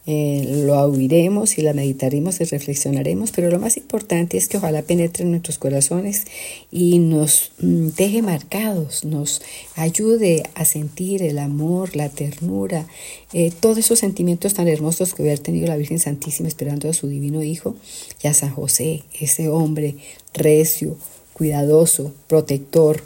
eh, 0.09 0.63
lo 0.65 0.81
oiremos 0.83 1.57
y 1.57 1.63
la 1.63 1.73
meditaremos 1.73 2.39
y 2.39 2.45
reflexionaremos, 2.45 3.33
pero 3.33 3.51
lo 3.51 3.59
más 3.59 3.75
importante 3.75 4.37
es 4.37 4.47
que 4.47 4.55
ojalá 4.55 4.81
penetre 4.81 5.25
en 5.25 5.31
nuestros 5.31 5.57
corazones 5.57 6.23
y 6.71 6.99
nos 6.99 7.51
mm, 7.59 7.89
deje 7.89 8.21
marcados, 8.21 9.03
nos 9.03 9.41
ayude 9.75 10.43
a 10.55 10.63
sentir 10.63 11.23
el 11.23 11.37
amor, 11.37 11.93
la 11.97 12.07
ternura, 12.07 12.87
eh, 13.33 13.51
todos 13.59 13.79
esos 13.79 13.99
sentimientos 13.99 14.53
tan 14.53 14.69
hermosos 14.69 15.13
que 15.13 15.23
hubiera 15.23 15.43
tenido 15.43 15.67
la 15.67 15.75
Virgen 15.75 15.99
Santísima 15.99 16.47
esperando 16.47 16.89
a 16.89 16.93
su 16.93 17.09
divino 17.09 17.43
Hijo 17.43 17.75
y 18.23 18.29
a 18.29 18.33
San 18.33 18.51
José, 18.51 19.03
ese 19.19 19.49
hombre 19.49 19.97
recio, 20.33 20.95
cuidadoso, 21.33 22.13
protector, 22.27 23.03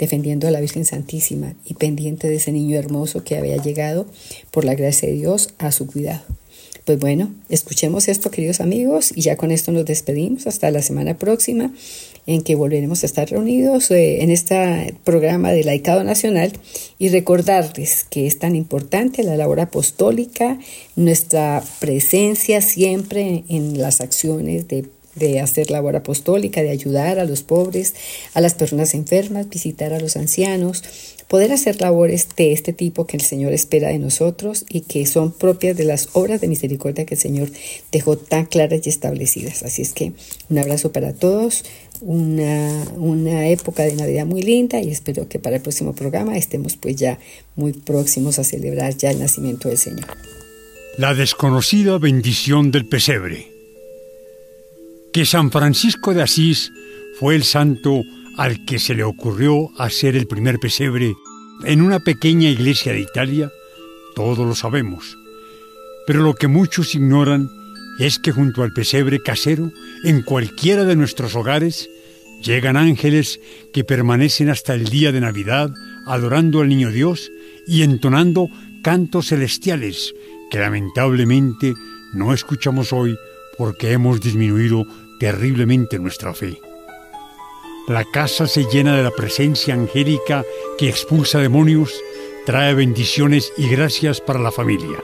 defendiendo 0.00 0.48
a 0.48 0.50
la 0.50 0.58
Virgen 0.58 0.84
Santísima 0.84 1.54
y 1.64 1.74
pendiente 1.74 2.28
de 2.28 2.36
ese 2.36 2.50
niño 2.50 2.76
hermoso 2.76 3.22
que 3.22 3.36
había 3.36 3.62
llegado 3.62 4.06
por 4.50 4.64
la 4.64 4.74
gracia 4.74 5.08
de 5.08 5.14
Dios 5.14 5.50
a 5.58 5.70
su 5.70 5.86
cuidado. 5.86 6.39
Pues 6.90 6.98
bueno, 6.98 7.32
escuchemos 7.48 8.08
esto, 8.08 8.32
queridos 8.32 8.60
amigos, 8.60 9.12
y 9.14 9.20
ya 9.20 9.36
con 9.36 9.52
esto 9.52 9.70
nos 9.70 9.84
despedimos. 9.84 10.48
Hasta 10.48 10.72
la 10.72 10.82
semana 10.82 11.16
próxima, 11.16 11.72
en 12.26 12.42
que 12.42 12.56
volveremos 12.56 13.04
a 13.04 13.06
estar 13.06 13.30
reunidos 13.30 13.92
eh, 13.92 14.24
en 14.24 14.30
este 14.32 14.96
programa 15.04 15.52
de 15.52 15.62
Laicado 15.62 16.02
Nacional 16.02 16.50
y 16.98 17.10
recordarles 17.10 18.02
que 18.02 18.26
es 18.26 18.40
tan 18.40 18.56
importante 18.56 19.22
la 19.22 19.36
labor 19.36 19.60
apostólica, 19.60 20.58
nuestra 20.96 21.62
presencia 21.78 22.60
siempre 22.60 23.44
en 23.48 23.78
las 23.78 24.00
acciones 24.00 24.66
de 24.66 24.86
de 25.14 25.40
hacer 25.40 25.70
labor 25.70 25.96
apostólica, 25.96 26.62
de 26.62 26.70
ayudar 26.70 27.18
a 27.18 27.24
los 27.24 27.42
pobres, 27.42 27.94
a 28.34 28.40
las 28.40 28.54
personas 28.54 28.94
enfermas, 28.94 29.48
visitar 29.48 29.92
a 29.92 30.00
los 30.00 30.16
ancianos, 30.16 30.82
poder 31.28 31.52
hacer 31.52 31.80
labores 31.80 32.26
de 32.36 32.52
este 32.52 32.72
tipo 32.72 33.06
que 33.06 33.16
el 33.16 33.22
Señor 33.22 33.52
espera 33.52 33.88
de 33.88 33.98
nosotros 33.98 34.64
y 34.68 34.80
que 34.80 35.06
son 35.06 35.32
propias 35.32 35.76
de 35.76 35.84
las 35.84 36.08
obras 36.12 36.40
de 36.40 36.48
misericordia 36.48 37.06
que 37.06 37.14
el 37.14 37.20
Señor 37.20 37.50
dejó 37.92 38.16
tan 38.16 38.46
claras 38.46 38.84
y 38.84 38.90
establecidas. 38.90 39.62
Así 39.62 39.82
es 39.82 39.92
que 39.92 40.12
un 40.48 40.58
abrazo 40.58 40.90
para 40.90 41.12
todos, 41.12 41.64
una, 42.00 42.84
una 42.96 43.46
época 43.48 43.84
de 43.84 43.94
Navidad 43.94 44.26
muy 44.26 44.42
linda 44.42 44.80
y 44.80 44.90
espero 44.90 45.28
que 45.28 45.38
para 45.38 45.56
el 45.56 45.62
próximo 45.62 45.94
programa 45.94 46.36
estemos 46.36 46.76
pues 46.76 46.96
ya 46.96 47.18
muy 47.54 47.72
próximos 47.74 48.38
a 48.38 48.44
celebrar 48.44 48.96
ya 48.96 49.10
el 49.10 49.20
nacimiento 49.20 49.68
del 49.68 49.78
Señor. 49.78 50.06
La 50.98 51.14
desconocida 51.14 51.98
bendición 51.98 52.72
del 52.72 52.86
pesebre 52.86 53.49
que 55.12 55.26
San 55.26 55.50
Francisco 55.50 56.14
de 56.14 56.22
Asís 56.22 56.72
fue 57.18 57.34
el 57.34 57.44
santo 57.44 58.02
al 58.36 58.64
que 58.64 58.78
se 58.78 58.94
le 58.94 59.02
ocurrió 59.02 59.70
hacer 59.78 60.16
el 60.16 60.26
primer 60.26 60.58
pesebre 60.58 61.14
en 61.64 61.82
una 61.82 62.00
pequeña 62.00 62.48
iglesia 62.48 62.92
de 62.92 63.00
Italia, 63.00 63.50
todos 64.14 64.38
lo 64.38 64.54
sabemos. 64.54 65.18
Pero 66.06 66.22
lo 66.22 66.34
que 66.34 66.48
muchos 66.48 66.94
ignoran 66.94 67.50
es 67.98 68.18
que 68.18 68.32
junto 68.32 68.62
al 68.62 68.72
pesebre 68.72 69.20
casero, 69.20 69.72
en 70.04 70.22
cualquiera 70.22 70.84
de 70.84 70.96
nuestros 70.96 71.34
hogares, 71.34 71.90
llegan 72.42 72.76
ángeles 72.76 73.40
que 73.74 73.84
permanecen 73.84 74.48
hasta 74.48 74.74
el 74.74 74.86
día 74.86 75.12
de 75.12 75.20
Navidad 75.20 75.70
adorando 76.06 76.60
al 76.60 76.68
Niño 76.68 76.90
Dios 76.90 77.30
y 77.66 77.82
entonando 77.82 78.48
cantos 78.82 79.28
celestiales 79.28 80.14
que 80.50 80.58
lamentablemente 80.58 81.74
no 82.14 82.32
escuchamos 82.32 82.92
hoy 82.92 83.16
porque 83.60 83.92
hemos 83.92 84.22
disminuido 84.22 84.86
terriblemente 85.18 85.98
nuestra 85.98 86.32
fe. 86.32 86.58
La 87.88 88.06
casa 88.06 88.46
se 88.46 88.64
llena 88.64 88.96
de 88.96 89.02
la 89.02 89.10
presencia 89.10 89.74
angélica 89.74 90.46
que 90.78 90.88
expulsa 90.88 91.40
demonios, 91.40 91.92
trae 92.46 92.72
bendiciones 92.72 93.52
y 93.58 93.68
gracias 93.68 94.22
para 94.22 94.38
la 94.38 94.50
familia. 94.50 94.96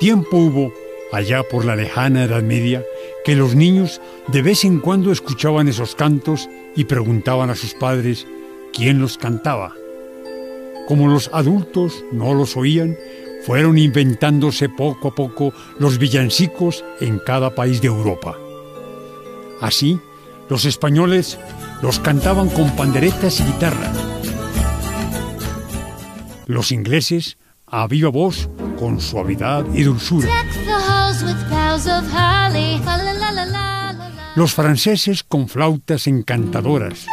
Tiempo 0.00 0.36
hubo, 0.36 0.74
allá 1.12 1.44
por 1.44 1.64
la 1.64 1.76
lejana 1.76 2.24
Edad 2.24 2.42
Media, 2.42 2.84
que 3.24 3.36
los 3.36 3.54
niños 3.54 4.00
de 4.26 4.42
vez 4.42 4.64
en 4.64 4.80
cuando 4.80 5.12
escuchaban 5.12 5.68
esos 5.68 5.94
cantos 5.94 6.48
y 6.74 6.86
preguntaban 6.86 7.50
a 7.50 7.54
sus 7.54 7.74
padres 7.74 8.26
quién 8.72 9.00
los 9.00 9.16
cantaba. 9.16 9.76
Como 10.88 11.06
los 11.06 11.30
adultos 11.32 12.04
no 12.10 12.34
los 12.34 12.56
oían, 12.56 12.98
fueron 13.44 13.78
inventándose 13.78 14.68
poco 14.68 15.08
a 15.08 15.14
poco 15.14 15.52
los 15.78 15.98
villancicos 15.98 16.84
en 17.00 17.18
cada 17.18 17.54
país 17.54 17.80
de 17.80 17.88
Europa. 17.88 18.36
Así, 19.60 19.98
los 20.48 20.64
españoles 20.64 21.38
los 21.82 21.98
cantaban 21.98 22.48
con 22.48 22.74
panderetas 22.76 23.40
y 23.40 23.44
guitarras. 23.44 23.96
Los 26.46 26.72
ingleses 26.72 27.38
a 27.66 27.86
viva 27.86 28.10
voz 28.10 28.50
con 28.78 29.00
suavidad 29.00 29.64
y 29.72 29.82
dulzura. 29.84 30.28
Los 34.34 34.54
franceses 34.54 35.22
con 35.22 35.48
flautas 35.48 36.06
encantadoras. 36.06 37.06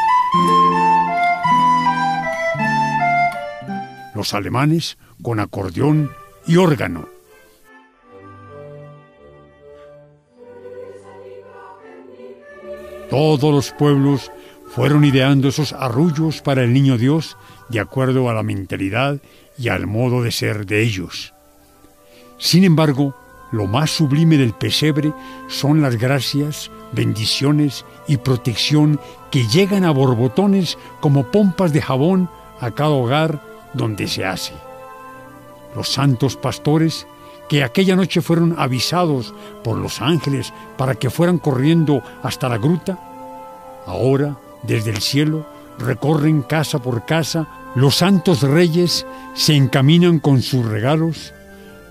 Los 4.16 4.34
alemanes 4.34 4.98
con 5.22 5.40
acordeón 5.40 6.12
y 6.46 6.58
órgano. 6.58 7.08
Todos 13.10 13.52
los 13.54 13.72
pueblos 13.72 14.32
fueron 14.68 15.04
ideando 15.04 15.48
esos 15.48 15.74
arrullos 15.74 16.42
para 16.42 16.64
el 16.64 16.74
niño 16.74 16.98
Dios 16.98 17.38
de 17.70 17.80
acuerdo 17.80 18.30
a 18.30 18.34
la 18.34 18.44
mentalidad 18.44 19.18
y 19.58 19.70
al 19.70 19.88
modo 19.88 20.22
de 20.22 20.32
ser 20.32 20.66
de 20.66 20.84
ellos. 20.84 21.34
Sin 22.38 22.64
embargo, 22.64 23.16
lo 23.52 23.66
más 23.66 23.90
sublime 23.90 24.38
del 24.38 24.54
pesebre 24.54 25.12
son 25.48 25.82
las 25.82 25.96
gracias, 25.96 26.70
bendiciones 26.92 27.84
y 28.08 28.18
protección 28.18 29.00
que 29.32 29.48
llegan 29.48 29.86
a 29.86 29.92
borbotones 29.92 30.78
como 31.00 31.32
pompas 31.32 31.74
de 31.74 31.82
jabón 31.82 32.30
a 32.62 32.72
cada 32.72 32.92
hogar 32.92 33.42
donde 33.74 34.08
se 34.08 34.24
hace. 34.24 34.54
Los 35.76 35.90
santos 35.90 36.36
pastores 36.36 37.08
que 37.50 37.64
aquella 37.64 37.96
noche 37.96 38.22
fueron 38.22 38.56
avisados 38.58 39.34
por 39.64 39.78
los 39.78 40.02
ángeles 40.02 40.54
para 40.78 40.96
que 40.96 41.10
fueran 41.10 41.40
corriendo 41.40 42.04
hasta 42.22 42.48
la 42.48 42.58
gruta, 42.58 43.00
ahora 43.88 44.38
desde 44.64 44.92
el 44.92 45.02
cielo 45.02 45.46
recorren 45.80 46.44
casa 46.44 46.80
por 46.80 47.06
casa, 47.06 47.48
los 47.76 47.96
santos 47.96 48.42
reyes 48.42 49.06
se 49.34 49.56
encaminan 49.56 50.20
con 50.20 50.42
sus 50.42 50.66
regalos, 50.66 51.34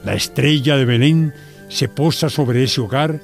la 0.04 0.14
estrella 0.14 0.76
de 0.76 0.84
Belén 0.84 1.34
se 1.68 1.88
posa 1.88 2.30
sobre 2.30 2.64
ese 2.64 2.80
hogar 2.80 3.20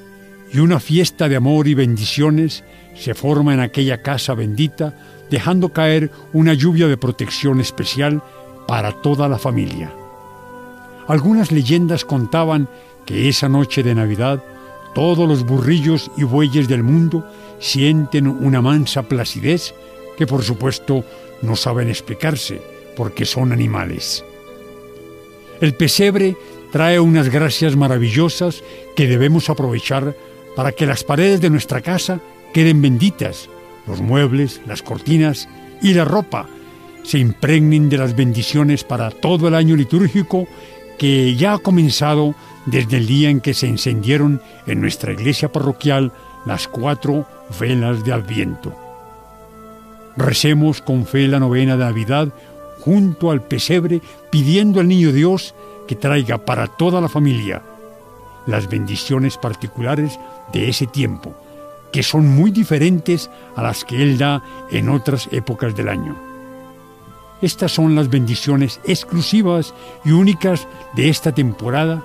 y 0.53 0.59
una 0.59 0.81
fiesta 0.81 1.29
de 1.29 1.37
amor 1.37 1.69
y 1.69 1.75
bendiciones 1.75 2.65
se 2.97 3.15
forma 3.15 3.55
en 3.55 3.61
aquella 3.61 4.03
casa 4.03 4.35
bendita, 4.35 4.95
dejando 5.31 5.73
caer 5.73 6.11
una 6.33 6.55
lluvia 6.55 6.87
de 6.89 6.97
protección 6.97 7.61
especial 7.61 8.23
para 8.67 8.93
toda 8.93 9.29
la 9.29 9.39
familia. 9.39 9.93
Algunas 11.07 11.53
leyendas 11.53 12.05
contaban 12.05 12.69
que 13.05 13.29
esa 13.29 13.49
noche 13.49 13.83
de 13.83 13.95
Navidad 13.95 14.43
todos 14.95 15.29
los 15.29 15.45
burrillos 15.45 16.11
y 16.17 16.23
bueyes 16.23 16.69
del 16.69 16.83
mundo 16.83 17.29
sienten 17.59 18.29
una 18.29 18.63
mansa 18.63 19.03
placidez 19.03 19.75
que 20.17 20.27
por 20.27 20.43
supuesto 20.43 21.05
no 21.43 21.57
saben 21.57 21.89
explicarse 21.89 22.63
porque 22.97 23.25
son 23.25 23.53
animales. 23.53 24.25
El 25.61 25.75
pesebre 25.75 26.37
trae 26.71 27.01
unas 27.01 27.29
gracias 27.29 27.77
maravillosas 27.77 28.63
que 28.97 29.07
debemos 29.07 29.51
aprovechar 29.51 30.17
para 30.57 30.73
que 30.73 30.87
las 30.87 31.05
paredes 31.05 31.41
de 31.41 31.51
nuestra 31.51 31.81
casa 31.81 32.21
queden 32.53 32.81
benditas, 32.81 33.49
los 33.87 34.01
muebles, 34.01 34.61
las 34.67 34.83
cortinas 34.83 35.49
y 35.83 35.95
la 35.95 36.05
ropa 36.05 36.49
se 37.03 37.19
impregnen 37.19 37.89
de 37.89 37.99
las 37.99 38.17
bendiciones 38.17 38.85
para 38.85 39.11
todo 39.11 39.49
el 39.49 39.55
año 39.55 39.77
litúrgico 39.77 40.47
que 40.99 41.35
ya 41.37 41.55
ha 41.55 41.59
comenzado 41.59 42.35
desde 42.67 42.97
el 42.99 43.07
día 43.07 43.31
en 43.31 43.41
que 43.41 43.55
se 43.55 43.69
encendieron 43.69 44.41
en 44.67 44.81
nuestra 44.81 45.13
iglesia 45.13 45.51
parroquial 45.53 46.13
las 46.47 46.69
cuatro 46.69 47.27
velas 47.59 48.05
de 48.05 48.13
Adviento. 48.13 48.75
Recemos 50.17 50.81
con 50.81 51.07
fe 51.07 51.27
la 51.29 51.41
novena 51.41 51.77
de 51.77 51.85
Navidad 51.85 52.29
junto 52.81 53.31
al 53.31 53.43
pesebre 53.43 54.01
pidiendo 54.31 54.81
al 54.81 54.89
niño 54.89 55.13
Dios 55.13 55.55
que 55.89 55.97
traiga 55.97 56.39
para 56.39 56.67
toda 56.67 57.01
la 57.01 57.09
familia 57.09 57.63
las 58.47 58.69
bendiciones 58.69 59.39
particulares 59.39 60.19
de 60.53 60.69
ese 60.69 60.87
tiempo, 60.87 61.35
que 61.93 62.03
son 62.03 62.29
muy 62.29 62.51
diferentes 62.51 63.31
a 63.57 63.63
las 63.63 63.85
que 63.85 64.03
Él 64.03 64.19
da 64.19 64.43
en 64.71 64.91
otras 64.91 65.29
épocas 65.33 65.75
del 65.75 65.89
año. 65.89 66.34
Estas 67.43 67.73
son 67.73 67.95
las 67.95 68.09
bendiciones 68.09 68.81
exclusivas 68.85 69.75
y 70.05 70.13
únicas 70.13 70.67
de 70.95 71.09
esta 71.09 71.33
temporada 71.33 72.03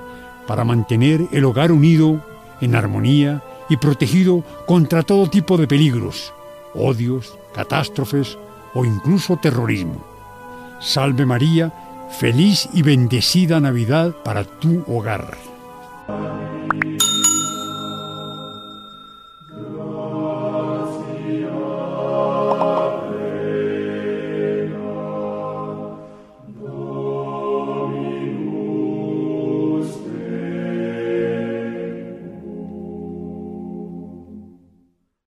para 0.47 0.63
mantener 0.63 1.27
el 1.31 1.45
hogar 1.45 1.71
unido, 1.71 2.23
en 2.61 2.75
armonía 2.75 3.43
y 3.69 3.77
protegido 3.77 4.43
contra 4.65 5.03
todo 5.03 5.29
tipo 5.29 5.57
de 5.57 5.67
peligros, 5.67 6.33
odios, 6.73 7.37
catástrofes 7.53 8.37
o 8.73 8.83
incluso 8.83 9.37
terrorismo. 9.37 10.03
Salve 10.79 11.25
María, 11.25 12.07
feliz 12.19 12.67
y 12.73 12.81
bendecida 12.81 13.59
Navidad 13.59 14.15
para 14.23 14.43
tu 14.43 14.83
hogar. 14.87 15.37